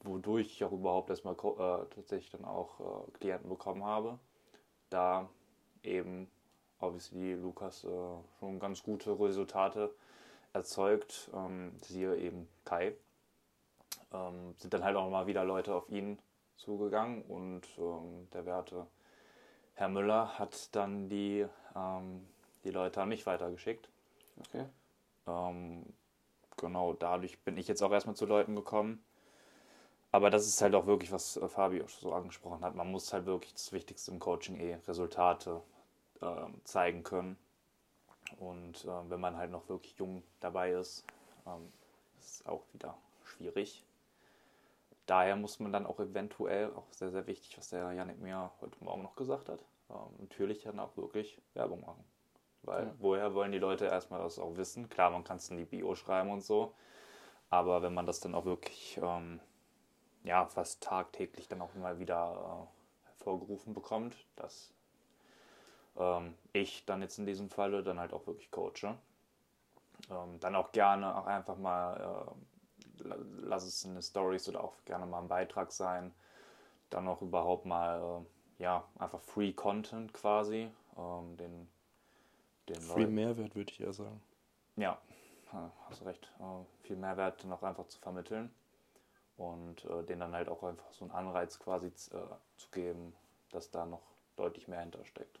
wodurch 0.00 0.46
ich 0.46 0.64
auch 0.64 0.72
überhaupt 0.72 1.10
erstmal 1.10 1.34
äh, 1.34 1.86
tatsächlich 1.94 2.30
dann 2.30 2.44
auch 2.44 2.80
äh, 2.80 3.10
Klienten 3.12 3.48
bekommen 3.48 3.84
habe. 3.84 4.18
Da 4.90 5.28
eben 5.82 6.30
obviously 6.80 7.34
Lukas 7.34 7.84
äh, 7.84 7.88
schon 8.38 8.58
ganz 8.58 8.82
gute 8.82 9.18
Resultate 9.18 9.94
erzeugt, 10.52 11.30
ähm, 11.34 11.72
siehe 11.80 12.16
eben 12.16 12.48
Kai. 12.64 12.94
Ähm, 14.12 14.54
sind 14.58 14.74
dann 14.74 14.84
halt 14.84 14.96
auch 14.96 15.08
mal 15.08 15.26
wieder 15.26 15.44
Leute 15.44 15.74
auf 15.74 15.88
ihn 15.88 16.18
zugegangen 16.56 17.22
und 17.22 17.62
ähm, 17.78 18.28
der 18.32 18.44
werte 18.46 18.86
Herr 19.74 19.88
Müller 19.88 20.38
hat 20.38 20.74
dann 20.76 21.08
die 21.08 21.46
ähm, 21.74 22.26
Die 22.64 22.70
Leute 22.70 23.00
haben 23.00 23.08
mich 23.08 23.26
weitergeschickt. 23.26 23.88
Okay. 24.38 24.66
Ähm, 25.26 25.84
genau, 26.56 26.92
dadurch 26.94 27.40
bin 27.44 27.56
ich 27.56 27.68
jetzt 27.68 27.82
auch 27.82 27.92
erstmal 27.92 28.16
zu 28.16 28.26
Leuten 28.26 28.54
gekommen. 28.56 29.04
Aber 30.12 30.28
das 30.30 30.46
ist 30.46 30.60
halt 30.60 30.74
auch 30.74 30.86
wirklich, 30.86 31.10
was 31.10 31.36
äh, 31.38 31.48
Fabio 31.48 31.86
so 31.88 32.12
angesprochen 32.12 32.62
hat. 32.64 32.74
Man 32.74 32.90
muss 32.90 33.12
halt 33.12 33.26
wirklich 33.26 33.54
das 33.54 33.72
Wichtigste 33.72 34.10
im 34.10 34.18
Coaching 34.18 34.60
eh 34.60 34.74
Resultate 34.86 35.62
ähm, 36.20 36.60
zeigen 36.64 37.02
können. 37.02 37.36
Und 38.38 38.84
ähm, 38.84 39.10
wenn 39.10 39.20
man 39.20 39.36
halt 39.36 39.50
noch 39.50 39.68
wirklich 39.68 39.96
jung 39.98 40.22
dabei 40.40 40.72
ist, 40.72 41.04
ähm, 41.46 41.72
ist 42.18 42.40
es 42.40 42.46
auch 42.46 42.62
wieder 42.72 42.96
schwierig. 43.24 43.84
Daher 45.06 45.36
muss 45.36 45.58
man 45.60 45.72
dann 45.72 45.86
auch 45.86 45.98
eventuell, 45.98 46.72
auch 46.74 46.90
sehr, 46.92 47.10
sehr 47.10 47.26
wichtig, 47.26 47.58
was 47.58 47.70
der 47.70 47.92
Janik 47.92 48.20
mir 48.20 48.50
heute 48.60 48.82
Morgen 48.84 49.02
noch 49.02 49.16
gesagt 49.16 49.48
hat, 49.48 49.60
ähm, 49.90 49.96
natürlich 50.18 50.62
dann 50.62 50.78
auch 50.78 50.96
wirklich 50.96 51.40
Werbung 51.54 51.80
machen. 51.80 52.04
Weil 52.62 52.86
Ja. 52.86 52.94
woher 52.98 53.34
wollen 53.34 53.52
die 53.52 53.58
Leute 53.58 53.86
erstmal 53.86 54.20
das 54.20 54.38
auch 54.38 54.56
wissen? 54.56 54.88
Klar, 54.88 55.10
man 55.10 55.24
kann 55.24 55.36
es 55.38 55.50
in 55.50 55.56
die 55.56 55.64
Bio 55.64 55.94
schreiben 55.94 56.30
und 56.30 56.42
so, 56.42 56.74
aber 57.50 57.82
wenn 57.82 57.94
man 57.94 58.06
das 58.06 58.20
dann 58.20 58.34
auch 58.34 58.44
wirklich 58.46 58.98
ähm, 59.02 59.40
ja, 60.24 60.46
fast 60.46 60.82
tagtäglich 60.82 61.48
dann 61.48 61.62
auch 61.62 61.74
mal 61.74 61.98
wieder 62.00 62.68
äh, 63.04 63.08
hervorgerufen 63.08 63.74
bekommt, 63.74 64.16
dass 64.36 64.72
ähm, 65.96 66.34
ich 66.52 66.84
dann 66.86 67.00
jetzt 67.02 67.18
in 67.18 67.24
diesem 67.26 67.48
Falle 67.50 67.82
dann 67.82 67.98
halt 67.98 68.12
auch 68.12 68.26
wirklich 68.26 68.50
coache. 68.50 68.96
Ähm, 70.10 70.38
dann 70.40 70.54
auch 70.56 70.72
gerne 70.72 71.16
auch 71.16 71.26
einfach 71.26 71.56
mal, 71.56 71.96
äh, 73.00 73.04
la- 73.04 73.16
lass 73.40 73.64
es 73.64 73.84
eine 73.84 74.02
Stories 74.02 74.48
oder 74.48 74.62
auch 74.64 74.74
gerne 74.84 75.06
mal 75.06 75.20
ein 75.20 75.28
Beitrag 75.28 75.72
sein. 75.72 76.12
Dann 76.90 77.08
auch 77.08 77.22
überhaupt 77.22 77.66
mal, 77.66 78.24
äh, 78.60 78.62
ja, 78.64 78.84
einfach 78.98 79.20
Free 79.20 79.52
Content 79.52 80.14
quasi. 80.14 80.70
Ähm, 80.98 81.36
den, 81.38 81.68
Leuten- 82.68 83.14
Mehrwert, 83.14 83.54
würde 83.54 83.70
ich 83.72 83.80
eher 83.80 83.92
sagen. 83.92 84.20
ja, 84.76 84.98
hast 85.88 86.00
du 86.00 86.04
recht. 86.06 86.30
Äh, 86.38 86.86
viel 86.86 86.96
Mehrwert 86.96 87.44
noch 87.44 87.62
einfach 87.62 87.86
zu 87.88 87.98
vermitteln 87.98 88.50
und 89.36 89.84
äh, 89.84 90.02
denen 90.04 90.20
dann 90.20 90.32
halt 90.32 90.48
auch 90.48 90.62
einfach 90.62 90.90
so 90.92 91.04
einen 91.04 91.12
Anreiz 91.12 91.58
quasi 91.58 91.86
äh, 91.88 91.90
zu 92.56 92.68
geben, 92.70 93.14
dass 93.50 93.70
da 93.70 93.84
noch 93.84 94.02
deutlich 94.36 94.68
mehr 94.68 94.80
hintersteckt. 94.80 95.40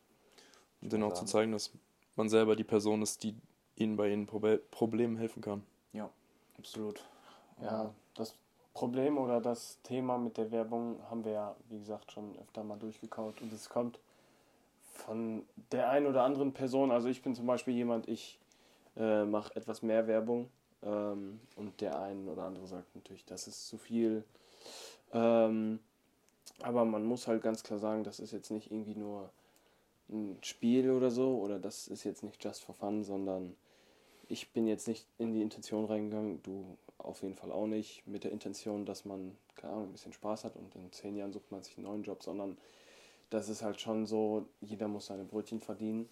Und 0.80 0.92
denen 0.92 1.04
auch 1.04 1.14
zu 1.14 1.24
zeigen, 1.24 1.52
dass 1.52 1.70
man 2.16 2.28
selber 2.28 2.56
die 2.56 2.64
Person 2.64 3.02
ist, 3.02 3.22
die 3.22 3.34
ihnen 3.76 3.96
bei 3.96 4.10
ihren 4.10 4.26
Probe 4.26 4.58
Problemen 4.70 5.16
helfen 5.16 5.40
kann. 5.42 5.64
Ja, 5.92 6.10
absolut. 6.58 7.02
Ja, 7.62 7.94
das 8.14 8.34
Problem 8.74 9.18
oder 9.18 9.40
das 9.40 9.78
Thema 9.82 10.18
mit 10.18 10.36
der 10.36 10.50
Werbung 10.50 10.98
haben 11.08 11.24
wir 11.24 11.32
ja, 11.32 11.56
wie 11.68 11.78
gesagt, 11.78 12.12
schon 12.12 12.36
öfter 12.38 12.64
mal 12.64 12.78
durchgekaut 12.78 13.40
und 13.40 13.52
es 13.52 13.68
kommt 13.68 13.98
von 14.92 15.44
der 15.72 15.90
einen 15.90 16.06
oder 16.06 16.22
anderen 16.22 16.52
Person. 16.52 16.90
Also 16.90 17.08
ich 17.08 17.22
bin 17.22 17.34
zum 17.34 17.46
Beispiel 17.46 17.74
jemand, 17.74 18.08
ich 18.08 18.38
äh, 18.96 19.24
mache 19.24 19.56
etwas 19.56 19.82
mehr 19.82 20.06
Werbung 20.06 20.50
ähm, 20.82 21.40
und 21.56 21.80
der 21.80 22.00
ein 22.00 22.28
oder 22.28 22.44
andere 22.44 22.66
sagt 22.66 22.94
natürlich, 22.94 23.24
das 23.24 23.48
ist 23.48 23.66
zu 23.66 23.78
viel. 23.78 24.24
Ähm, 25.12 25.80
aber 26.62 26.84
man 26.84 27.04
muss 27.04 27.26
halt 27.26 27.42
ganz 27.42 27.62
klar 27.62 27.78
sagen, 27.78 28.04
das 28.04 28.20
ist 28.20 28.32
jetzt 28.32 28.50
nicht 28.50 28.70
irgendwie 28.70 28.94
nur 28.94 29.30
ein 30.10 30.38
Spiel 30.42 30.90
oder 30.90 31.10
so 31.10 31.38
oder 31.38 31.58
das 31.58 31.88
ist 31.88 32.04
jetzt 32.04 32.22
nicht 32.22 32.42
just 32.44 32.64
for 32.64 32.74
fun, 32.74 33.02
sondern 33.02 33.56
ich 34.28 34.52
bin 34.52 34.66
jetzt 34.66 34.88
nicht 34.88 35.06
in 35.18 35.32
die 35.32 35.42
Intention 35.42 35.86
reingegangen, 35.86 36.42
du 36.42 36.76
auf 36.98 37.22
jeden 37.22 37.34
Fall 37.34 37.50
auch 37.50 37.66
nicht, 37.66 38.06
mit 38.06 38.24
der 38.24 38.32
Intention, 38.32 38.86
dass 38.86 39.04
man, 39.04 39.36
keine 39.56 39.72
Ahnung, 39.72 39.88
ein 39.88 39.92
bisschen 39.92 40.12
Spaß 40.12 40.44
hat 40.44 40.56
und 40.56 40.74
in 40.74 40.92
zehn 40.92 41.16
Jahren 41.16 41.32
sucht 41.32 41.50
man 41.50 41.62
sich 41.62 41.76
einen 41.76 41.86
neuen 41.86 42.02
Job, 42.02 42.22
sondern 42.22 42.56
das 43.32 43.48
ist 43.48 43.62
halt 43.62 43.80
schon 43.80 44.06
so, 44.06 44.46
jeder 44.60 44.88
muss 44.88 45.06
seine 45.06 45.24
Brötchen 45.24 45.60
verdienen. 45.60 46.08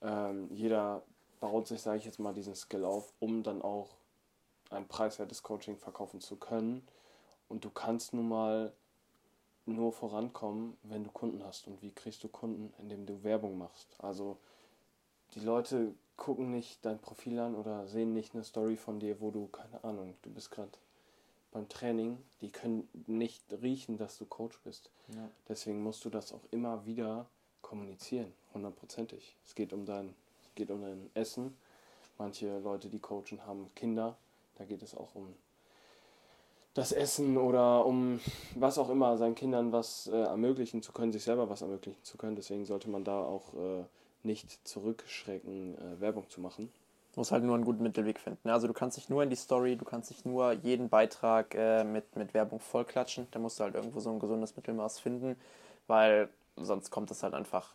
Ähm, 0.00 0.48
jeder 0.50 1.02
baut 1.40 1.66
sich, 1.66 1.80
sage 1.80 1.98
ich 1.98 2.04
jetzt 2.04 2.18
mal, 2.18 2.32
diesen 2.32 2.54
Skill 2.54 2.84
auf, 2.84 3.12
um 3.20 3.42
dann 3.42 3.60
auch 3.60 3.96
ein 4.70 4.88
preiswertes 4.88 5.42
Coaching 5.42 5.76
verkaufen 5.76 6.20
zu 6.20 6.36
können. 6.36 6.86
Und 7.48 7.64
du 7.64 7.70
kannst 7.70 8.14
nun 8.14 8.28
mal 8.28 8.72
nur 9.66 9.92
vorankommen, 9.92 10.76
wenn 10.82 11.04
du 11.04 11.10
Kunden 11.10 11.44
hast. 11.44 11.66
Und 11.66 11.82
wie 11.82 11.92
kriegst 11.92 12.24
du 12.24 12.28
Kunden, 12.28 12.72
indem 12.78 13.04
du 13.04 13.22
Werbung 13.22 13.58
machst? 13.58 13.94
Also 13.98 14.38
die 15.34 15.40
Leute 15.40 15.94
gucken 16.16 16.50
nicht 16.50 16.84
dein 16.84 16.98
Profil 16.98 17.38
an 17.38 17.54
oder 17.54 17.86
sehen 17.86 18.14
nicht 18.14 18.34
eine 18.34 18.44
Story 18.44 18.76
von 18.76 18.98
dir, 18.98 19.20
wo 19.20 19.30
du, 19.30 19.48
keine 19.48 19.84
Ahnung, 19.84 20.14
du 20.22 20.30
bist 20.30 20.50
gerade 20.50 20.70
beim 21.50 21.68
Training, 21.68 22.18
die 22.40 22.50
können 22.50 22.88
nicht 23.06 23.44
riechen, 23.62 23.96
dass 23.96 24.18
du 24.18 24.26
Coach 24.26 24.58
bist. 24.64 24.90
Ja. 25.14 25.30
Deswegen 25.48 25.82
musst 25.82 26.04
du 26.04 26.10
das 26.10 26.32
auch 26.32 26.42
immer 26.50 26.84
wieder 26.86 27.26
kommunizieren, 27.62 28.32
hundertprozentig. 28.54 29.36
Es 29.44 29.54
geht 29.54 29.72
um 29.72 29.86
dein, 29.86 30.14
es 30.42 30.54
geht 30.54 30.70
um 30.70 30.82
dein 30.82 31.10
Essen. 31.14 31.56
Manche 32.18 32.58
Leute, 32.60 32.88
die 32.88 32.98
coachen, 32.98 33.44
haben 33.46 33.70
Kinder. 33.74 34.16
Da 34.56 34.64
geht 34.64 34.82
es 34.82 34.94
auch 34.94 35.14
um 35.14 35.34
das 36.76 36.92
Essen 36.92 37.38
oder 37.38 37.86
um 37.86 38.20
was 38.54 38.76
auch 38.76 38.90
immer, 38.90 39.16
seinen 39.16 39.34
Kindern 39.34 39.72
was 39.72 40.08
äh, 40.08 40.16
ermöglichen 40.16 40.82
zu 40.82 40.92
können, 40.92 41.10
sich 41.10 41.24
selber 41.24 41.48
was 41.48 41.62
ermöglichen 41.62 42.02
zu 42.04 42.18
können. 42.18 42.36
Deswegen 42.36 42.66
sollte 42.66 42.90
man 42.90 43.02
da 43.02 43.18
auch 43.18 43.54
äh, 43.54 43.84
nicht 44.22 44.66
zurückschrecken, 44.68 45.78
äh, 45.78 46.00
Werbung 46.00 46.28
zu 46.28 46.40
machen. 46.40 46.70
Muss 47.16 47.32
halt 47.32 47.42
nur 47.42 47.54
einen 47.54 47.64
guten 47.64 47.82
Mittelweg 47.82 48.20
finden. 48.20 48.40
ne? 48.44 48.52
Also 48.52 48.66
du 48.66 48.72
kannst 48.72 48.98
nicht 48.98 49.10
nur 49.10 49.22
in 49.22 49.30
die 49.30 49.36
Story, 49.36 49.76
du 49.76 49.84
kannst 49.84 50.10
nicht 50.10 50.26
nur 50.26 50.52
jeden 50.52 50.88
Beitrag 50.88 51.54
äh, 51.54 51.82
mit, 51.82 52.14
mit 52.14 52.34
Werbung 52.34 52.60
vollklatschen. 52.60 53.26
Da 53.30 53.38
musst 53.38 53.58
du 53.58 53.64
halt 53.64 53.74
irgendwo 53.74 54.00
so 54.00 54.10
ein 54.10 54.20
gesundes 54.20 54.54
Mittelmaß 54.54 55.00
finden, 55.00 55.36
weil 55.86 56.28
sonst 56.56 56.90
kommt 56.90 57.10
es 57.10 57.22
halt 57.22 57.34
einfach 57.34 57.74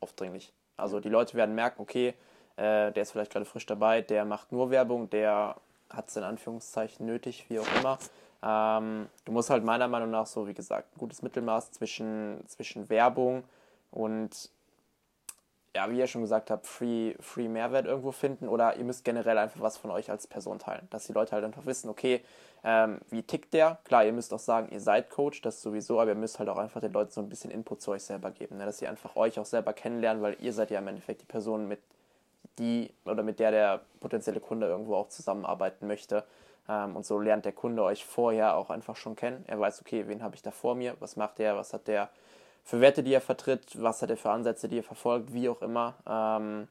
aufdringlich. 0.00 0.52
Also 0.76 1.00
die 1.00 1.08
Leute 1.08 1.34
werden 1.34 1.54
merken, 1.54 1.82
okay, 1.82 2.14
äh, 2.56 2.92
der 2.92 3.02
ist 3.02 3.12
vielleicht 3.12 3.32
gerade 3.32 3.44
frisch 3.44 3.66
dabei, 3.66 4.02
der 4.02 4.24
macht 4.24 4.52
nur 4.52 4.70
Werbung, 4.70 5.10
der 5.10 5.56
hat 5.90 6.08
es 6.08 6.16
in 6.16 6.22
Anführungszeichen 6.22 7.04
nötig, 7.06 7.46
wie 7.48 7.58
auch 7.58 7.68
immer. 7.80 7.98
Ähm, 8.42 9.08
du 9.24 9.32
musst 9.32 9.50
halt 9.50 9.64
meiner 9.64 9.88
Meinung 9.88 10.10
nach 10.10 10.26
so, 10.26 10.46
wie 10.46 10.54
gesagt, 10.54 10.94
ein 10.94 10.98
gutes 10.98 11.22
Mittelmaß 11.22 11.72
zwischen, 11.72 12.42
zwischen 12.46 12.88
Werbung 12.88 13.44
und 13.90 14.50
ja, 15.76 15.90
wie 15.90 15.98
ihr 15.98 16.06
schon 16.06 16.22
gesagt 16.22 16.50
habt, 16.50 16.66
Free, 16.66 17.14
Free 17.20 17.48
Mehrwert 17.48 17.84
irgendwo 17.84 18.10
finden 18.10 18.48
oder 18.48 18.76
ihr 18.76 18.84
müsst 18.84 19.04
generell 19.04 19.36
einfach 19.36 19.60
was 19.60 19.76
von 19.76 19.90
euch 19.90 20.10
als 20.10 20.26
Person 20.26 20.58
teilen. 20.58 20.88
Dass 20.88 21.06
die 21.06 21.12
Leute 21.12 21.32
halt 21.32 21.44
einfach 21.44 21.66
wissen, 21.66 21.90
okay, 21.90 22.22
ähm, 22.64 22.98
wie 23.10 23.22
tickt 23.22 23.52
der? 23.52 23.78
Klar, 23.84 24.06
ihr 24.06 24.14
müsst 24.14 24.32
auch 24.32 24.38
sagen, 24.38 24.68
ihr 24.72 24.80
seid 24.80 25.10
Coach, 25.10 25.42
das 25.42 25.60
sowieso, 25.60 26.00
aber 26.00 26.12
ihr 26.12 26.16
müsst 26.16 26.38
halt 26.38 26.48
auch 26.48 26.56
einfach 26.56 26.80
den 26.80 26.94
Leuten 26.94 27.10
so 27.10 27.20
ein 27.20 27.28
bisschen 27.28 27.50
Input 27.50 27.82
zu 27.82 27.90
euch 27.90 28.02
selber 28.04 28.30
geben, 28.30 28.56
ne? 28.56 28.64
dass 28.64 28.78
sie 28.78 28.86
einfach 28.86 29.16
euch 29.16 29.38
auch 29.38 29.44
selber 29.44 29.74
kennenlernen, 29.74 30.22
weil 30.22 30.38
ihr 30.40 30.54
seid 30.54 30.70
ja 30.70 30.78
im 30.78 30.88
Endeffekt 30.88 31.20
die 31.20 31.26
Person, 31.26 31.68
mit 31.68 31.80
die 32.58 32.90
oder 33.04 33.22
mit 33.22 33.38
der 33.38 33.50
der 33.50 33.80
potenzielle 34.00 34.40
Kunde 34.40 34.66
irgendwo 34.66 34.94
auch 34.94 35.10
zusammenarbeiten 35.10 35.86
möchte. 35.86 36.24
Ähm, 36.70 36.96
und 36.96 37.04
so 37.04 37.18
lernt 37.18 37.44
der 37.44 37.52
Kunde 37.52 37.82
euch 37.82 38.06
vorher 38.06 38.56
auch 38.56 38.70
einfach 38.70 38.96
schon 38.96 39.14
kennen. 39.14 39.44
Er 39.46 39.60
weiß, 39.60 39.82
okay, 39.82 40.08
wen 40.08 40.22
habe 40.22 40.36
ich 40.36 40.42
da 40.42 40.52
vor 40.52 40.74
mir, 40.74 40.96
was 41.00 41.16
macht 41.16 41.38
der, 41.38 41.54
was 41.54 41.74
hat 41.74 41.86
der 41.86 42.08
für 42.66 42.80
Werte, 42.80 43.02
die 43.02 43.14
er 43.14 43.22
vertritt, 43.22 43.80
was 43.80 44.02
hat 44.02 44.10
er 44.10 44.18
für 44.18 44.30
Ansätze, 44.30 44.68
die 44.68 44.80
er 44.80 44.82
verfolgt, 44.82 45.32
wie 45.32 45.48
auch 45.48 45.62
immer. 45.62 45.94
Ähm, 46.06 46.68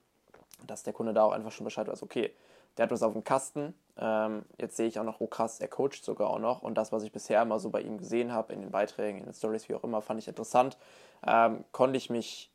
dass 0.68 0.84
der 0.84 0.94
Kunde 0.94 1.14
da 1.14 1.24
auch 1.24 1.32
einfach 1.32 1.52
schon 1.52 1.64
Bescheid 1.64 1.88
weiß, 1.88 2.04
okay, 2.04 2.32
der 2.78 2.84
hat 2.84 2.92
was 2.92 3.04
auf 3.04 3.14
dem 3.14 3.24
Kasten. 3.24 3.74
Ähm, 3.98 4.44
jetzt 4.58 4.76
sehe 4.76 4.88
ich 4.88 5.00
auch 5.00 5.04
noch, 5.04 5.22
oh 5.22 5.28
krass, 5.28 5.60
er 5.60 5.68
coacht 5.68 6.04
sogar 6.04 6.30
auch 6.30 6.40
noch. 6.40 6.62
Und 6.62 6.76
das, 6.76 6.92
was 6.92 7.04
ich 7.04 7.12
bisher 7.12 7.42
immer 7.42 7.60
so 7.60 7.70
bei 7.70 7.82
ihm 7.82 7.98
gesehen 7.98 8.34
habe, 8.34 8.54
in 8.54 8.62
den 8.62 8.72
Beiträgen, 8.72 9.20
in 9.20 9.26
den 9.26 9.34
Stories, 9.34 9.70
wie 9.70 9.76
auch 9.76 9.84
immer, 9.84 10.02
fand 10.02 10.20
ich 10.20 10.28
interessant. 10.28 10.78
Ähm, 11.26 11.64
konnte 11.72 11.98
ich 11.98 12.10
mich 12.10 12.50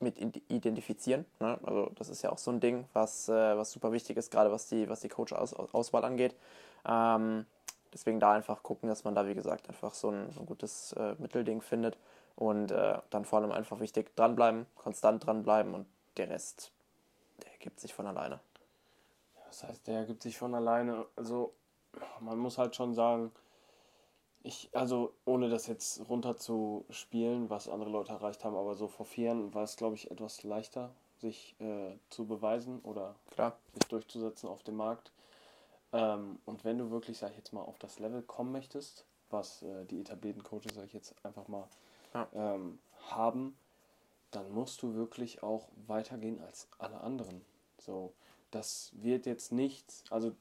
mit 0.00 0.18
id- 0.18 0.42
identifizieren. 0.48 1.24
Ne? 1.38 1.58
Also 1.62 1.90
das 1.94 2.08
ist 2.08 2.22
ja 2.22 2.30
auch 2.30 2.38
so 2.38 2.50
ein 2.50 2.58
Ding, 2.58 2.86
was, 2.92 3.28
äh, 3.28 3.56
was 3.56 3.70
super 3.70 3.92
wichtig 3.92 4.16
ist, 4.16 4.32
gerade 4.32 4.50
was 4.50 4.68
die, 4.68 4.88
was 4.88 5.00
die 5.00 5.08
Coach-Auswahl 5.08 6.04
angeht. 6.04 6.34
Ähm, 6.84 7.46
deswegen 7.92 8.18
da 8.18 8.32
einfach 8.32 8.64
gucken, 8.64 8.88
dass 8.88 9.04
man 9.04 9.14
da, 9.14 9.28
wie 9.28 9.34
gesagt, 9.34 9.68
einfach 9.68 9.94
so 9.94 10.10
ein, 10.10 10.32
so 10.32 10.40
ein 10.40 10.46
gutes 10.46 10.92
äh, 10.94 11.14
Mittelding 11.18 11.60
findet. 11.60 11.96
Und 12.36 12.70
äh, 12.70 12.98
dann 13.10 13.24
vor 13.24 13.40
allem 13.40 13.52
einfach 13.52 13.80
wichtig, 13.80 14.14
dranbleiben, 14.16 14.66
konstant 14.74 15.26
dranbleiben 15.26 15.74
und 15.74 15.86
der 16.16 16.30
Rest, 16.30 16.72
der 17.42 17.52
ergibt 17.52 17.80
sich 17.80 17.94
von 17.94 18.06
alleine. 18.06 18.40
Das 19.46 19.64
heißt, 19.64 19.86
der 19.86 19.98
ergibt 19.98 20.22
sich 20.22 20.38
von 20.38 20.54
alleine. 20.54 21.06
Also, 21.16 21.52
man 22.20 22.38
muss 22.38 22.58
halt 22.58 22.74
schon 22.74 22.94
sagen, 22.94 23.32
ich, 24.42 24.70
also 24.72 25.12
ohne 25.24 25.48
das 25.48 25.66
jetzt 25.66 26.08
runterzuspielen, 26.08 27.50
was 27.50 27.68
andere 27.68 27.90
Leute 27.90 28.12
erreicht 28.12 28.44
haben, 28.44 28.56
aber 28.56 28.74
so 28.74 28.88
vor 28.88 29.06
vier 29.06 29.26
Jahren 29.26 29.54
war 29.54 29.62
es, 29.62 29.76
glaube 29.76 29.94
ich, 29.94 30.10
etwas 30.10 30.42
leichter, 30.42 30.90
sich 31.18 31.54
äh, 31.60 31.96
zu 32.10 32.26
beweisen 32.26 32.80
oder 32.80 33.14
Klar. 33.30 33.56
sich 33.74 33.84
durchzusetzen 33.84 34.48
auf 34.48 34.62
dem 34.62 34.76
Markt. 34.76 35.12
Ähm, 35.92 36.40
und 36.44 36.64
wenn 36.64 36.78
du 36.78 36.90
wirklich, 36.90 37.18
sag 37.18 37.30
ich 37.30 37.36
jetzt 37.36 37.52
mal, 37.52 37.60
auf 37.60 37.78
das 37.78 37.98
Level 37.98 38.22
kommen 38.22 38.50
möchtest, 38.52 39.06
was 39.30 39.62
äh, 39.62 39.84
die 39.84 40.00
etablierten 40.00 40.42
Coaches, 40.42 40.74
sag 40.74 40.86
ich 40.86 40.92
jetzt 40.92 41.14
einfach 41.24 41.46
mal, 41.48 41.68
Ja. 42.14 42.28
ähm, 42.34 42.78
haben, 43.10 43.56
dann 44.30 44.50
musst 44.52 44.82
du 44.82 44.94
wirklich 44.94 45.42
auch 45.42 45.68
weitergehen 45.86 46.40
als 46.40 46.68
alle 46.78 47.00
anderen. 47.00 47.42
So, 47.78 48.12
das 48.50 48.92
wird 48.94 49.26
jetzt 49.26 49.52
nicht, 49.52 50.04
also 50.10 50.32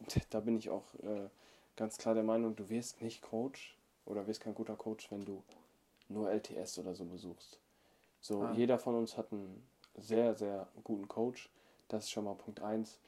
da 0.30 0.40
bin 0.40 0.56
ich 0.56 0.70
auch 0.70 0.94
äh, 1.02 1.28
ganz 1.76 1.98
klar 1.98 2.14
der 2.14 2.24
Meinung, 2.24 2.56
du 2.56 2.68
wirst 2.68 3.00
nicht 3.02 3.22
Coach 3.22 3.76
oder 4.06 4.26
wirst 4.26 4.40
kein 4.40 4.54
guter 4.54 4.76
Coach, 4.76 5.10
wenn 5.10 5.24
du 5.24 5.42
nur 6.08 6.30
LTS 6.30 6.78
oder 6.78 6.94
so 6.94 7.04
besuchst. 7.04 7.60
So, 8.20 8.44
Ah. 8.44 8.52
jeder 8.54 8.78
von 8.78 8.94
uns 8.94 9.16
hat 9.16 9.30
ein 9.32 9.62
sehr, 9.96 10.34
sehr 10.34 10.68
guten 10.84 11.08
Coach. 11.08 11.50
Das 11.88 12.04
ist 12.04 12.10
schon 12.10 12.24
mal 12.24 12.34
Punkt 12.34 12.60
1, 12.60 12.98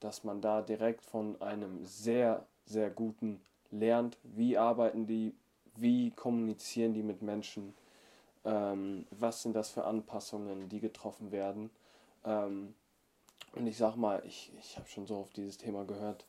dass 0.00 0.24
man 0.24 0.40
da 0.40 0.62
direkt 0.62 1.02
von 1.02 1.40
einem 1.40 1.84
sehr, 1.84 2.46
sehr 2.66 2.90
guten 2.90 3.40
lernt, 3.70 4.18
wie 4.22 4.56
arbeiten 4.56 5.06
die, 5.06 5.34
wie 5.76 6.10
kommunizieren 6.12 6.94
die 6.94 7.02
mit 7.02 7.22
Menschen, 7.22 7.74
ähm, 8.44 9.06
was 9.10 9.42
sind 9.42 9.54
das 9.54 9.70
für 9.70 9.84
Anpassungen, 9.84 10.68
die 10.68 10.80
getroffen 10.80 11.32
werden. 11.32 11.70
Ähm, 12.24 12.74
und 13.54 13.66
ich 13.66 13.76
sag 13.76 13.96
mal, 13.96 14.22
ich, 14.26 14.52
ich 14.58 14.76
habe 14.76 14.88
schon 14.88 15.06
so 15.06 15.16
auf 15.16 15.32
dieses 15.32 15.58
Thema 15.58 15.84
gehört. 15.84 16.26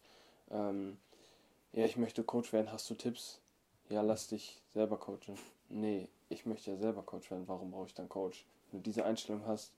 Ähm, 0.51 0.97
ja, 1.73 1.85
ich 1.85 1.97
möchte 1.97 2.23
Coach 2.23 2.53
werden, 2.53 2.71
hast 2.71 2.89
du 2.89 2.95
Tipps? 2.95 3.41
Ja, 3.89 4.01
lass 4.01 4.27
dich 4.27 4.61
selber 4.73 4.97
coachen. 4.97 5.37
Nee, 5.69 6.07
ich 6.29 6.45
möchte 6.45 6.71
ja 6.71 6.77
selber 6.77 7.03
Coach 7.03 7.29
werden, 7.31 7.47
warum 7.47 7.71
brauche 7.71 7.87
ich 7.87 7.93
dann 7.93 8.09
Coach? 8.09 8.45
Wenn 8.71 8.81
du 8.81 8.83
diese 8.83 9.05
Einstellung 9.05 9.45
hast, 9.45 9.71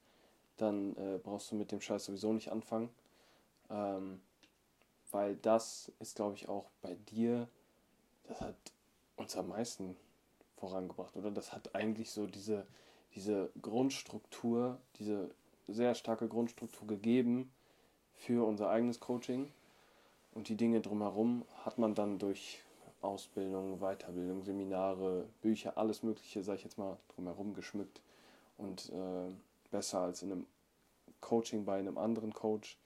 dann 0.57 0.95
äh, 0.95 1.19
brauchst 1.21 1.51
du 1.51 1.55
mit 1.55 1.71
dem 1.71 1.81
Scheiß 1.81 2.05
sowieso 2.05 2.33
nicht 2.33 2.51
anfangen. 2.51 2.89
Ähm, 3.69 4.21
weil 5.11 5.35
das 5.37 5.91
ist, 5.99 6.15
glaube 6.15 6.35
ich, 6.35 6.49
auch 6.49 6.69
bei 6.81 6.95
dir, 6.95 7.47
das 8.27 8.41
hat 8.41 8.55
uns 9.17 9.35
am 9.35 9.49
meisten 9.49 9.97
vorangebracht, 10.55 11.15
oder? 11.15 11.31
Das 11.31 11.51
hat 11.51 11.75
eigentlich 11.75 12.11
so 12.11 12.25
diese, 12.27 12.65
diese 13.15 13.49
Grundstruktur, 13.61 14.79
diese 14.97 15.29
sehr 15.67 15.95
starke 15.95 16.27
Grundstruktur 16.27 16.87
gegeben 16.87 17.51
für 18.15 18.47
unser 18.47 18.69
eigenes 18.69 18.99
Coaching. 18.99 19.51
Und 20.33 20.49
die 20.49 20.55
Dinge 20.55 20.81
drumherum 20.81 21.45
hat 21.65 21.77
man 21.77 21.95
dann 21.95 22.19
durch 22.19 22.59
Ausbildung, 23.01 23.79
Weiterbildung, 23.79 24.43
Seminare, 24.43 25.27
Bücher, 25.41 25.77
alles 25.77 26.03
Mögliche, 26.03 26.43
sag 26.43 26.55
ich 26.55 26.63
jetzt 26.63 26.77
mal, 26.77 26.97
drumherum 27.15 27.53
geschmückt. 27.53 28.01
Und 28.57 28.89
äh, 28.89 29.33
besser 29.71 30.01
als 30.01 30.23
in 30.23 30.31
einem 30.31 30.47
Coaching 31.21 31.65
bei 31.65 31.79
einem 31.79 31.97
anderen 31.97 32.33
Coach 32.33 32.77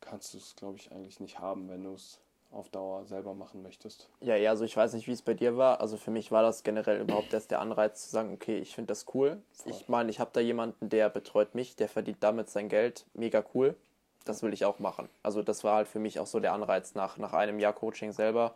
kannst 0.00 0.34
du 0.34 0.38
es, 0.38 0.56
glaube 0.56 0.78
ich, 0.78 0.92
eigentlich 0.92 1.20
nicht 1.20 1.38
haben, 1.38 1.68
wenn 1.68 1.84
du 1.84 1.94
es 1.94 2.20
auf 2.50 2.68
Dauer 2.70 3.04
selber 3.04 3.34
machen 3.34 3.62
möchtest. 3.62 4.08
Ja, 4.20 4.36
ja, 4.36 4.50
also 4.50 4.64
ich 4.64 4.76
weiß 4.76 4.94
nicht, 4.94 5.06
wie 5.06 5.12
es 5.12 5.22
bei 5.22 5.34
dir 5.34 5.56
war. 5.56 5.80
Also 5.80 5.96
für 5.96 6.10
mich 6.10 6.32
war 6.32 6.42
das 6.42 6.62
generell 6.62 7.00
überhaupt 7.00 7.32
erst 7.32 7.50
der 7.50 7.60
Anreiz 7.60 8.04
zu 8.04 8.10
sagen, 8.10 8.32
okay, 8.32 8.58
ich 8.58 8.74
finde 8.74 8.88
das 8.88 9.06
cool. 9.14 9.42
Voll. 9.52 9.72
Ich 9.72 9.88
meine, 9.88 10.10
ich 10.10 10.18
habe 10.18 10.30
da 10.32 10.40
jemanden, 10.40 10.88
der 10.88 11.10
betreut 11.10 11.54
mich, 11.54 11.76
der 11.76 11.88
verdient 11.88 12.18
damit 12.20 12.48
sein 12.50 12.68
Geld. 12.68 13.06
Mega 13.14 13.44
cool. 13.54 13.76
Das 14.24 14.42
will 14.42 14.52
ich 14.52 14.64
auch 14.64 14.78
machen. 14.78 15.08
Also 15.22 15.42
das 15.42 15.64
war 15.64 15.76
halt 15.76 15.88
für 15.88 15.98
mich 15.98 16.20
auch 16.20 16.26
so 16.26 16.40
der 16.40 16.52
Anreiz 16.52 16.94
nach, 16.94 17.18
nach 17.18 17.32
einem 17.32 17.58
Jahr 17.58 17.72
Coaching 17.72 18.12
selber. 18.12 18.54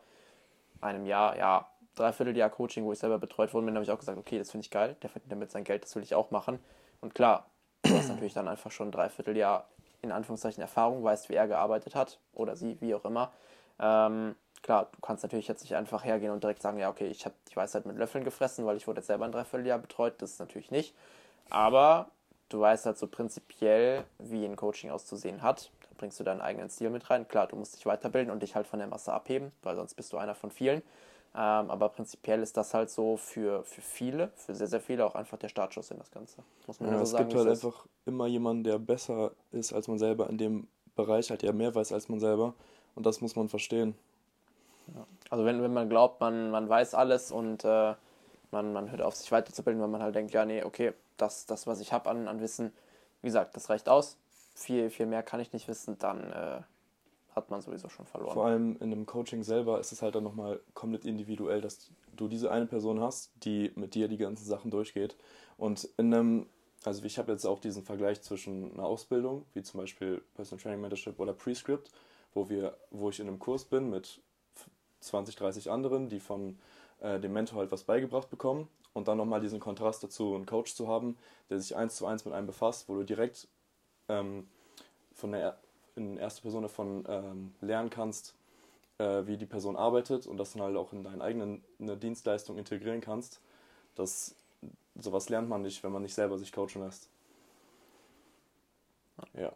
Einem 0.81 1.07
Jahr, 1.07 1.37
ja, 1.37 1.69
dreiviertel 1.95 2.37
Jahr 2.37 2.51
Coaching, 2.51 2.85
wo 2.85 2.93
ich 2.93 2.99
selber 2.99 3.19
betreut 3.19 3.53
worden 3.55 3.67
bin, 3.67 3.75
habe 3.75 3.85
ich 3.85 3.91
auch 3.91 3.99
gesagt, 3.99 4.19
okay, 4.19 4.39
das 4.39 4.51
finde 4.51 4.65
ich 4.65 4.71
geil, 4.71 4.97
der 5.03 5.11
verdient 5.11 5.33
damit 5.33 5.51
sein 5.51 5.65
Geld, 5.65 5.85
das 5.85 5.95
will 5.95 6.03
ich 6.03 6.15
auch 6.15 6.31
machen. 6.31 6.59
Und 7.01 7.15
klar, 7.15 7.47
du 7.83 7.95
hast 7.95 8.09
natürlich 8.09 8.35
dann 8.35 8.49
einfach 8.49 8.71
schon 8.71 8.89
ein 8.89 8.93
Dreivierteljahr 8.93 9.69
in 10.03 10.11
Anführungszeichen 10.11 10.61
Erfahrung, 10.61 11.05
weißt, 11.05 11.29
wie 11.29 11.35
er 11.35 11.47
gearbeitet 11.47 11.95
hat 11.95 12.19
oder 12.35 12.57
sie, 12.57 12.77
wie 12.81 12.95
auch 12.95 13.05
immer. 13.05 13.33
Ähm, 13.79 14.35
klar, 14.63 14.89
du 14.93 15.01
kannst 15.01 15.23
natürlich 15.23 15.49
jetzt 15.49 15.63
nicht 15.63 15.75
einfach 15.75 16.05
hergehen 16.05 16.33
und 16.33 16.43
direkt 16.43 16.63
sagen, 16.63 16.79
ja, 16.79 16.89
okay, 16.89 17.09
ich 17.09 17.25
habe 17.25 17.35
die 17.51 17.57
Weisheit 17.57 17.87
mit 17.87 17.97
Löffeln 17.97 18.25
gefressen, 18.25 18.65
weil 18.67 18.77
ich 18.77 18.87
wurde 18.87 19.01
jetzt 19.01 19.09
selber 19.09 19.25
ein 19.25 19.33
Dreivierteljahr 19.33 19.79
betreut. 19.79 20.15
Das 20.19 20.33
ist 20.33 20.41
natürlich 20.41 20.71
nicht. 20.71 20.95
Aber 21.51 22.09
du 22.49 22.61
weißt 22.61 22.87
halt 22.87 22.99
so 22.99 23.07
prinzipiell, 23.07 24.05
wie 24.19 24.45
ein 24.45 24.57
Coaching 24.57 24.91
auszusehen 24.91 25.43
hat. 25.43 25.71
Dann 25.83 25.97
bringst 25.99 26.21
du 26.21 26.25
deinen 26.25 26.41
eigenen 26.41 26.71
Stil 26.71 26.91
mit 26.91 27.11
rein. 27.11 27.27
Klar, 27.29 27.47
du 27.47 27.57
musst 27.57 27.77
dich 27.77 27.87
weiterbilden 27.87 28.33
und 28.33 28.43
dich 28.43 28.55
halt 28.55 28.67
von 28.67 28.79
der 28.79 28.89
Masse 28.89 29.13
abheben, 29.13 29.53
weil 29.63 29.77
sonst 29.77 29.95
bist 29.95 30.13
du 30.13 30.19
einer 30.19 30.35
von 30.35 30.51
vielen. 30.51 30.83
Ähm, 31.35 31.71
aber 31.71 31.89
prinzipiell 31.89 32.43
ist 32.43 32.59
das 32.59 32.75
halt 32.75 32.91
so 32.91 33.17
für, 33.17 33.65
für 33.65 33.81
viele, 33.81 34.29
für 34.37 34.55
sehr, 34.55 34.67
sehr 34.67 34.81
viele 34.81 35.07
auch 35.07 35.15
einfach 35.15 35.39
der 35.39 35.49
Startschuss 35.49 35.91
in 35.91 35.97
das 35.97 36.11
Ganze. 36.11 36.43
Muss 36.67 36.79
man 36.79 36.91
ja, 36.91 36.99
so 36.99 37.05
es 37.05 37.11
sagen, 37.11 37.29
gibt 37.29 37.39
halt 37.39 37.49
einfach 37.49 37.87
immer 38.05 38.27
jemanden, 38.27 38.65
der 38.65 38.79
besser 38.79 39.33
ist 39.51 39.73
als 39.73 39.89
man 39.89 39.99
selber 39.99 40.29
in 40.29 40.37
dem 40.37 40.69
Bereich, 40.95 41.31
halt 41.31 41.41
der 41.41 41.55
mehr 41.55 41.75
weiß 41.75 41.93
als 41.93 42.11
man 42.11 42.21
selber. 42.21 42.53
Und 42.95 43.07
das 43.07 43.21
muss 43.21 43.37
man 43.37 43.49
verstehen. 43.49 43.95
Ja. 44.95 45.07
Also 45.31 45.45
wenn, 45.45 45.63
wenn 45.63 45.73
man 45.73 45.89
glaubt, 45.89 46.21
man, 46.21 46.51
man 46.51 46.69
weiß 46.69 46.95
alles 46.95 47.33
und 47.33 47.65
äh, 47.65 47.95
man, 48.51 48.73
man 48.73 48.91
hört 48.91 49.03
auf, 49.03 49.15
sich 49.15 49.33
weiterzubilden, 49.33 49.81
weil 49.81 49.89
man 49.89 50.03
halt 50.03 50.15
denkt, 50.15 50.33
ja, 50.33 50.45
nee, 50.45 50.63
okay, 50.63 50.93
das, 51.17 51.47
das 51.47 51.67
was 51.67 51.81
ich 51.81 51.93
habe 51.93 52.11
an, 52.11 52.29
an 52.29 52.41
Wissen, 52.41 52.73
wie 53.23 53.29
gesagt, 53.29 53.57
das 53.57 53.71
reicht 53.71 53.89
aus. 53.89 54.19
Viel, 54.55 54.91
viel 54.91 55.07
mehr 55.07 55.23
kann 55.23 55.41
ich 55.41 55.53
nicht 55.53 55.69
wissen, 55.69 55.99
dann 55.99 56.31
äh, 56.31 56.61
hat 57.35 57.51
man 57.51 57.63
sowieso 57.63 57.89
schon 57.89 58.07
verloren. 58.07 58.35
Vor 58.35 58.47
allem 58.47 58.77
in 58.77 58.93
einem 58.93 59.07
Coaching 59.07 59.43
selber 59.43 59.81
ist 59.81 59.93
es 59.93 60.03
halt 60.03 60.15
dann 60.15 60.25
nochmal 60.25 60.61
komplett 60.75 61.05
individuell, 61.05 61.61
dass 61.61 61.91
du 62.15 62.29
diese 62.29 62.51
eine 62.51 62.67
Person 62.67 63.01
hast, 63.01 63.31
die 63.45 63.73
mit 63.75 63.95
dir 63.95 64.09
die 64.09 64.19
ganzen 64.19 64.45
Sachen 64.45 64.71
durchgeht. 64.71 65.17
Und 65.57 65.89
in 65.97 66.13
einem, 66.13 66.47
also 66.85 67.03
ich 67.05 67.19
habe 67.19 67.33
jetzt 67.33 67.47
auch 67.47 67.61
diesen 67.61 67.85
Vergleich 67.85 68.21
zwischen 68.21 68.73
einer 68.75 68.85
Ausbildung, 68.85 69.47
wie 69.55 69.63
zum 69.63 69.81
Beispiel 69.81 70.23
Personal 70.35 70.63
Training 70.63 70.81
Mentorship 70.83 71.19
oder 71.19 71.33
Prescript, 71.33 71.91
wo, 72.35 72.49
wir, 72.49 72.77
wo 72.91 73.11
ich 73.11 73.21
in 73.21 73.29
einem 73.29 73.39
Kurs 73.39 73.65
bin 73.65 73.91
mit 73.91 74.21
20, 75.01 75.37
30 75.37 75.71
anderen, 75.71 76.09
die 76.09 76.21
von 76.21 76.59
äh, 77.01 77.19
dem 77.21 77.33
Mentor 77.33 77.59
halt 77.59 77.73
was 77.73 77.85
beigebracht 77.85 78.31
bekommen. 78.31 78.69
Und 78.95 79.09
dann 79.09 79.17
nochmal 79.17 79.41
diesen 79.41 79.59
Kontrast 79.59 80.03
dazu, 80.03 80.35
einen 80.35 80.47
Coach 80.47 80.75
zu 80.75 80.87
haben, 80.87 81.17
der 81.49 81.59
sich 81.59 81.75
eins 81.75 81.97
zu 81.97 82.07
eins 82.07 82.25
mit 82.25 82.35
einem 82.35 82.47
befasst, 82.47 82.89
wo 82.89 82.95
du 82.95 83.05
direkt 83.05 83.49
ähm, 84.09 84.47
von 85.15 85.33
der 85.33 85.59
in 85.97 86.17
erster 86.19 86.43
Person 86.43 86.63
davon 86.63 87.05
ähm, 87.09 87.55
lernen 87.61 87.91
kannst, 87.91 88.35
äh, 88.99 89.27
wie 89.27 89.37
die 89.37 89.47
Person 89.47 89.77
arbeitet 89.77 90.27
und 90.27 90.37
das 90.37 90.53
dann 90.53 90.63
halt 90.63 90.77
auch 90.77 90.93
in 90.93 91.05
deine 91.05 91.23
eigene 91.23 91.61
Dienstleistung 91.79 92.59
integrieren 92.59 93.01
kannst. 93.01 93.41
Das, 93.95 94.35
sowas 94.95 95.29
lernt 95.29 95.49
man 95.49 95.63
nicht, 95.63 95.83
wenn 95.83 95.93
man 95.93 96.03
nicht 96.03 96.15
selber 96.15 96.39
sich 96.39 96.53
coachen 96.53 96.83
lässt. 96.83 97.09
Ja. 99.35 99.53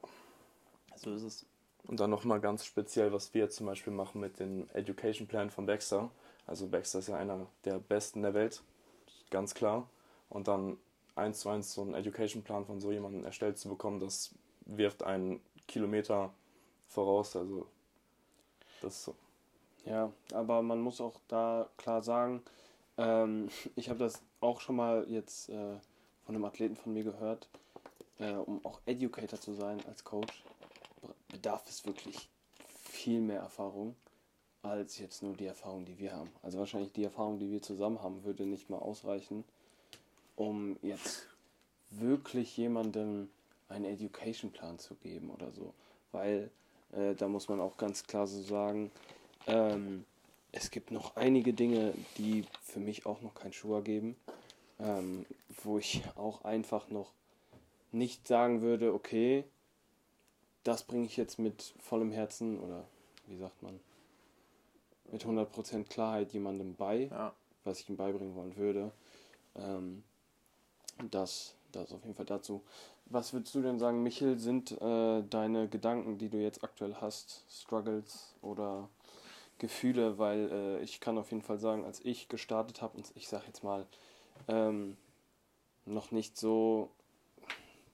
So 0.97 1.15
ist 1.15 1.23
es. 1.23 1.47
Und 1.87 2.01
dann 2.01 2.11
nochmal 2.11 2.41
ganz 2.41 2.65
speziell, 2.65 3.13
was 3.13 3.33
wir 3.33 3.49
zum 3.49 3.67
Beispiel 3.67 3.93
machen 3.93 4.21
mit 4.21 4.41
dem 4.41 4.69
Education 4.75 5.29
Plan 5.29 5.51
von 5.51 5.67
Baxter. 5.67 6.11
Also 6.47 6.67
Baxter 6.67 6.99
ist 6.99 7.09
ja 7.09 7.17
einer 7.17 7.47
der 7.65 7.79
besten 7.79 8.23
der 8.23 8.35
Welt, 8.35 8.63
ganz 9.31 9.55
klar. 9.55 9.89
Und 10.29 10.49
dann 10.49 10.79
eins 11.15 11.41
zu 11.41 11.49
eins 11.49 11.73
so 11.73 11.83
einen 11.83 11.95
Education 11.95 12.43
Plan 12.43 12.65
von 12.65 12.81
so 12.81 12.91
jemandem 12.91 13.25
erstellt 13.25 13.59
zu 13.59 13.69
bekommen, 13.69 14.01
das 14.01 14.35
wirft 14.67 15.03
einen 15.03 15.41
Kilometer 15.69 16.33
voraus. 16.89 17.37
Also 17.37 17.67
das 18.83 18.95
ist 18.95 19.05
so. 19.05 19.15
Ja, 19.85 20.13
aber 20.33 20.63
man 20.63 20.81
muss 20.81 21.01
auch 21.01 21.21
da 21.29 21.69
klar 21.77 22.03
sagen, 22.03 22.43
ähm, 22.99 23.49
ich 23.77 23.89
habe 23.89 24.01
das 24.01 24.23
auch 24.41 24.61
schon 24.61 24.77
mal 24.77 25.07
jetzt 25.09 25.49
äh, 25.49 25.77
von 26.25 26.35
einem 26.35 26.45
Athleten 26.45 26.77
von 26.77 26.93
mir 26.93 27.05
gehört, 27.05 27.49
äh, 28.19 28.33
um 28.33 28.65
auch 28.65 28.81
Educator 28.87 29.41
zu 29.41 29.53
sein 29.55 29.81
als 29.87 30.05
Coach, 30.05 30.43
bedarf 31.29 31.69
es 31.69 31.85
wirklich 31.87 32.29
viel 32.91 33.21
mehr 33.21 33.41
Erfahrung 33.41 33.95
als 34.63 34.99
jetzt 34.99 35.23
nur 35.23 35.37
die 35.37 35.47
Erfahrung, 35.47 35.85
die 35.85 35.99
wir 35.99 36.13
haben. 36.13 36.31
Also 36.43 36.59
wahrscheinlich 36.59 36.93
die 36.93 37.05
Erfahrung, 37.05 37.39
die 37.39 37.51
wir 37.51 37.63
zusammen 37.63 38.03
haben, 38.03 38.25
würde 38.25 38.47
nicht 38.47 38.69
mal 38.69 38.79
ausreichen, 38.79 39.45
um 40.35 40.77
jetzt 40.83 41.27
wirklich 41.91 42.57
jemandem 42.57 43.29
einen 43.69 43.85
Education 43.85 44.51
Plan 44.51 44.79
zu 44.79 44.95
geben 44.97 45.31
oder 45.31 45.53
so. 45.53 45.73
Weil 46.13 46.51
äh, 46.93 47.15
da 47.15 47.29
muss 47.29 47.49
man 47.49 47.61
auch 47.61 47.77
ganz 47.77 48.05
klar 48.05 48.27
so 48.27 48.43
sagen, 48.43 48.91
ähm, 49.47 50.05
es 50.53 50.71
gibt 50.71 50.91
noch 50.91 51.17
einige 51.17 51.53
Dinge, 51.53 51.93
die 52.19 52.45
für 52.63 52.81
mich 52.81 53.07
auch 53.07 53.21
noch 53.21 53.35
kein 53.35 53.53
Schuh 53.53 53.75
ergeben, 53.75 54.17
ähm, 54.81 55.27
wo 55.63 55.79
ich 55.79 56.03
auch 56.17 56.45
einfach 56.45 56.89
noch 56.89 57.13
nicht 57.93 58.27
sagen 58.27 58.63
würde, 58.63 58.93
okay, 58.93 59.45
das 60.67 60.83
bringe 60.83 61.07
ich 61.07 61.17
jetzt 61.17 61.39
mit 61.39 61.75
vollem 61.79 62.11
Herzen 62.11 62.59
oder 62.59 62.85
wie 63.27 63.37
sagt 63.37 63.63
man, 63.63 63.79
mit 65.13 65.25
100% 65.25 65.85
Klarheit 65.85 66.33
jemandem 66.33 66.75
bei, 66.75 67.05
ja. 67.05 67.33
was 67.65 67.81
ich 67.81 67.89
ihm 67.89 67.97
beibringen 67.97 68.35
wollen 68.35 68.57
würde. 68.57 68.91
Ähm, 69.55 70.03
das, 71.11 71.55
das 71.73 71.93
auf 71.93 72.03
jeden 72.03 72.17
Fall 72.17 72.27
dazu. 72.27 72.63
Was 73.07 73.33
würdest 73.33 73.55
du 73.55 73.63
denn 73.63 73.79
sagen, 73.79 74.03
Michel, 74.03 74.39
sind 74.39 74.73
äh, 74.73 75.23
deine 75.23 75.69
Gedanken, 75.69 76.19
die 76.19 76.29
du 76.29 76.39
jetzt 76.39 76.65
aktuell 76.65 76.97
hast, 77.01 77.45
Struggles 77.49 78.35
oder 78.43 78.89
Gefühle? 79.59 80.19
Weil 80.19 80.51
äh, 80.51 80.83
ich 80.83 80.99
kann 80.99 81.17
auf 81.17 81.31
jeden 81.31 81.43
Fall 81.43 81.59
sagen, 81.59 81.85
als 81.85 82.01
ich 82.05 82.29
gestartet 82.29 82.83
habe, 82.83 82.97
und 82.97 83.13
ich 83.15 83.29
sage 83.29 83.45
jetzt 83.47 83.63
mal, 83.63 83.87
ähm, 84.49 84.97
noch 85.85 86.11
nicht 86.11 86.37
so, 86.37 86.91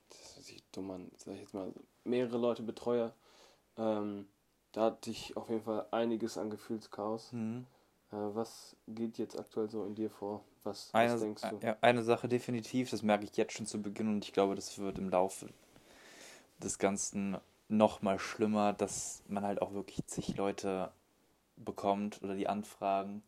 das 0.09 0.47
sich 0.47 0.63
dumm 0.73 0.91
an, 0.91 1.11
sag 1.19 1.35
ich 1.35 1.41
jetzt 1.41 1.53
mal, 1.53 1.71
mehrere 2.05 2.39
Leute 2.39 2.63
betreue, 2.63 3.13
ähm, 3.77 4.27
da 4.73 4.87
hatte 4.87 5.11
ich 5.11 5.37
auf 5.37 5.49
jeden 5.49 5.63
Fall 5.63 5.87
einiges 5.91 6.39
an 6.39 6.51
Gefühlschaos. 6.51 7.33
Mhm. 7.33 7.67
Äh, 8.11 8.17
was 8.17 8.77
geht 8.89 9.19
jetzt 9.19 9.39
aktuell 9.39 9.71
so 9.71 9.85
in 9.85 9.95
dir 9.95 10.11
vor? 10.11 10.45
Was, 10.65 10.91
eine, 10.93 11.15
was 11.15 11.21
denkst 11.21 11.43
du? 11.51 11.59
Ja, 11.67 11.77
eine 11.81 12.03
Sache 12.03 12.29
definitiv, 12.29 12.91
das 12.91 13.03
merke 13.03 13.25
ich 13.25 13.37
jetzt 13.37 13.55
schon 13.55 13.67
zu 13.67 13.81
Beginn 13.81 14.09
und 14.09 14.25
ich 14.25 14.33
glaube, 14.33 14.55
das 14.55 14.79
wird 14.79 14.99
im 14.99 15.11
Laufe 15.11 15.49
des 16.63 16.79
Ganzen 16.79 17.39
noch 17.69 18.03
mal 18.03 18.19
schlimmer, 18.19 18.73
dass 18.73 19.23
man 19.29 19.45
halt 19.45 19.63
auch 19.63 19.73
wirklich 19.73 20.07
zig 20.07 20.37
Leute 20.37 20.93
bekommt 21.57 22.23
oder 22.23 22.35
die 22.35 22.49
Anfragen, 22.49 23.23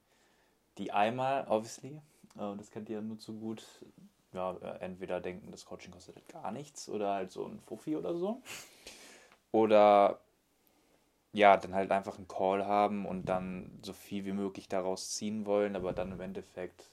die 0.78 0.92
einmal, 0.92 1.46
obviously, 1.48 2.00
äh, 2.36 2.56
das 2.56 2.70
kennt 2.70 2.88
ihr 2.88 3.00
nur 3.00 3.18
zu 3.18 3.34
gut, 3.34 3.64
ja, 4.34 4.52
äh, 4.56 4.78
entweder 4.80 5.20
denken, 5.20 5.50
das 5.50 5.64
Coaching 5.64 5.92
kostet 5.92 6.16
halt 6.16 6.28
gar 6.28 6.50
nichts 6.52 6.88
oder 6.88 7.14
halt 7.14 7.32
so 7.32 7.46
ein 7.46 7.60
Fuffi 7.60 7.96
oder 7.96 8.14
so. 8.14 8.42
Oder 9.52 10.20
ja, 11.32 11.56
dann 11.56 11.74
halt 11.74 11.90
einfach 11.90 12.16
einen 12.16 12.28
Call 12.28 12.66
haben 12.66 13.06
und 13.06 13.28
dann 13.28 13.78
so 13.82 13.92
viel 13.92 14.24
wie 14.24 14.32
möglich 14.32 14.68
daraus 14.68 15.10
ziehen 15.14 15.46
wollen, 15.46 15.74
aber 15.76 15.92
dann 15.92 16.12
im 16.12 16.20
Endeffekt 16.20 16.84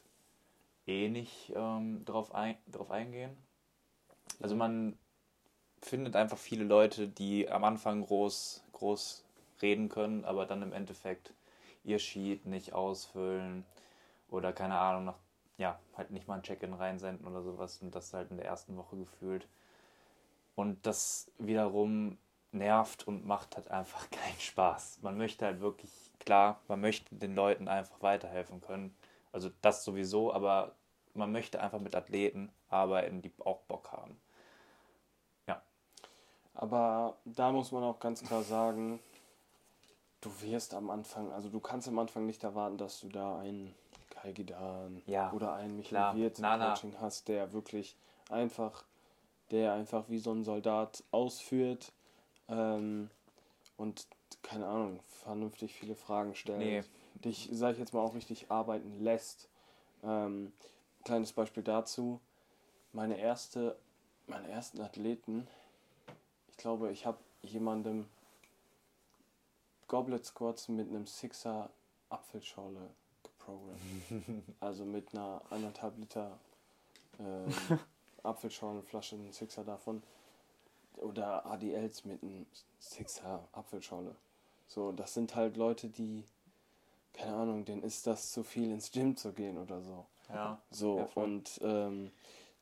eh 0.87 1.09
nicht 1.09 1.53
ähm, 1.55 2.03
drauf, 2.05 2.33
ein, 2.33 2.57
drauf 2.71 2.89
eingehen. 2.91 3.37
Also 4.39 4.55
man 4.55 4.97
findet 5.81 6.15
einfach 6.15 6.37
viele 6.37 6.63
Leute, 6.63 7.07
die 7.07 7.49
am 7.49 7.63
Anfang 7.63 8.01
groß, 8.01 8.63
groß 8.73 9.23
reden 9.61 9.89
können, 9.89 10.25
aber 10.25 10.45
dann 10.45 10.61
im 10.61 10.73
Endeffekt 10.73 11.33
ihr 11.83 11.99
Sheet 11.99 12.45
nicht 12.45 12.73
ausfüllen 12.73 13.65
oder 14.29 14.53
keine 14.53 14.77
Ahnung, 14.77 15.05
nach, 15.05 15.17
ja, 15.57 15.79
halt 15.95 16.11
nicht 16.11 16.27
mal 16.27 16.35
ein 16.35 16.43
Check-in 16.43 16.73
reinsenden 16.73 17.27
oder 17.27 17.41
sowas 17.41 17.81
und 17.81 17.93
das 17.93 18.13
halt 18.13 18.31
in 18.31 18.37
der 18.37 18.45
ersten 18.45 18.77
Woche 18.77 18.97
gefühlt. 18.97 19.47
Und 20.55 20.85
das 20.85 21.31
wiederum 21.37 22.17
nervt 22.51 23.07
und 23.07 23.25
macht 23.25 23.55
halt 23.55 23.69
einfach 23.69 24.09
keinen 24.11 24.39
Spaß. 24.39 24.99
Man 25.01 25.17
möchte 25.17 25.45
halt 25.45 25.61
wirklich, 25.61 25.91
klar, 26.19 26.59
man 26.67 26.81
möchte 26.81 27.15
den 27.15 27.35
Leuten 27.35 27.67
einfach 27.67 28.01
weiterhelfen 28.01 28.61
können. 28.61 28.95
Also 29.31 29.49
das 29.61 29.83
sowieso, 29.83 30.33
aber 30.33 30.75
man 31.13 31.31
möchte 31.31 31.61
einfach 31.61 31.79
mit 31.79 31.95
Athleten 31.95 32.51
arbeiten, 32.69 33.21
die 33.21 33.31
auch 33.39 33.61
Bock 33.61 33.91
haben. 33.91 34.19
Ja. 35.47 35.61
Aber 36.53 37.17
da 37.25 37.51
muss 37.51 37.71
man 37.71 37.83
auch 37.83 37.99
ganz 37.99 38.23
klar 38.23 38.43
sagen, 38.43 38.99
du 40.21 40.29
wirst 40.41 40.73
am 40.73 40.89
Anfang, 40.89 41.31
also 41.31 41.49
du 41.49 41.59
kannst 41.59 41.87
am 41.87 41.99
Anfang 41.99 42.25
nicht 42.25 42.43
erwarten, 42.43 42.77
dass 42.77 42.99
du 43.01 43.09
da 43.09 43.39
einen 43.39 43.75
Kai 44.22 44.32
Gidan 44.34 45.01
Ja, 45.07 45.32
oder 45.34 45.53
einen. 45.53 45.78
Michael 45.78 46.15
Wirtz 46.17 46.39
im. 46.39 46.74
Coaching 46.76 46.95
hast, 46.99 47.28
der 47.28 47.53
wirklich 47.53 47.95
einfach, 48.30 48.86
der 49.49 49.74
einfach 49.74 50.09
wie 50.09 50.19
so 50.19 50.32
ein 50.32 50.43
Soldat 50.43 51.03
ausführt 51.11 51.91
ähm, 52.47 53.09
und 53.78 54.07
keine 54.43 54.67
Ahnung, 54.67 54.99
vernünftig 55.07 55.74
viele 55.74 55.95
Fragen 55.95 56.36
stellt, 56.36 56.59
Nee. 56.59 56.84
dich, 57.15 57.49
sag 57.51 57.74
ich 57.74 57.80
jetzt 57.80 57.93
mal, 57.93 58.01
auch 58.01 58.15
richtig 58.15 58.49
arbeiten 58.49 58.99
lässt. 59.03 59.49
Ähm, 60.03 60.51
kleines 61.03 61.34
Beispiel 61.34 61.63
dazu, 61.63 62.19
meine 62.93 63.17
erste, 63.19 63.78
meine 64.28 64.47
ersten 64.49 64.82
Athleten, 64.82 65.47
ich 66.49 66.57
glaube, 66.57 66.91
ich 66.91 67.05
habe 67.05 67.17
jemandem 67.41 68.07
Goblet 69.88 70.26
Squats 70.26 70.69
mit 70.69 70.88
einem 70.89 71.05
Sixer 71.05 71.69
Apfelschorle 72.09 72.89
geprogrammt. 73.41 74.43
also 74.59 74.85
mit 74.85 75.13
einer 75.13 75.41
anderthalb 75.49 75.97
Liter 75.97 76.37
ähm, 77.19 77.53
Apfelschorlenflasche, 78.23 79.15
einen 79.15 79.31
Sixer 79.31 79.63
davon. 79.63 80.01
Oder 80.97 81.45
ADLs 81.45 82.05
mit 82.05 82.21
einem 82.21 82.45
Sixer 82.79 83.47
Apfelschorle. 83.53 84.15
So, 84.67 84.91
das 84.91 85.13
sind 85.13 85.35
halt 85.35 85.57
Leute, 85.57 85.87
die, 85.89 86.23
keine 87.13 87.35
Ahnung, 87.35 87.65
denen 87.65 87.83
ist 87.83 88.07
das 88.07 88.31
zu 88.31 88.43
viel 88.43 88.71
ins 88.71 88.91
Gym 88.91 89.15
zu 89.15 89.33
gehen 89.33 89.57
oder 89.57 89.81
so. 89.81 90.05
Ja. 90.29 90.61
So, 90.69 90.99
Ja, 90.99 91.07
und 91.15 91.59
ähm, 91.63 92.11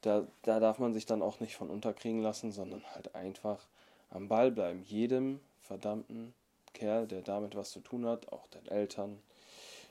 da, 0.01 0.25
da 0.43 0.59
darf 0.59 0.79
man 0.79 0.93
sich 0.93 1.05
dann 1.05 1.21
auch 1.21 1.39
nicht 1.39 1.55
von 1.55 1.69
unterkriegen 1.69 2.21
lassen, 2.21 2.51
sondern 2.51 2.83
halt 2.95 3.13
einfach 3.15 3.67
am 4.09 4.27
Ball 4.27 4.51
bleiben. 4.51 4.83
Jedem 4.83 5.39
verdammten 5.61 6.33
Kerl, 6.73 7.07
der 7.07 7.21
damit 7.21 7.55
was 7.55 7.71
zu 7.71 7.79
tun 7.79 8.05
hat, 8.05 8.31
auch 8.31 8.47
den 8.47 8.67
Eltern, 8.67 9.21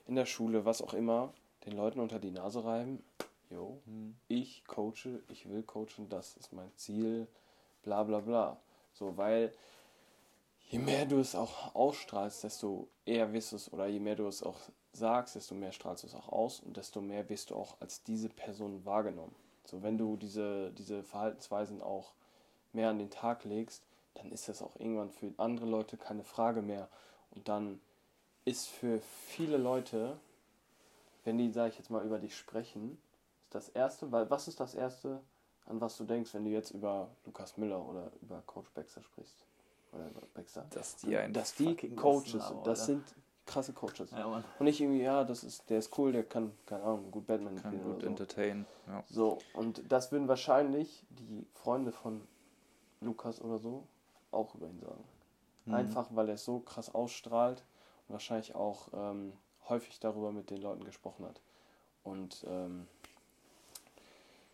in 0.09 0.17
der 0.17 0.27
Schule, 0.27 0.65
was 0.65 0.83
auch 0.83 0.95
immer, 0.95 1.33
den 1.65 1.75
Leuten 1.75 2.01
unter 2.01 2.19
die 2.19 2.31
Nase 2.31 2.65
reiben. 2.65 3.03
Jo, 3.51 3.81
Hm. 3.87 4.17
ich 4.29 4.65
coache, 4.67 5.23
ich 5.29 5.49
will 5.49 5.63
coachen, 5.63 6.09
das 6.09 6.37
ist 6.37 6.53
mein 6.53 6.71
Ziel, 6.77 7.27
bla 7.83 8.03
bla 8.03 8.21
bla. 8.21 8.61
So, 8.93 9.17
weil 9.17 9.53
je 10.69 10.79
mehr 10.79 11.07
du 11.07 11.19
es 11.19 11.35
auch 11.35 11.75
ausstrahlst, 11.75 12.45
desto 12.45 12.89
eher 13.07 13.33
wirst 13.33 13.53
du 13.53 13.57
es, 13.57 13.73
oder 13.73 13.87
je 13.87 14.01
mehr 14.01 14.17
du 14.17 14.27
es 14.27 14.43
auch 14.43 14.59
sagst, 14.93 15.37
desto 15.37 15.55
mehr 15.55 15.73
strahlst 15.73 16.03
du 16.03 16.09
es 16.09 16.15
auch 16.15 16.29
aus 16.31 16.61
und 16.61 16.77
desto 16.77 17.01
mehr 17.01 17.29
wirst 17.29 17.51
du 17.51 17.55
auch 17.55 17.77
als 17.81 18.03
diese 18.03 18.29
Person 18.29 18.85
wahrgenommen. 18.85 19.35
So, 19.65 19.83
wenn 19.83 19.99
du 19.99 20.17
diese, 20.17 20.73
diese 20.73 21.03
Verhaltensweisen 21.03 21.83
auch 21.83 22.13
mehr 22.73 22.91
an 22.91 22.99
den 22.99 23.11
Tag 23.11 23.45
legst, 23.45 23.83
dann 24.15 24.33
ist 24.33 24.49
das 24.49 24.63
auch 24.63 24.77
irgendwann 24.77 25.11
für 25.11 25.33
andere 25.37 25.67
Leute 25.67 25.97
keine 25.97 26.25
Frage 26.25 26.63
mehr. 26.63 26.89
Und 27.31 27.49
dann 27.49 27.81
ist 28.49 28.69
für 28.69 29.01
viele 29.01 29.59
Leute, 29.59 30.19
wenn 31.25 31.37
die, 31.39 31.51
sag 31.53 31.69
ich 31.71 31.79
jetzt 31.79 31.91
mal, 31.91 32.05
über 32.05 32.19
dich 32.19 32.37
sprechen, 32.37 32.99
ist 33.45 33.55
das 33.55 33.69
Erste, 33.69 34.11
weil 34.11 34.31
was 34.31 34.49
ist 34.49 34.59
das 34.59 34.75
Erste, 34.75 35.21
an 35.67 35.81
was 35.81 35.97
du 35.99 36.05
denkst, 36.05 36.33
wenn 36.35 36.45
du 36.45 36.51
jetzt 36.51 36.71
über 36.71 37.11
Lukas 37.27 37.57
Müller 37.59 37.85
oder 37.87 38.11
über 38.23 38.43
Coach 38.47 38.71
Baxter 38.71 39.03
sprichst? 39.03 39.45
Oder 39.93 40.09
über 40.09 40.23
Baxter? 40.35 40.67
Dass 40.71 40.97
die 40.97 41.17
ein 41.17 41.33
dass 41.33 41.55
die 41.55 41.75
Coaches 41.95 42.33
sind. 42.33 42.43
Das 42.43 42.57
oder? 42.57 42.77
sind 42.77 43.05
krasse 43.45 43.73
Coaches. 43.73 44.11
Ja, 44.11 44.27
Und 44.27 44.65
nicht 44.65 44.81
irgendwie, 44.81 45.03
ja, 45.03 45.25
das 45.25 45.45
ist, 45.45 45.69
der 45.71 45.79
ist 45.79 45.97
cool, 45.99 46.13
der 46.13 46.25
kann, 46.25 46.53
keine 46.67 46.83
Ahnung, 46.85 47.11
gut 47.11 47.27
Batman 47.27 47.57
kann 47.57 47.73
spielen 47.73 47.83
gut 47.83 47.93
oder 47.97 48.01
so. 48.01 48.07
entertainen. 48.07 48.67
Ja. 48.87 49.05
So, 49.09 49.39
und 49.55 49.83
das 49.91 50.13
würden 50.13 50.29
wahrscheinlich 50.29 51.05
die 51.11 51.47
Freunde 51.55 51.93
von 51.93 52.27
Lukas 53.01 53.41
oder 53.41 53.59
so 53.59 53.87
auch 54.31 54.55
über 54.55 54.67
ihn 54.67 54.81
sagen. 54.81 55.05
Mhm. 55.65 55.75
Einfach 55.75 56.09
weil 56.13 56.29
er 56.29 56.35
es 56.35 56.45
so 56.45 56.61
krass 56.61 56.95
ausstrahlt 56.95 57.63
wahrscheinlich 58.09 58.55
auch 58.55 58.89
ähm, 58.93 59.33
häufig 59.69 60.01
darüber 60.01 60.33
mit 60.33 60.51
den 60.51 60.61
Leuten 60.61 60.85
gesprochen 60.85 61.27
hat. 61.27 61.41
Und 62.03 62.45
ähm, 62.49 62.87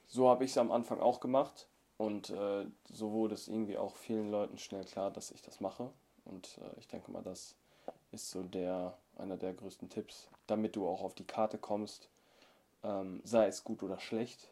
so 0.07 0.29
habe 0.29 0.45
ich 0.45 0.51
es 0.51 0.59
am 0.59 0.73
Anfang 0.73 1.01
auch 1.01 1.21
gemacht 1.21 1.67
und 1.97 2.31
äh, 2.31 2.67
so 2.91 3.13
wurde 3.13 3.35
es 3.35 3.49
irgendwie 3.49 3.79
auch 3.79 3.97
vielen 3.97 4.31
Leuten 4.31 4.59
schnell 4.59 4.85
klar, 4.85 5.11
dass 5.11 5.31
ich 5.31 5.43
das 5.43 5.61
mache. 5.61 5.91
Und 6.25 6.59
äh, 6.59 6.79
ich 6.79 6.89
denke 6.89 7.11
mal, 7.11 7.23
das 7.23 7.55
ist 8.13 8.31
so 8.31 8.43
der 8.43 8.97
einer 9.17 9.37
der 9.37 9.55
größten 9.55 9.91
Tipps, 9.91 10.29
damit 10.47 10.77
du 10.77 10.87
auch 10.87 11.03
auf 11.03 11.15
die 11.15 11.27
Karte 11.27 11.59
kommst, 11.59 12.09
ähm, 12.83 13.21
sei 13.25 13.47
es 13.47 13.65
gut 13.65 13.83
oder 13.83 14.01
schlecht. 14.01 14.49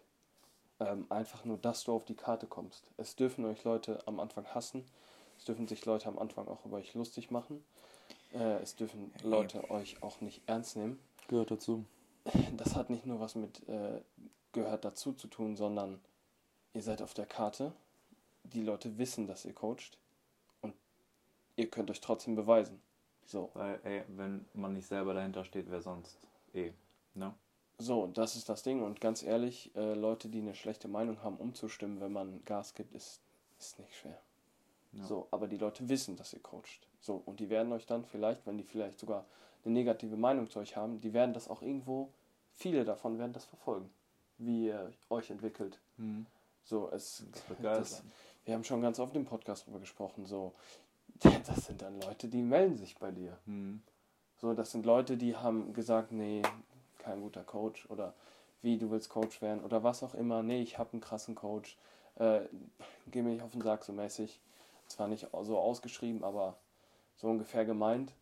Ähm, 0.81 1.07
einfach 1.11 1.45
nur, 1.45 1.59
dass 1.59 1.85
du 1.85 1.93
auf 1.93 2.05
die 2.05 2.17
Karte 2.17 2.47
kommst. 2.47 2.91
Es 2.97 3.15
dürfen 3.15 3.45
euch 3.45 3.63
Leute 3.65 4.03
am 4.07 4.21
Anfang 4.21 4.47
hassen. 4.47 4.85
Es 5.39 5.45
dürfen 5.45 5.69
sich 5.69 5.85
Leute 5.85 6.09
am 6.09 6.19
Anfang 6.19 6.49
auch 6.49 6.65
über 6.65 6.77
euch 6.77 6.95
lustig 6.95 7.31
machen. 7.31 7.65
Äh, 8.33 8.63
es 8.63 8.77
dürfen 8.77 9.13
Ja, 9.23 9.29
Leute 9.29 9.71
euch 9.71 10.03
auch 10.03 10.21
nicht 10.21 10.43
ernst 10.47 10.77
nehmen. 10.77 10.99
Gehört 11.29 11.51
dazu. 11.51 11.85
Das 12.57 12.77
hat 12.77 12.91
nicht 12.91 13.05
nur 13.07 13.21
was 13.21 13.35
mit 13.35 13.69
äh, 13.69 14.01
gehört 14.53 14.85
dazu 14.85 15.13
zu 15.13 15.27
tun, 15.29 15.57
sondern 15.57 16.01
ihr 16.75 16.83
seid 16.83 17.03
auf 17.03 17.15
der 17.15 17.27
Karte. 17.27 17.73
Die 18.45 18.63
Leute 18.63 18.99
wissen, 18.99 19.27
dass 19.27 19.45
ihr 19.45 19.55
coacht. 19.55 19.99
Und 20.61 20.75
ihr 21.57 21.69
könnt 21.69 21.91
euch 21.91 22.01
trotzdem 22.01 22.37
beweisen. 22.37 22.81
So. 23.25 23.51
Weil, 23.55 23.81
ey, 23.85 24.05
wenn 24.09 24.45
man 24.55 24.75
nicht 24.75 24.87
selber 24.87 25.15
dahinter 25.15 25.45
steht, 25.45 25.71
wer 25.71 25.81
sonst? 25.81 26.19
Eh. 26.53 26.73
Ne? 27.15 27.35
So, 27.79 28.07
das 28.09 28.37
ist 28.37 28.49
das 28.49 28.63
Ding. 28.63 28.83
Und 28.83 29.01
ganz 29.01 29.23
ehrlich, 29.23 29.75
äh, 29.75 29.95
Leute, 29.95 30.29
die 30.29 30.41
eine 30.41 30.55
schlechte 30.55 30.89
Meinung 30.89 31.23
haben, 31.23 31.37
umzustimmen, 31.37 32.01
wenn 32.01 32.13
man 32.13 32.45
Gas 32.45 32.75
gibt, 32.75 32.95
ist, 32.95 33.21
ist 33.59 33.79
nicht 33.79 33.95
schwer. 33.97 34.21
Ja. 34.93 35.05
So, 35.05 35.29
aber 35.31 35.49
die 35.49 35.57
Leute 35.57 35.89
wissen, 35.89 36.17
dass 36.17 36.33
ihr 36.33 36.41
coacht. 36.41 36.87
So, 37.01 37.23
und 37.25 37.41
die 37.41 37.49
werden 37.49 37.73
euch 37.73 37.87
dann 37.87 38.05
vielleicht, 38.05 38.47
wenn 38.47 38.59
die 38.59 38.65
vielleicht 38.65 38.99
sogar 38.99 39.25
eine 39.65 39.75
negative 39.75 40.17
Meinung 40.17 40.51
zu 40.51 40.59
euch 40.59 40.77
haben, 40.77 41.01
die 41.01 41.13
werden 41.13 41.33
das 41.33 41.49
auch 41.49 41.63
irgendwo, 41.63 42.13
viele 42.53 42.85
davon 42.85 43.19
werden 43.19 43.33
das 43.33 43.45
verfolgen, 43.45 43.91
wie 44.39 44.67
ihr 44.67 44.93
euch 45.09 45.31
entwickelt. 45.31 45.81
Mhm. 45.97 46.27
So, 46.65 46.91
es, 46.91 47.25
Das 47.49 47.79
das, 47.79 48.03
wir 48.45 48.55
haben 48.55 48.65
schon 48.65 48.83
ganz 48.83 48.99
oft 48.99 49.17
im 49.17 49.25
Podcast 49.25 49.67
drüber 49.67 49.81
gesprochen, 49.81 50.27
so, 50.27 50.53
das 51.47 51.67
sind 51.67 51.83
dann 51.83 52.01
Leute, 52.01 52.29
die 52.29 52.43
melden 52.43 52.77
sich 52.77 52.97
bei 52.97 53.11
dir. 53.11 53.39
Mhm. 53.47 53.83
So, 54.37 54.55
das 54.55 54.73
sind 54.73 54.85
Leute, 54.85 55.17
die 55.17 55.37
haben 55.37 55.73
gesagt, 55.73 56.13
nee, 56.13 56.43
kein 56.99 57.21
guter 57.21 57.45
Coach 57.45 57.89
oder 57.91 58.15
wie, 58.61 58.79
du 58.79 58.91
willst 58.91 59.09
Coach 59.09 59.43
werden 59.43 59.63
oder 59.65 59.83
was 59.83 60.03
auch 60.03 60.15
immer. 60.15 60.43
Nee, 60.43 60.63
ich 60.63 60.79
habe 60.79 60.93
einen 60.93 61.01
krassen 61.01 61.35
Coach. 61.35 61.77
Äh, 62.17 62.43
geh 63.11 63.23
mir 63.23 63.31
nicht 63.31 63.43
auf 63.43 63.53
den 63.53 63.61
Sack 63.61 63.85
so 63.85 63.93
mäßig. 63.93 64.41
Zwar 64.93 65.09
nicht 65.09 65.27
so 65.43 65.59
ausgeschrieben, 65.59 66.23
aber 66.25 66.57
so 67.17 67.29
ungefähr 67.29 67.65
gemeint. 67.65 68.13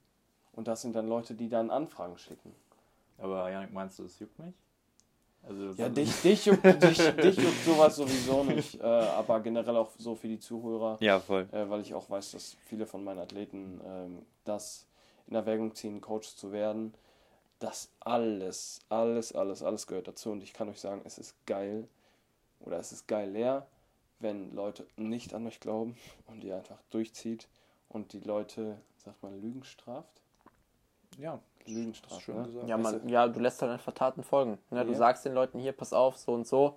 Und 0.52 0.68
das 0.68 0.82
sind 0.82 0.94
dann 0.94 1.08
Leute, 1.08 1.34
die 1.34 1.48
dann 1.48 1.70
Anfragen 1.70 2.16
schicken. 2.18 2.54
Aber 3.18 3.50
Janik, 3.50 3.72
meinst 3.72 3.98
du, 3.98 4.04
es 4.04 4.18
juckt 4.18 4.38
mich? 4.38 4.54
Also, 5.42 5.70
Ja, 5.80 5.88
dich, 5.88 6.20
dich, 6.22 6.44
juckt, 6.46 6.64
dich, 6.64 6.98
dich 6.98 7.36
juckt 7.36 7.64
sowas 7.64 7.96
sowieso 7.96 8.44
nicht, 8.44 8.78
äh, 8.80 8.84
aber 8.84 9.40
generell 9.40 9.76
auch 9.76 9.90
so 9.96 10.14
für 10.14 10.28
die 10.28 10.38
Zuhörer. 10.38 10.96
Ja, 11.00 11.18
voll. 11.18 11.48
äh, 11.52 11.68
weil 11.68 11.80
ich 11.80 11.94
auch 11.94 12.08
weiß, 12.10 12.32
dass 12.32 12.56
viele 12.66 12.86
von 12.86 13.02
meinen 13.04 13.20
Athleten 13.20 13.80
ähm, 13.84 14.26
das 14.44 14.86
in 15.26 15.34
Erwägung 15.34 15.74
ziehen, 15.74 16.00
Coach 16.00 16.34
zu 16.36 16.52
werden. 16.52 16.94
Das 17.58 17.90
alles, 18.00 18.80
alles, 18.88 19.34
alles, 19.34 19.62
alles 19.62 19.86
gehört 19.86 20.08
dazu. 20.08 20.30
Und 20.30 20.42
ich 20.42 20.52
kann 20.52 20.68
euch 20.68 20.80
sagen, 20.80 21.02
es 21.04 21.18
ist 21.18 21.34
geil 21.46 21.88
oder 22.60 22.78
es 22.78 22.92
ist 22.92 23.06
geil 23.06 23.30
leer, 23.30 23.66
wenn 24.20 24.54
Leute 24.54 24.86
nicht 24.96 25.34
an 25.34 25.46
euch 25.46 25.60
glauben 25.60 25.96
und 26.26 26.44
ihr 26.44 26.56
einfach 26.56 26.78
durchzieht 26.90 27.48
und 27.88 28.12
die 28.12 28.20
Leute, 28.20 28.80
sagt 28.96 29.22
man, 29.22 29.40
Lügen 29.40 29.64
straft. 29.64 30.20
Ja, 31.18 31.40
Lügen 31.66 31.94
straft, 31.94 32.22
schön 32.22 32.36
ne? 32.36 32.44
gesagt. 32.46 32.68
Ja, 32.68 32.78
Weißt 32.78 32.92
man, 32.92 33.02
du? 33.06 33.12
ja, 33.12 33.28
du 33.28 33.40
lässt 33.40 33.60
halt 33.62 33.72
einfach 33.72 33.92
Taten 33.92 34.22
folgen. 34.22 34.58
Ne? 34.70 34.84
Du 34.84 34.92
Ja. 34.92 34.98
sagst 34.98 35.24
den 35.24 35.34
Leuten 35.34 35.58
hier, 35.58 35.72
pass 35.72 35.92
auf, 35.92 36.16
so 36.16 36.32
und 36.32 36.46
so. 36.46 36.76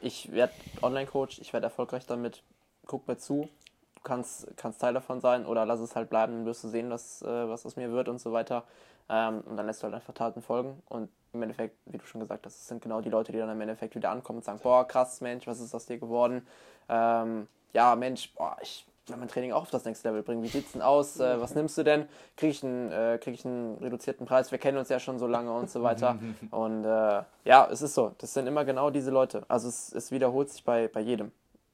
ich 0.00 0.30
werde 0.32 0.52
Online-Coach, 0.82 1.40
ich 1.40 1.52
werde 1.52 1.64
erfolgreich 1.66 2.06
damit. 2.06 2.42
Guck 2.86 3.06
mir 3.08 3.18
zu, 3.18 3.48
du 3.96 4.02
kannst, 4.02 4.46
kannst 4.56 4.80
Teil 4.80 4.94
davon 4.94 5.20
sein 5.20 5.44
oder 5.44 5.66
lass 5.66 5.80
es 5.80 5.94
halt 5.96 6.08
bleiben, 6.08 6.32
dann 6.32 6.46
wirst 6.46 6.64
du 6.64 6.68
sehen, 6.68 6.88
was, 6.90 7.20
äh, 7.22 7.48
was 7.48 7.66
aus 7.66 7.76
mir 7.76 7.90
wird 7.92 8.08
und 8.08 8.18
so 8.20 8.32
weiter. 8.32 8.64
Ähm, 9.08 9.40
und 9.40 9.56
dann 9.56 9.66
lässt 9.66 9.82
du 9.82 9.84
halt 9.84 9.94
einfach 9.94 10.14
Taten 10.14 10.42
folgen. 10.42 10.82
Und 10.88 11.08
im 11.32 11.42
Endeffekt, 11.42 11.76
wie 11.86 11.98
du 11.98 12.04
schon 12.04 12.20
gesagt 12.20 12.46
hast, 12.46 12.66
sind 12.66 12.82
genau 12.82 13.00
die 13.00 13.10
Leute, 13.10 13.32
die 13.32 13.38
dann 13.38 13.50
im 13.50 13.60
Endeffekt 13.60 13.94
wieder 13.94 14.10
ankommen 14.10 14.38
und 14.38 14.44
sagen, 14.44 14.60
boah, 14.62 14.86
krass, 14.86 15.20
Mensch, 15.20 15.46
was 15.46 15.60
ist 15.60 15.74
aus 15.74 15.86
dir 15.86 15.98
geworden? 15.98 16.46
Ähm, 16.88 17.48
ja, 17.72 17.94
Mensch, 17.96 18.32
boah, 18.34 18.56
ich 18.62 18.86
will 19.06 19.16
mein 19.16 19.28
Training 19.28 19.52
auch 19.52 19.62
auf 19.62 19.70
das 19.70 19.84
nächste 19.84 20.08
Level 20.08 20.22
bringen. 20.22 20.42
Wie 20.42 20.48
sieht's 20.48 20.72
denn 20.72 20.82
aus? 20.82 21.18
Äh, 21.20 21.40
was 21.40 21.54
nimmst 21.54 21.78
du 21.78 21.82
denn? 21.82 22.08
Kriege 22.36 22.50
ich, 22.50 22.64
einen, 22.64 22.92
äh, 22.92 23.18
krieg 23.20 23.34
ich 23.34 23.44
einen 23.44 23.76
reduzierten 23.78 24.26
Preis? 24.26 24.50
Wir 24.50 24.58
kennen 24.58 24.78
uns 24.78 24.88
ja 24.88 25.00
schon 25.00 25.18
so 25.18 25.26
lange 25.26 25.52
und 25.52 25.70
so 25.70 25.82
weiter. 25.82 26.18
Und 26.50 26.84
äh, 26.84 27.22
ja, 27.44 27.68
es 27.70 27.82
ist 27.82 27.94
so. 27.94 28.14
Das 28.18 28.34
sind 28.34 28.46
immer 28.46 28.64
genau 28.64 28.90
diese 28.90 29.10
Leute. 29.10 29.44
Also 29.48 29.68
es, 29.68 29.92
es 29.92 30.10
wiederholt 30.10 30.50
sich 30.50 30.64
bei, 30.64 30.88
bei 30.88 31.00
jedem. 31.00 31.32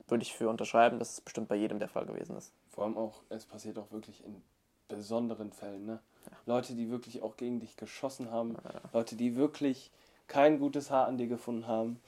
Würde 0.08 0.22
ich 0.22 0.34
für 0.34 0.48
unterschreiben, 0.48 0.98
dass 0.98 1.14
es 1.14 1.20
bestimmt 1.20 1.48
bei 1.48 1.56
jedem 1.56 1.78
der 1.78 1.88
Fall 1.88 2.06
gewesen 2.06 2.36
ist. 2.36 2.52
Vor 2.70 2.84
allem 2.84 2.96
auch, 2.96 3.22
es 3.30 3.46
passiert 3.46 3.78
auch 3.78 3.90
wirklich 3.90 4.24
in 4.24 4.42
besonderen 4.88 5.52
Fällen, 5.52 5.86
ne? 5.86 6.00
Leute, 6.46 6.74
die 6.74 6.90
wirklich 6.90 7.22
auch 7.22 7.36
gegen 7.36 7.60
dich 7.60 7.76
geschossen 7.76 8.30
haben, 8.30 8.56
Leute, 8.92 9.16
die 9.16 9.36
wirklich 9.36 9.90
kein 10.26 10.58
gutes 10.58 10.90
Haar 10.90 11.06
an 11.06 11.18
dir 11.18 11.26
gefunden 11.26 11.66
haben, 11.66 12.00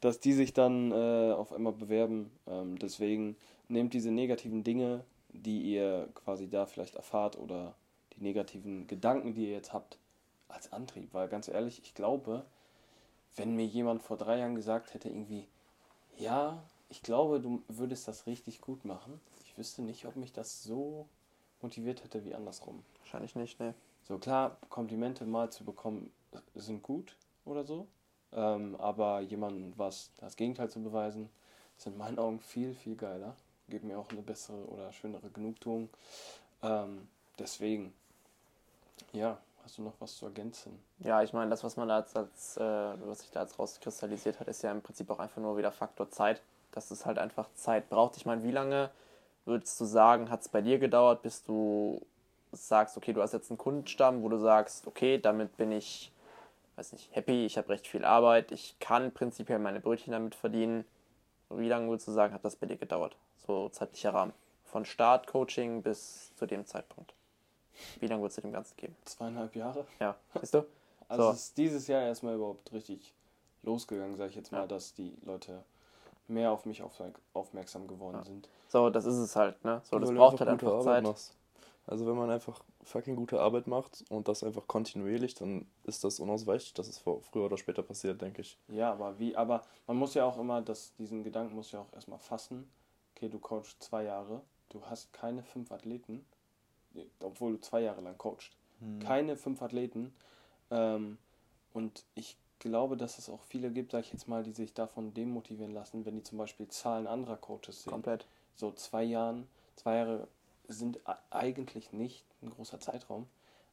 dass 0.00 0.20
die 0.20 0.32
sich 0.32 0.52
dann 0.52 0.92
äh, 0.92 1.32
auf 1.32 1.52
einmal 1.52 1.72
bewerben. 1.72 2.30
Ähm, 2.46 2.78
deswegen 2.78 3.36
nehmt 3.68 3.94
diese 3.94 4.10
negativen 4.10 4.64
Dinge, 4.64 5.04
die 5.30 5.62
ihr 5.62 6.08
quasi 6.14 6.48
da 6.48 6.66
vielleicht 6.66 6.94
erfahrt 6.94 7.38
oder 7.38 7.74
die 8.16 8.22
negativen 8.22 8.86
Gedanken, 8.86 9.34
die 9.34 9.46
ihr 9.46 9.52
jetzt 9.52 9.72
habt, 9.72 9.98
als 10.48 10.72
Antrieb. 10.72 11.12
Weil 11.12 11.28
ganz 11.28 11.48
ehrlich, 11.48 11.80
ich 11.82 11.94
glaube, 11.94 12.44
wenn 13.36 13.56
mir 13.56 13.66
jemand 13.66 14.02
vor 14.02 14.16
drei 14.16 14.38
Jahren 14.38 14.54
gesagt 14.54 14.94
hätte, 14.94 15.08
irgendwie, 15.08 15.46
ja, 16.18 16.62
ich 16.88 17.02
glaube, 17.02 17.40
du 17.40 17.62
würdest 17.68 18.06
das 18.06 18.26
richtig 18.26 18.60
gut 18.60 18.84
machen, 18.84 19.20
ich 19.44 19.58
wüsste 19.58 19.82
nicht, 19.82 20.06
ob 20.06 20.16
mich 20.16 20.32
das 20.32 20.62
so 20.62 21.08
motiviert 21.64 22.04
hätte 22.04 22.24
wie 22.24 22.34
andersrum. 22.34 22.84
Wahrscheinlich 23.00 23.34
nicht, 23.34 23.58
ne? 23.58 23.74
So 24.02 24.18
klar, 24.18 24.58
Komplimente 24.68 25.24
mal 25.24 25.50
zu 25.50 25.64
bekommen 25.64 26.12
sind 26.54 26.82
gut 26.82 27.16
oder 27.44 27.64
so, 27.64 27.86
ähm, 28.32 28.76
aber 28.78 29.20
jemandem 29.20 29.72
was 29.76 30.10
das 30.18 30.36
Gegenteil 30.36 30.70
zu 30.70 30.82
beweisen, 30.82 31.30
ist 31.78 31.86
in 31.86 31.96
meinen 31.96 32.18
Augen 32.18 32.38
viel, 32.40 32.74
viel 32.74 32.96
geiler. 32.96 33.34
Gibt 33.68 33.84
mir 33.84 33.98
auch 33.98 34.10
eine 34.10 34.20
bessere 34.20 34.62
oder 34.66 34.92
schönere 34.92 35.30
Genugtuung. 35.30 35.88
Ähm, 36.62 37.08
deswegen, 37.38 37.94
ja, 39.12 39.38
hast 39.62 39.78
du 39.78 39.82
noch 39.82 39.94
was 40.00 40.16
zu 40.16 40.26
ergänzen? 40.26 40.78
Ja, 40.98 41.22
ich 41.22 41.32
meine, 41.32 41.50
das, 41.50 41.64
was 41.64 41.76
man 41.76 41.88
da 41.88 41.96
als, 41.96 42.14
als 42.14 42.56
äh, 42.58 42.60
was 42.60 43.20
sich 43.20 43.30
da 43.30 43.40
jetzt 43.40 43.58
rauskristallisiert 43.58 44.38
hat, 44.38 44.48
ist 44.48 44.62
ja 44.62 44.70
im 44.70 44.82
Prinzip 44.82 45.10
auch 45.10 45.18
einfach 45.18 45.40
nur 45.40 45.56
wieder 45.56 45.72
Faktor 45.72 46.10
Zeit. 46.10 46.42
Dass 46.72 46.90
es 46.90 47.06
halt 47.06 47.18
einfach 47.18 47.48
Zeit 47.54 47.88
braucht. 47.88 48.16
Ich 48.16 48.26
meine, 48.26 48.42
wie 48.42 48.50
lange 48.50 48.90
würdest 49.44 49.80
du 49.80 49.84
sagen, 49.84 50.30
hat 50.30 50.40
es 50.42 50.48
bei 50.48 50.60
dir 50.60 50.78
gedauert, 50.78 51.22
bis 51.22 51.42
du 51.44 52.00
sagst, 52.52 52.96
okay, 52.96 53.12
du 53.12 53.20
hast 53.22 53.32
jetzt 53.32 53.50
einen 53.50 53.58
Kundenstamm, 53.58 54.22
wo 54.22 54.28
du 54.28 54.38
sagst, 54.38 54.86
okay, 54.86 55.18
damit 55.18 55.56
bin 55.56 55.72
ich, 55.72 56.12
weiß 56.76 56.92
nicht, 56.92 57.14
happy, 57.14 57.44
ich 57.46 57.58
habe 57.58 57.68
recht 57.68 57.86
viel 57.86 58.04
Arbeit, 58.04 58.52
ich 58.52 58.76
kann 58.78 59.12
prinzipiell 59.12 59.58
meine 59.58 59.80
Brötchen 59.80 60.12
damit 60.12 60.34
verdienen. 60.34 60.84
Wie 61.50 61.68
lange 61.68 61.88
würdest 61.88 62.08
du 62.08 62.12
sagen, 62.12 62.32
hat 62.32 62.44
das 62.44 62.56
bei 62.56 62.66
dir 62.66 62.76
gedauert? 62.76 63.16
So 63.46 63.68
zeitlicher 63.68 64.14
Rahmen. 64.14 64.32
Von 64.64 64.84
Start 64.84 65.26
Coaching 65.26 65.82
bis 65.82 66.34
zu 66.36 66.46
dem 66.46 66.64
Zeitpunkt. 66.66 67.12
Wie 68.00 68.06
lange 68.06 68.22
würdest 68.22 68.38
du 68.38 68.42
dem 68.42 68.52
Ganzen 68.52 68.76
geben? 68.76 68.96
Zweieinhalb 69.04 69.54
Jahre? 69.56 69.86
Ja, 70.00 70.16
siehst 70.40 70.54
du? 70.54 70.64
Also 71.08 71.24
So. 71.24 71.30
es 71.32 71.36
ist 71.42 71.58
dieses 71.58 71.86
Jahr 71.86 72.02
erstmal 72.02 72.36
überhaupt 72.36 72.72
richtig 72.72 73.12
losgegangen, 73.62 74.16
sage 74.16 74.30
ich 74.30 74.36
jetzt 74.36 74.52
mal, 74.52 74.60
Ja. 74.60 74.66
dass 74.66 74.94
die 74.94 75.12
Leute 75.24 75.62
mehr 76.28 76.50
auf 76.52 76.64
mich 76.66 76.82
aufmerk- 76.82 77.20
aufmerksam 77.32 77.86
geworden 77.86 78.18
Ja. 78.18 78.24
sind. 78.24 78.48
So, 78.68 78.90
das 78.90 79.04
ist 79.04 79.16
es 79.16 79.36
halt, 79.36 79.62
ne? 79.64 79.80
So, 79.84 79.98
das 79.98 80.08
Weil 80.10 80.16
braucht 80.16 80.40
halt 80.40 80.50
einfach 80.50 80.68
Arbeit 80.72 80.84
Zeit. 80.84 81.02
machst. 81.04 81.36
Also 81.86 82.06
wenn 82.06 82.16
man 82.16 82.30
einfach 82.30 82.62
fucking 82.82 83.14
gute 83.14 83.40
Arbeit 83.40 83.66
macht 83.66 84.04
und 84.08 84.26
das 84.26 84.42
einfach 84.42 84.66
kontinuierlich, 84.66 85.34
dann 85.34 85.66
ist 85.84 86.02
das 86.02 86.18
unausweichlich, 86.18 86.72
dass 86.72 86.88
es 86.88 86.96
vor, 86.98 87.20
früher 87.20 87.44
oder 87.44 87.58
später 87.58 87.82
passiert, 87.82 88.22
denke 88.22 88.40
ich. 88.40 88.56
Ja, 88.68 88.90
aber 88.92 89.18
wie, 89.18 89.36
aber 89.36 89.62
man 89.86 89.98
muss 89.98 90.14
ja 90.14 90.24
auch 90.24 90.38
immer, 90.38 90.62
das, 90.62 90.94
diesen 90.96 91.22
Gedanken 91.24 91.54
muss 91.54 91.72
ja 91.72 91.80
auch 91.80 91.92
erstmal 91.92 92.18
fassen. 92.18 92.70
Okay, 93.14 93.28
du 93.28 93.38
coachst 93.38 93.82
zwei 93.82 94.04
Jahre, 94.04 94.40
du 94.70 94.80
hast 94.86 95.12
keine 95.12 95.42
fünf 95.42 95.70
Athleten, 95.72 96.24
obwohl 97.20 97.52
du 97.52 97.60
zwei 97.60 97.80
Jahre 97.82 98.00
lang 98.00 98.16
coachst. 98.16 98.56
Keine 99.00 99.36
fünf 99.36 99.60
Athleten. 99.62 100.14
Ähm, 100.70 101.18
und 101.74 102.04
ich 102.14 102.36
glaube, 102.58 102.96
dass 102.96 103.18
es 103.18 103.28
auch 103.28 103.42
viele 103.42 103.70
gibt, 103.70 103.92
sag 103.92 104.04
ich 104.04 104.12
jetzt 104.12 104.28
mal, 104.28 104.42
die 104.42 104.52
sich 104.52 104.74
davon 104.74 105.14
demotivieren 105.14 105.72
lassen, 105.72 106.04
wenn 106.04 106.16
die 106.16 106.22
zum 106.22 106.38
Beispiel 106.38 106.68
Zahlen 106.68 107.06
anderer 107.06 107.36
Coaches 107.36 107.84
sehen. 107.84 107.90
Komplett. 107.90 108.26
so 108.54 108.72
zwei 108.72 109.02
Jahren, 109.02 109.46
zwei 109.76 109.96
Jahre 109.96 110.28
sind 110.68 111.00
eigentlich 111.30 111.92
nicht 111.92 112.24
ein 112.42 112.50
großer 112.50 112.80
Zeitraum, 112.80 113.26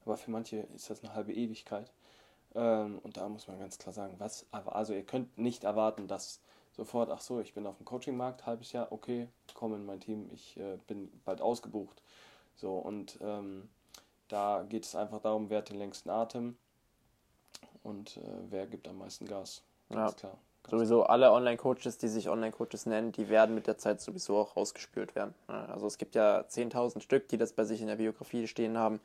aber 0.06 0.18
für 0.18 0.32
manche 0.32 0.58
ist 0.76 0.90
das 0.90 1.04
eine 1.04 1.14
halbe 1.14 1.34
Ewigkeit. 1.34 1.92
Ähm, 2.54 3.00
und 3.04 3.18
da 3.18 3.30
muss 3.30 3.48
man 3.48 3.60
ganz 3.60 3.78
klar 3.78 3.94
sagen, 3.94 4.16
was, 4.18 4.46
aber 4.52 4.76
also 4.76 4.94
ihr 4.94 5.06
könnt 5.06 5.38
nicht 5.38 5.64
erwarten, 5.64 6.08
dass 6.08 6.42
sofort, 6.74 7.10
ach 7.10 7.22
so, 7.22 7.40
ich 7.40 7.54
bin 7.54 7.66
auf 7.68 7.78
dem 7.78 7.86
Coachingmarkt, 7.86 8.46
halbes 8.46 8.72
Jahr, 8.72 8.92
okay, 8.92 9.28
komm 9.54 9.74
in 9.74 9.86
mein 9.86 10.00
Team, 10.00 10.30
ich 10.34 10.58
äh, 10.58 10.78
bin 10.88 11.12
bald 11.24 11.42
ausgebucht. 11.42 12.02
So, 12.56 12.78
und 12.78 13.18
ähm, 13.22 13.70
da 14.28 14.64
geht 14.64 14.86
es 14.86 14.96
einfach 14.96 15.22
darum, 15.22 15.50
wer 15.50 15.60
hat 15.60 15.70
den 15.70 15.78
längsten 15.78 16.10
Atem 16.10 16.58
und 17.84 18.18
äh, 18.18 18.22
wer 18.50 18.68
gibt 18.68 18.88
am 18.88 18.98
meisten 18.98 19.26
Gas. 19.26 19.64
Ganz 19.90 20.12
Ja. 20.12 20.18
klar. 20.18 20.38
Ganz 20.64 20.72
Sowieso 20.72 21.04
alle 21.04 21.32
Online-Coaches, 21.32 21.98
die 21.98 22.08
sich 22.08 22.30
Online-Coaches 22.30 22.86
nennen, 22.86 23.12
die 23.12 23.30
werden 23.30 23.56
mit 23.56 23.66
der 23.66 23.78
Zeit 23.78 24.00
sowieso 24.00 24.38
auch 24.38 24.56
rausgespült 24.56 25.16
werden. 25.16 25.34
Also 25.48 25.88
es 25.88 25.98
gibt 25.98 26.14
ja 26.14 26.42
10.000 26.48 27.02
Stück, 27.02 27.28
die 27.30 27.38
das 27.38 27.54
bei 27.54 27.64
sich 27.64 27.82
in 27.82 27.88
der 27.88 27.96
Biografie 27.96 28.48
stehen 28.48 28.78
haben. 28.78 29.00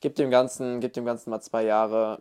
Gibt 0.00 0.18
dem 0.18 0.30
Ganzen, 0.30 0.80
gibt 0.80 0.96
dem 0.96 1.04
Ganzen 1.04 1.28
mal 1.28 1.40
zwei 1.42 1.64
Jahre. 1.64 2.20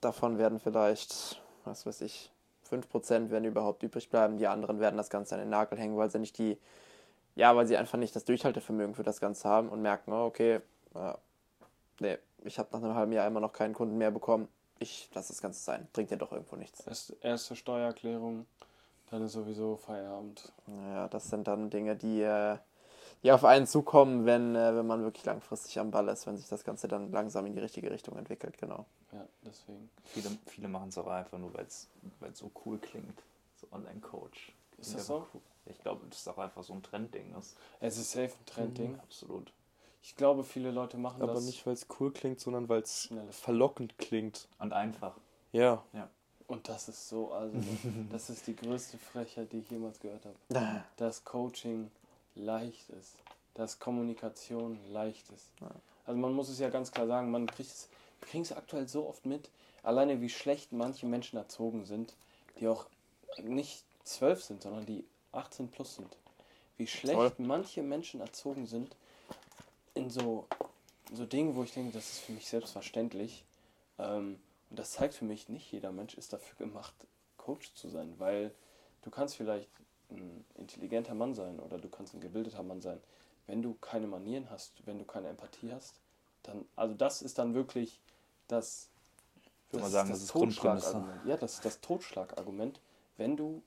Davon 0.00 0.38
werden 0.38 0.58
vielleicht, 0.58 1.40
was 1.64 1.86
weiß 1.86 2.00
ich, 2.00 2.32
5% 2.68 3.30
werden 3.30 3.44
überhaupt 3.44 3.84
übrig 3.84 4.10
bleiben. 4.10 4.38
Die 4.38 4.48
anderen 4.48 4.80
werden 4.80 4.96
das 4.96 5.10
Ganze 5.10 5.36
an 5.36 5.40
den 5.40 5.50
Nagel 5.50 5.78
hängen, 5.78 5.96
weil 5.96 6.10
sie 6.10 6.18
nicht 6.18 6.38
die, 6.38 6.58
ja, 7.36 7.54
weil 7.54 7.66
sie 7.68 7.76
einfach 7.76 7.98
nicht 7.98 8.16
das 8.16 8.24
Durchhaltevermögen 8.24 8.96
für 8.96 9.04
das 9.04 9.20
Ganze 9.20 9.48
haben 9.48 9.68
und 9.68 9.82
merken, 9.82 10.12
oh, 10.12 10.24
okay, 10.24 10.60
ja, 10.94 11.16
nee, 12.00 12.18
ich 12.44 12.58
habe 12.58 12.70
nach 12.72 12.82
einem 12.82 12.94
halben 12.94 13.12
Jahr 13.12 13.26
immer 13.28 13.40
noch 13.40 13.52
keinen 13.52 13.74
Kunden 13.74 13.98
mehr 13.98 14.10
bekommen. 14.10 14.48
Ich 14.82 15.08
lasse 15.14 15.28
das 15.28 15.40
Ganze 15.40 15.60
sein. 15.60 15.86
Bringt 15.92 16.10
ja 16.10 16.16
doch 16.16 16.32
irgendwo 16.32 16.56
nichts. 16.56 16.80
Erst, 16.80 17.14
erste 17.20 17.54
Steuererklärung, 17.54 18.46
dann 19.10 19.22
ist 19.22 19.32
sowieso 19.32 19.76
Feierabend. 19.76 20.52
Naja, 20.66 21.06
das 21.06 21.30
sind 21.30 21.46
dann 21.46 21.70
Dinge, 21.70 21.94
die, 21.94 22.20
äh, 22.20 22.58
die 23.22 23.30
auf 23.30 23.44
einen 23.44 23.68
zukommen, 23.68 24.26
wenn, 24.26 24.56
äh, 24.56 24.74
wenn 24.74 24.86
man 24.86 25.04
wirklich 25.04 25.24
langfristig 25.24 25.78
am 25.78 25.92
Ball 25.92 26.08
ist, 26.08 26.26
wenn 26.26 26.36
sich 26.36 26.48
das 26.48 26.64
Ganze 26.64 26.88
dann 26.88 27.12
langsam 27.12 27.46
in 27.46 27.52
die 27.52 27.60
richtige 27.60 27.92
Richtung 27.92 28.18
entwickelt, 28.18 28.58
genau. 28.58 28.84
Ja, 29.12 29.24
deswegen. 29.46 29.88
Viele, 30.02 30.30
viele 30.46 30.66
machen 30.66 30.88
es 30.88 30.98
auch 30.98 31.06
einfach 31.06 31.38
nur, 31.38 31.54
weil 31.54 31.64
es 31.66 31.88
so 32.34 32.50
cool 32.66 32.78
klingt. 32.78 33.22
So 33.60 33.68
Online-Coach. 33.70 34.52
Ist 34.78 34.96
das 34.96 35.06
so? 35.06 35.28
Cool. 35.32 35.40
Ich 35.66 35.78
glaube, 35.78 36.04
das 36.08 36.18
ist 36.18 36.28
auch 36.28 36.38
einfach 36.38 36.64
so 36.64 36.72
ein 36.72 36.82
Trendding 36.82 37.36
ist. 37.38 37.56
Es 37.78 37.96
ist 37.98 38.10
safe 38.10 38.32
ein 38.36 38.46
Trendding. 38.46 38.98
Absolut. 38.98 39.52
Ich 40.02 40.16
glaube, 40.16 40.42
viele 40.42 40.70
Leute 40.72 40.96
machen 40.98 41.22
Aber 41.22 41.34
das. 41.34 41.44
nicht, 41.44 41.64
weil 41.64 41.74
es 41.74 41.86
cool 42.00 42.12
klingt, 42.12 42.40
sondern 42.40 42.68
weil 42.68 42.82
es 42.82 43.08
verlockend 43.30 43.98
klingt. 43.98 44.48
Und 44.58 44.72
einfach. 44.72 45.16
Ja. 45.52 45.84
Und 46.48 46.68
das 46.68 46.88
ist 46.88 47.08
so, 47.08 47.32
also, 47.32 47.56
das 48.10 48.28
ist 48.28 48.46
die 48.46 48.56
größte 48.56 48.98
Frechheit, 48.98 49.52
die 49.52 49.60
ich 49.60 49.70
jemals 49.70 50.00
gehört 50.00 50.24
habe. 50.24 50.84
Dass 50.96 51.24
Coaching 51.24 51.90
leicht 52.34 52.90
ist. 52.90 53.14
Dass 53.54 53.78
Kommunikation 53.78 54.78
leicht 54.92 55.30
ist. 55.30 55.46
Also 56.04 56.18
man 56.18 56.32
muss 56.32 56.48
es 56.48 56.58
ja 56.58 56.68
ganz 56.68 56.90
klar 56.90 57.06
sagen, 57.06 57.30
man 57.30 57.46
kriegt 57.46 57.70
es, 57.70 57.88
wir 58.20 58.28
kriegen 58.28 58.42
es 58.42 58.52
aktuell 58.52 58.88
so 58.88 59.06
oft 59.06 59.24
mit, 59.24 59.50
alleine 59.82 60.20
wie 60.20 60.28
schlecht 60.28 60.72
manche 60.72 61.06
Menschen 61.06 61.36
erzogen 61.36 61.84
sind, 61.84 62.14
die 62.58 62.66
auch 62.66 62.86
nicht 63.42 63.84
zwölf 64.04 64.42
sind, 64.42 64.62
sondern 64.62 64.84
die 64.84 65.04
18 65.32 65.68
plus 65.68 65.96
sind. 65.96 66.16
Wie 66.76 66.86
schlecht 66.86 67.16
Voll. 67.16 67.32
manche 67.38 67.82
Menschen 67.82 68.20
erzogen 68.20 68.66
sind 68.66 68.96
in 69.94 70.10
so, 70.10 70.46
so 71.12 71.26
Dingen, 71.26 71.54
wo 71.56 71.62
ich 71.62 71.72
denke, 71.72 71.92
das 71.92 72.10
ist 72.10 72.18
für 72.20 72.32
mich 72.32 72.48
selbstverständlich. 72.48 73.44
Ähm, 73.98 74.38
und 74.70 74.78
das 74.78 74.92
zeigt 74.92 75.14
für 75.14 75.24
mich, 75.24 75.48
nicht 75.48 75.70
jeder 75.70 75.92
Mensch 75.92 76.14
ist 76.14 76.32
dafür 76.32 76.56
gemacht, 76.56 76.94
Coach 77.36 77.74
zu 77.74 77.88
sein, 77.88 78.14
weil 78.18 78.54
du 79.02 79.10
kannst 79.10 79.36
vielleicht 79.36 79.68
ein 80.10 80.44
intelligenter 80.54 81.14
Mann 81.14 81.34
sein 81.34 81.60
oder 81.60 81.78
du 81.78 81.88
kannst 81.88 82.14
ein 82.14 82.20
gebildeter 82.20 82.62
Mann 82.62 82.80
sein. 82.80 83.00
Wenn 83.46 83.62
du 83.62 83.74
keine 83.74 84.06
Manieren 84.06 84.48
hast, 84.50 84.72
wenn 84.86 84.98
du 84.98 85.04
keine 85.04 85.28
Empathie 85.28 85.72
hast, 85.72 85.94
dann, 86.42 86.64
also 86.76 86.94
das 86.94 87.22
ist 87.22 87.38
dann 87.38 87.54
wirklich 87.54 88.00
das, 88.48 88.88
Ich 89.40 89.72
würde 89.72 89.84
mal 89.84 89.90
sagen, 89.90 90.10
das 90.10 90.22
ist. 90.22 90.30
Ja, 91.26 91.36
das 91.36 91.54
ist 91.54 91.64
das 91.64 91.80
Totschlagargument. 91.80 92.80
Wenn 93.16 93.36
du 93.36 93.62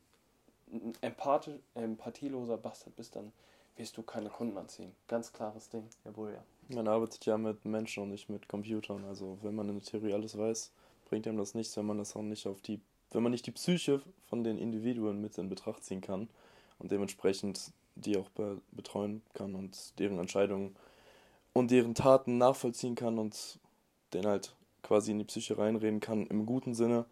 ein 0.71 0.93
Empathi 1.01 1.59
empathieloser 1.75 2.57
Bastard 2.57 2.95
bist, 2.95 3.15
dann 3.15 3.31
wirst 3.77 3.97
du 3.97 4.03
keine 4.03 4.29
Kunden 4.29 4.57
anziehen. 4.57 4.93
Ganz 5.07 5.33
klares 5.33 5.69
Ding. 5.69 5.87
Jawohl, 6.03 6.33
ja. 6.33 6.75
Man 6.75 6.87
arbeitet 6.87 7.25
ja 7.25 7.37
mit 7.37 7.65
Menschen 7.65 8.03
und 8.03 8.09
nicht 8.09 8.29
mit 8.29 8.47
Computern. 8.47 9.05
Also 9.05 9.37
wenn 9.41 9.55
man 9.55 9.69
in 9.69 9.75
der 9.75 9.83
Theorie 9.83 10.13
alles 10.13 10.37
weiß, 10.37 10.71
bringt 11.05 11.27
einem 11.27 11.37
das 11.37 11.53
nichts, 11.53 11.75
wenn 11.77 11.85
man 11.85 11.97
das 11.97 12.15
auch 12.15 12.21
nicht 12.21 12.47
auf 12.47 12.61
die 12.61 12.79
wenn 13.11 13.23
man 13.23 13.31
nicht 13.31 13.45
die 13.47 13.51
Psyche 13.51 14.01
von 14.27 14.43
den 14.43 14.57
Individuen 14.57 15.21
mit 15.21 15.37
in 15.37 15.49
Betracht 15.49 15.83
ziehen 15.83 16.01
kann 16.01 16.27
und 16.79 16.91
dementsprechend 16.91 17.71
die 17.95 18.17
auch 18.17 18.29
be 18.29 18.61
betreuen 18.71 19.21
kann 19.33 19.55
und 19.55 19.97
deren 19.99 20.19
Entscheidungen 20.19 20.75
und 21.53 21.71
deren 21.71 21.95
Taten 21.95 22.37
nachvollziehen 22.37 22.95
kann 22.95 23.17
und 23.17 23.59
den 24.13 24.25
halt 24.25 24.53
quasi 24.83 25.11
in 25.11 25.19
die 25.19 25.25
Psyche 25.25 25.57
reinreden 25.57 26.01
kann, 26.01 26.27
im 26.27 26.45
guten 26.45 26.75
Sinne, 26.75 27.05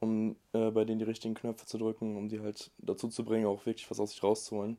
um 0.00 0.36
äh, 0.52 0.70
bei 0.70 0.84
denen 0.84 1.00
die 1.00 1.04
richtigen 1.04 1.34
Knöpfe 1.34 1.66
zu 1.66 1.76
drücken, 1.76 2.16
um 2.16 2.28
die 2.28 2.40
halt 2.40 2.70
dazu 2.78 3.08
zu 3.08 3.24
bringen, 3.24 3.46
auch 3.46 3.66
wirklich 3.66 3.90
was 3.90 4.00
aus 4.00 4.12
sich 4.12 4.22
rauszuholen. 4.22 4.78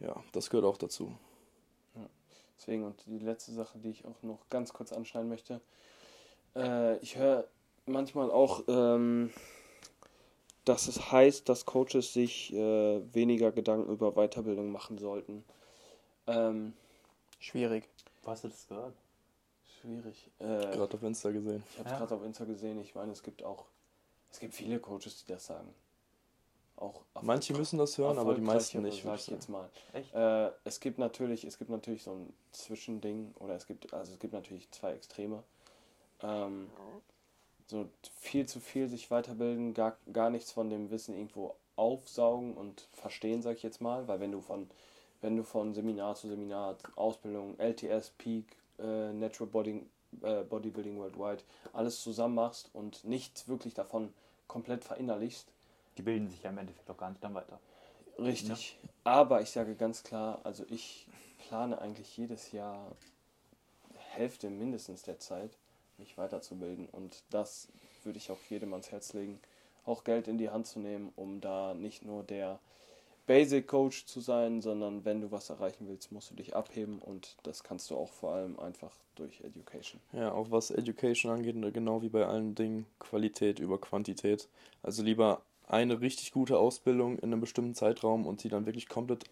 Ja, 0.00 0.22
das 0.32 0.50
gehört 0.50 0.66
auch 0.66 0.78
dazu. 0.78 1.14
Deswegen, 2.58 2.84
und 2.84 3.02
die 3.06 3.18
letzte 3.18 3.52
Sache, 3.52 3.78
die 3.78 3.88
ich 3.88 4.04
auch 4.04 4.22
noch 4.22 4.46
ganz 4.50 4.74
kurz 4.74 4.92
anschneiden 4.92 5.30
möchte. 5.30 5.62
Äh, 6.54 6.98
ich 6.98 7.16
höre 7.16 7.48
manchmal 7.86 8.30
auch, 8.30 8.64
ähm, 8.68 9.32
dass 10.66 10.86
es 10.86 11.10
heißt, 11.10 11.48
dass 11.48 11.64
Coaches 11.64 12.12
sich 12.12 12.52
äh, 12.52 13.14
weniger 13.14 13.50
Gedanken 13.50 13.90
über 13.90 14.12
Weiterbildung 14.12 14.70
machen 14.70 14.98
sollten. 14.98 15.42
Ähm, 16.26 16.74
Schwierig. 17.38 17.88
Wo 18.22 18.30
hast 18.30 18.44
du 18.44 18.48
das 18.48 18.68
gehört? 18.68 18.94
schwierig. 19.80 20.30
Äh, 20.40 20.44
Gerade 20.44 20.94
auf 20.94 21.02
Insta 21.02 21.30
gesehen. 21.30 21.62
ich 21.72 21.78
habe 21.78 21.88
Ja. 21.88 21.96
gerade 21.96 22.14
auf 22.14 22.22
Insta 22.24 22.44
gesehen, 22.44 22.78
ich 22.82 22.94
meine, 22.94 23.12
es 23.12 23.22
gibt 23.22 23.42
auch, 23.42 23.64
es 24.30 24.38
gibt 24.38 24.54
viele 24.54 24.78
Coaches, 24.78 25.24
die 25.24 25.32
das 25.32 25.46
sagen. 25.46 25.72
Auch 26.80 27.02
Manche 27.20 27.52
müssen 27.52 27.78
das 27.78 27.98
hören, 27.98 28.18
aber 28.18 28.34
die 28.34 28.40
meisten 28.40 28.80
nicht. 28.80 29.04
Sag 29.04 29.16
ich 29.16 29.26
ich 29.26 29.28
jetzt 29.28 29.50
mal. 29.50 29.68
Echt? 29.92 30.14
Äh, 30.14 30.50
es 30.64 30.80
gibt 30.80 30.98
natürlich, 30.98 31.44
es 31.44 31.58
gibt 31.58 31.70
natürlich 31.70 32.02
so 32.02 32.12
ein 32.12 32.32
Zwischending 32.52 33.34
oder 33.38 33.54
es 33.54 33.66
gibt, 33.66 33.92
also 33.92 34.14
es 34.14 34.18
gibt 34.18 34.32
natürlich 34.32 34.70
zwei 34.70 34.92
Extreme. 34.92 35.42
Ähm, 36.22 36.70
so 37.66 37.86
viel 38.16 38.46
zu 38.46 38.60
viel 38.60 38.88
sich 38.88 39.10
weiterbilden, 39.10 39.74
gar, 39.74 39.96
gar 40.10 40.30
nichts 40.30 40.52
von 40.52 40.70
dem 40.70 40.90
Wissen 40.90 41.14
irgendwo 41.14 41.54
aufsaugen 41.76 42.54
und 42.54 42.88
verstehen, 42.92 43.42
sag 43.42 43.56
ich 43.56 43.62
jetzt 43.62 43.82
mal, 43.82 44.08
weil 44.08 44.20
wenn 44.20 44.32
du 44.32 44.40
von, 44.40 44.68
wenn 45.20 45.36
du 45.36 45.44
von 45.44 45.74
Seminar 45.74 46.14
zu 46.14 46.28
Seminar, 46.28 46.76
Ausbildung, 46.96 47.58
LTS, 47.58 48.10
Peak, 48.16 48.56
äh, 48.78 49.12
Natural 49.12 49.50
Body, 49.50 49.86
äh, 50.22 50.42
Bodybuilding 50.44 50.98
Worldwide, 50.98 51.42
alles 51.74 52.02
zusammen 52.02 52.36
machst 52.36 52.70
und 52.72 53.04
nichts 53.04 53.48
wirklich 53.48 53.74
davon 53.74 54.14
komplett 54.48 54.82
verinnerlichst, 54.82 55.46
Die 56.00 56.04
bilden 56.04 56.30
sich 56.30 56.42
ja 56.42 56.48
im 56.48 56.56
Endeffekt 56.56 56.88
auch 56.88 56.96
gar 56.96 57.10
nicht 57.10 57.22
dann 57.22 57.34
weiter. 57.34 57.60
Richtig. 58.18 58.78
Aber 59.04 59.42
ich 59.42 59.50
sage 59.50 59.74
ganz 59.74 60.02
klar, 60.02 60.40
also 60.44 60.64
ich 60.70 61.06
plane 61.46 61.78
eigentlich 61.78 62.16
jedes 62.16 62.52
Jahr 62.52 62.96
Hälfte 63.98 64.48
mindestens 64.48 65.02
der 65.02 65.18
Zeit, 65.18 65.58
mich 65.98 66.16
weiterzubilden. 66.16 66.86
Und 66.86 67.22
das 67.28 67.68
würde 68.02 68.16
ich 68.16 68.30
auch 68.30 68.38
jedem 68.48 68.72
ans 68.72 68.90
Herz 68.90 69.12
legen, 69.12 69.40
auch 69.84 70.02
Geld 70.02 70.26
in 70.26 70.38
die 70.38 70.48
Hand 70.48 70.66
zu 70.66 70.78
nehmen, 70.78 71.12
um 71.16 71.42
da 71.42 71.74
nicht 71.74 72.02
nur 72.02 72.22
der 72.22 72.60
Basic 73.26 73.68
Coach 73.68 74.06
zu 74.06 74.20
sein, 74.20 74.62
sondern 74.62 75.04
wenn 75.04 75.20
du 75.20 75.30
was 75.30 75.50
erreichen 75.50 75.86
willst, 75.86 76.12
musst 76.12 76.30
du 76.30 76.34
dich 76.34 76.56
abheben 76.56 76.98
und 76.98 77.36
das 77.42 77.62
kannst 77.62 77.90
du 77.90 77.96
auch 77.98 78.10
vor 78.10 78.32
allem 78.32 78.58
einfach 78.58 78.96
durch 79.16 79.42
Education. 79.42 80.00
Ja, 80.12 80.32
auch 80.32 80.50
was 80.50 80.70
Education 80.70 81.30
angeht, 81.30 81.56
ne, 81.56 81.70
genau 81.70 82.00
wie 82.00 82.08
bei 82.08 82.24
allen 82.26 82.54
Dingen, 82.54 82.86
Qualität 82.98 83.60
über 83.60 83.78
Quantität. 83.78 84.48
Also 84.82 85.02
lieber 85.02 85.42
eine 85.70 86.00
richtig 86.00 86.32
gute 86.32 86.58
Ausbildung 86.58 87.18
in 87.18 87.32
einem 87.32 87.40
bestimmten 87.40 87.74
Zeitraum 87.74 88.26
und 88.26 88.42
die 88.42 88.48
dann 88.48 88.66
wirklich 88.66 88.88
komplett 88.88 89.24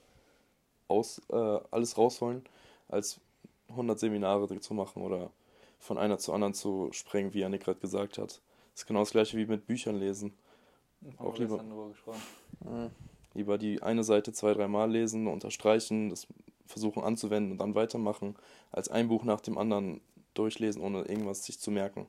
aus, 0.86 1.20
äh, 1.30 1.60
alles 1.70 1.98
rausholen, 1.98 2.44
als 2.88 3.20
100 3.68 3.98
Seminare 3.98 4.60
zu 4.60 4.74
machen 4.74 5.02
oder 5.02 5.30
von 5.78 5.98
einer 5.98 6.18
zu 6.18 6.32
anderen 6.32 6.54
zu 6.54 6.88
springen, 6.92 7.34
wie 7.34 7.40
Janik 7.40 7.64
gerade 7.64 7.80
gesagt 7.80 8.18
hat. 8.18 8.40
Das 8.72 8.82
ist 8.82 8.86
genau 8.86 9.00
das 9.00 9.10
gleiche 9.10 9.36
wie 9.36 9.46
mit 9.46 9.66
Büchern 9.66 9.96
lesen. 9.96 10.32
Auch 11.18 11.36
lieber-. 11.38 11.62
Mhm. 11.62 12.90
Lieber 13.34 13.58
die 13.58 13.82
eine 13.82 14.02
Seite 14.02 14.32
zwei, 14.32 14.54
dreimal 14.54 14.90
lesen, 14.90 15.26
unterstreichen, 15.28 16.10
das 16.10 16.26
versuchen 16.66 17.02
anzuwenden 17.02 17.52
und 17.52 17.58
dann 17.58 17.74
weitermachen, 17.74 18.36
als 18.72 18.88
ein 18.88 19.08
Buch 19.08 19.24
nach 19.24 19.40
dem 19.40 19.58
anderen 19.58 20.00
durchlesen, 20.34 20.82
ohne 20.82 21.02
irgendwas 21.02 21.44
sich 21.44 21.58
zu 21.58 21.70
merken. 21.70 22.06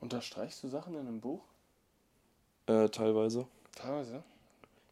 Unterstreichst 0.00 0.62
du 0.62 0.68
Sachen 0.68 0.94
in 0.94 1.00
einem 1.00 1.20
Buch? 1.20 1.42
Äh, 2.66 2.88
teilweise. 2.88 3.46
Teilweise. 3.74 4.22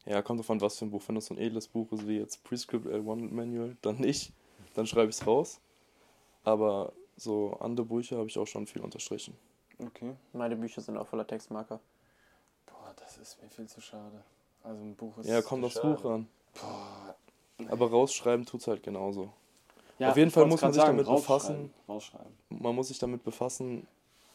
Ja, 0.04 0.20
kommt 0.22 0.40
davon, 0.40 0.60
was 0.60 0.78
für 0.78 0.84
ein 0.84 0.90
Buch. 0.90 1.02
Wenn 1.06 1.14
das 1.14 1.26
so 1.26 1.34
ein 1.34 1.38
edles 1.38 1.68
Buch 1.68 1.90
ist 1.92 2.06
wie 2.06 2.18
jetzt 2.18 2.42
Prescript 2.44 2.86
L1 2.86 3.32
Manual, 3.32 3.76
dann 3.82 3.96
nicht. 3.96 4.32
Dann 4.74 4.86
schreibe 4.86 5.10
ich 5.10 5.16
es 5.16 5.26
raus. 5.26 5.60
Aber 6.44 6.92
so 7.16 7.56
andere 7.60 7.86
Bücher 7.86 8.16
habe 8.18 8.28
ich 8.28 8.38
auch 8.38 8.46
schon 8.46 8.66
viel 8.66 8.82
unterstrichen. 8.82 9.36
Okay. 9.78 10.14
Meine 10.32 10.56
Bücher 10.56 10.80
sind 10.80 10.96
auch 10.96 11.06
voller 11.06 11.26
Textmarker. 11.26 11.80
Boah, 12.66 12.94
das 12.96 13.18
ist 13.18 13.40
mir 13.42 13.48
viel 13.48 13.68
zu 13.68 13.80
schade. 13.80 14.22
Also 14.62 14.82
ein 14.82 14.94
Buch 14.94 15.18
ist. 15.18 15.28
Ja, 15.28 15.40
kommt 15.42 15.64
aufs. 15.64 15.80
Buch 15.80 16.04
an. 16.04 16.28
Boah. 16.60 17.16
Aber 17.68 17.90
rausschreiben 17.90 18.44
tut's 18.44 18.66
halt 18.66 18.82
genauso. 18.82 19.32
Ja, 19.98 20.10
Auf 20.10 20.16
jeden 20.16 20.30
Fall 20.30 20.46
muss 20.46 20.60
man 20.62 20.72
sich 20.72 20.82
damit 20.82 21.06
rausschreiben, 21.06 21.70
befassen. 21.70 21.74
Rausschreiben. 21.88 22.32
Man 22.48 22.74
muss 22.74 22.88
sich 22.88 22.98
damit 22.98 23.22
befassen 23.22 23.86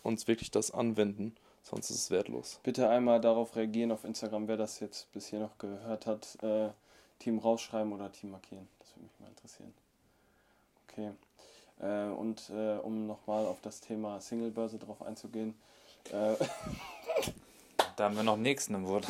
und 0.03 0.25
wirklich 0.27 0.49
das 0.49 0.71
anwenden, 0.71 1.35
sonst 1.63 1.89
ist 1.89 1.97
es 1.97 2.11
wertlos. 2.11 2.59
Bitte 2.63 2.89
einmal 2.89 3.21
darauf 3.21 3.55
reagieren 3.55 3.91
auf 3.91 4.03
Instagram, 4.03 4.47
wer 4.47 4.57
das 4.57 4.79
jetzt 4.79 5.11
bis 5.11 5.27
hier 5.27 5.39
noch 5.39 5.57
gehört 5.57 6.05
hat. 6.05 6.37
Äh, 6.41 6.69
Team 7.19 7.39
rausschreiben 7.39 7.91
oder 7.93 8.11
Team 8.11 8.31
markieren. 8.31 8.67
Das 8.79 8.89
würde 8.95 9.03
mich 9.03 9.19
mal 9.19 9.29
interessieren. 9.29 9.73
Okay. 10.87 11.11
Äh, 11.79 12.11
und 12.13 12.49
äh, 12.49 12.77
um 12.77 13.07
nochmal 13.07 13.45
auf 13.45 13.61
das 13.61 13.81
Thema 13.81 14.19
Singlebörse 14.21 14.77
drauf 14.77 15.01
einzugehen. 15.01 15.55
Äh, 16.11 16.35
Da 17.97 18.03
haben 18.03 18.15
wir 18.15 18.21
noch 18.21 18.33
einen 18.33 18.43
nächsten 18.43 18.75
im 18.75 18.85
Wort. 18.85 19.07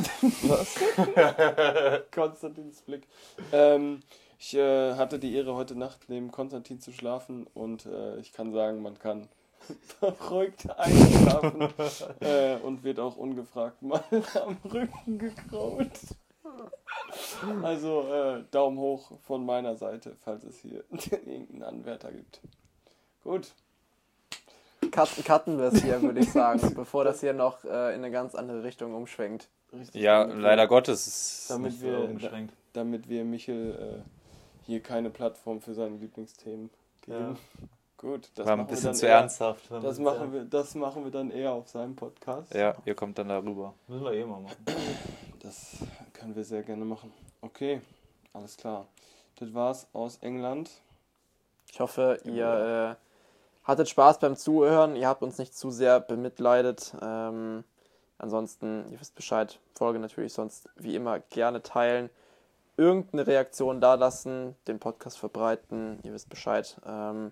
Konstantins 2.14 2.82
Blick. 2.84 3.06
Ähm, 3.52 4.02
ich 4.40 4.54
äh, 4.54 4.94
hatte 4.96 5.20
die 5.20 5.36
Ehre, 5.36 5.56
heute 5.56 5.76
Nacht 5.78 6.06
neben 6.08 6.32
Konstantin 6.32 6.80
zu 6.80 6.94
schlafen 6.94 7.48
und 7.54 7.86
äh, 7.86 8.18
ich 8.20 8.32
kann 8.32 8.54
sagen, 8.54 8.82
man 8.82 8.98
kann 8.98 9.28
verrückt 10.00 10.70
einschlafen 10.78 11.70
äh, 12.22 12.56
und 12.58 12.84
wird 12.84 13.00
auch 13.00 13.16
ungefragt 13.18 13.82
mal 13.82 14.04
am 14.46 14.58
Rücken 14.72 15.18
gekraut. 15.18 15.90
Also 17.64 18.04
äh, 18.14 18.44
Daumen 18.52 18.78
hoch 18.78 19.12
von 19.22 19.46
meiner 19.46 19.76
Seite, 19.76 20.16
falls 20.24 20.44
es 20.44 20.60
hier 20.60 20.84
irgendeinen 20.92 21.64
Anwärter 21.64 22.12
gibt. 22.12 22.40
Gut. 23.24 23.52
Cut, 24.92 25.10
cutten 25.26 25.58
wir 25.58 25.66
es 25.66 25.84
hier, 25.84 26.02
würde 26.02 26.20
ich 26.22 26.32
sagen, 26.32 26.74
bevor 26.74 27.04
das 27.04 27.20
hier 27.20 27.34
noch 27.34 27.64
äh, 27.66 27.90
in 27.94 27.96
eine 28.04 28.12
ganz 28.12 28.36
andere 28.36 28.64
Richtung 28.64 28.94
umschwenkt. 28.96 29.50
Richtig 29.74 30.02
Ja, 30.02 30.22
damit 30.22 30.38
wir- 30.38 30.44
leider 30.44 30.68
Gottes. 30.68 31.06
ist 31.08 31.50
Damit 31.50 31.82
wir- 31.82 31.98
so 31.98 32.04
unbeschränkt. 32.06 32.54
Damit 32.74 33.10
wir 33.10 33.26
Michel 33.26 34.04
äh, 34.06 34.66
hier 34.66 34.82
keine 34.82 35.10
Plattform 35.10 35.60
für 35.62 35.74
seine 35.74 35.98
Lieblingsthemen 35.98 36.70
geben. 37.02 37.38
Gut, 37.98 38.30
das 38.36 38.46
War 38.46 38.54
ein 38.54 38.60
machen 38.60 38.68
wir 38.70 38.72
bisschen 38.76 38.86
dann 38.88 38.96
zu 38.96 39.06
eher- 39.08 39.16
ernsthaft. 39.16 39.72
Das 39.72 39.98
machen, 40.00 40.32
wir, 40.32 40.46
das 40.46 40.76
machen 40.76 41.04
wir 41.04 41.12
dann 41.12 41.32
eher 41.32 41.52
auf 41.52 41.68
seinem 41.68 41.96
Podcast. 41.96 42.54
Ja, 42.54 42.76
ihr 42.86 42.94
kommt 42.94 43.18
dann 43.18 43.30
darüber. 43.30 43.74
Müssen 43.88 44.04
wir 44.04 44.14
eh 44.14 44.24
mal 44.24 44.40
machen. 44.40 44.66
Das 45.40 45.78
können 46.14 46.36
wir 46.36 46.44
sehr 46.44 46.62
gerne 46.62 46.86
machen. 46.86 47.12
Okay, 47.42 47.82
alles 48.34 48.56
klar. 48.56 48.86
Das 49.40 49.52
war's 49.54 49.88
aus 49.94 50.18
England. 50.18 50.70
Ich 51.72 51.80
hoffe, 51.80 52.20
ihr 52.24 52.98
äh, 53.00 53.68
hattet 53.68 53.90
Spaß 53.90 54.20
beim 54.20 54.36
Zuhören. 54.36 54.96
Ihr 54.96 55.08
habt 55.08 55.24
uns 55.24 55.40
nicht 55.40 55.56
zu 55.58 55.72
sehr 55.72 56.00
bemitleidet. 56.00 56.96
Ähm, 57.02 57.64
ansonsten, 58.20 58.86
ihr 58.92 59.00
wisst 59.00 59.16
Bescheid. 59.16 59.60
Folge 59.76 59.98
natürlich 59.98 60.34
sonst 60.34 60.70
wie 60.76 60.96
immer 60.96 61.20
gerne 61.20 61.64
teilen. 61.64 62.12
Irgendeine 62.78 63.26
Reaktion 63.26 63.82
da 63.82 63.96
lassen, 63.96 64.56
den 64.68 64.78
Podcast 64.80 65.18
verbreiten. 65.18 66.00
Ihr 66.04 66.14
wisst 66.14 66.30
Bescheid. 66.30 66.80
Ähm, 66.86 67.32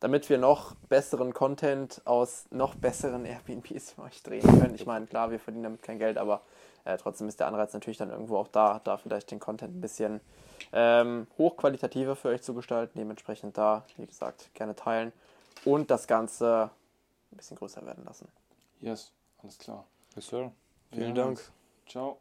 damit 0.00 0.28
wir 0.28 0.38
noch 0.38 0.74
besseren 0.88 1.32
Content 1.32 2.02
aus 2.04 2.46
noch 2.50 2.74
besseren 2.74 3.24
Airbnbs 3.24 3.92
für 3.92 4.02
euch 4.02 4.22
drehen 4.22 4.42
können. 4.42 4.74
Ich 4.74 4.86
meine, 4.86 5.06
klar, 5.06 5.30
wir 5.30 5.40
verdienen 5.40 5.64
damit 5.64 5.82
kein 5.82 5.98
Geld, 5.98 6.18
aber 6.18 6.42
äh, 6.84 6.96
trotzdem 6.98 7.28
ist 7.28 7.40
der 7.40 7.46
Anreiz 7.46 7.72
natürlich 7.72 7.96
dann 7.96 8.10
irgendwo 8.10 8.36
auch 8.36 8.48
da, 8.48 8.80
da 8.84 8.96
vielleicht 8.96 9.30
den 9.30 9.40
Content 9.40 9.76
ein 9.76 9.80
bisschen 9.80 10.20
ähm, 10.72 11.26
hochqualitativer 11.38 12.16
für 12.16 12.28
euch 12.28 12.42
zu 12.42 12.54
gestalten. 12.54 12.98
Dementsprechend 12.98 13.56
da, 13.56 13.84
wie 13.96 14.06
gesagt, 14.06 14.50
gerne 14.54 14.74
teilen 14.74 15.12
und 15.64 15.90
das 15.90 16.06
Ganze 16.06 16.70
ein 17.32 17.36
bisschen 17.36 17.56
größer 17.56 17.84
werden 17.86 18.04
lassen. 18.04 18.28
Yes, 18.80 19.12
alles 19.42 19.58
klar. 19.58 19.86
Yes, 20.14 20.26
sir. 20.28 20.52
Vielen 20.92 21.06
hören 21.06 21.14
Dank. 21.14 21.50
Ciao. 21.86 22.18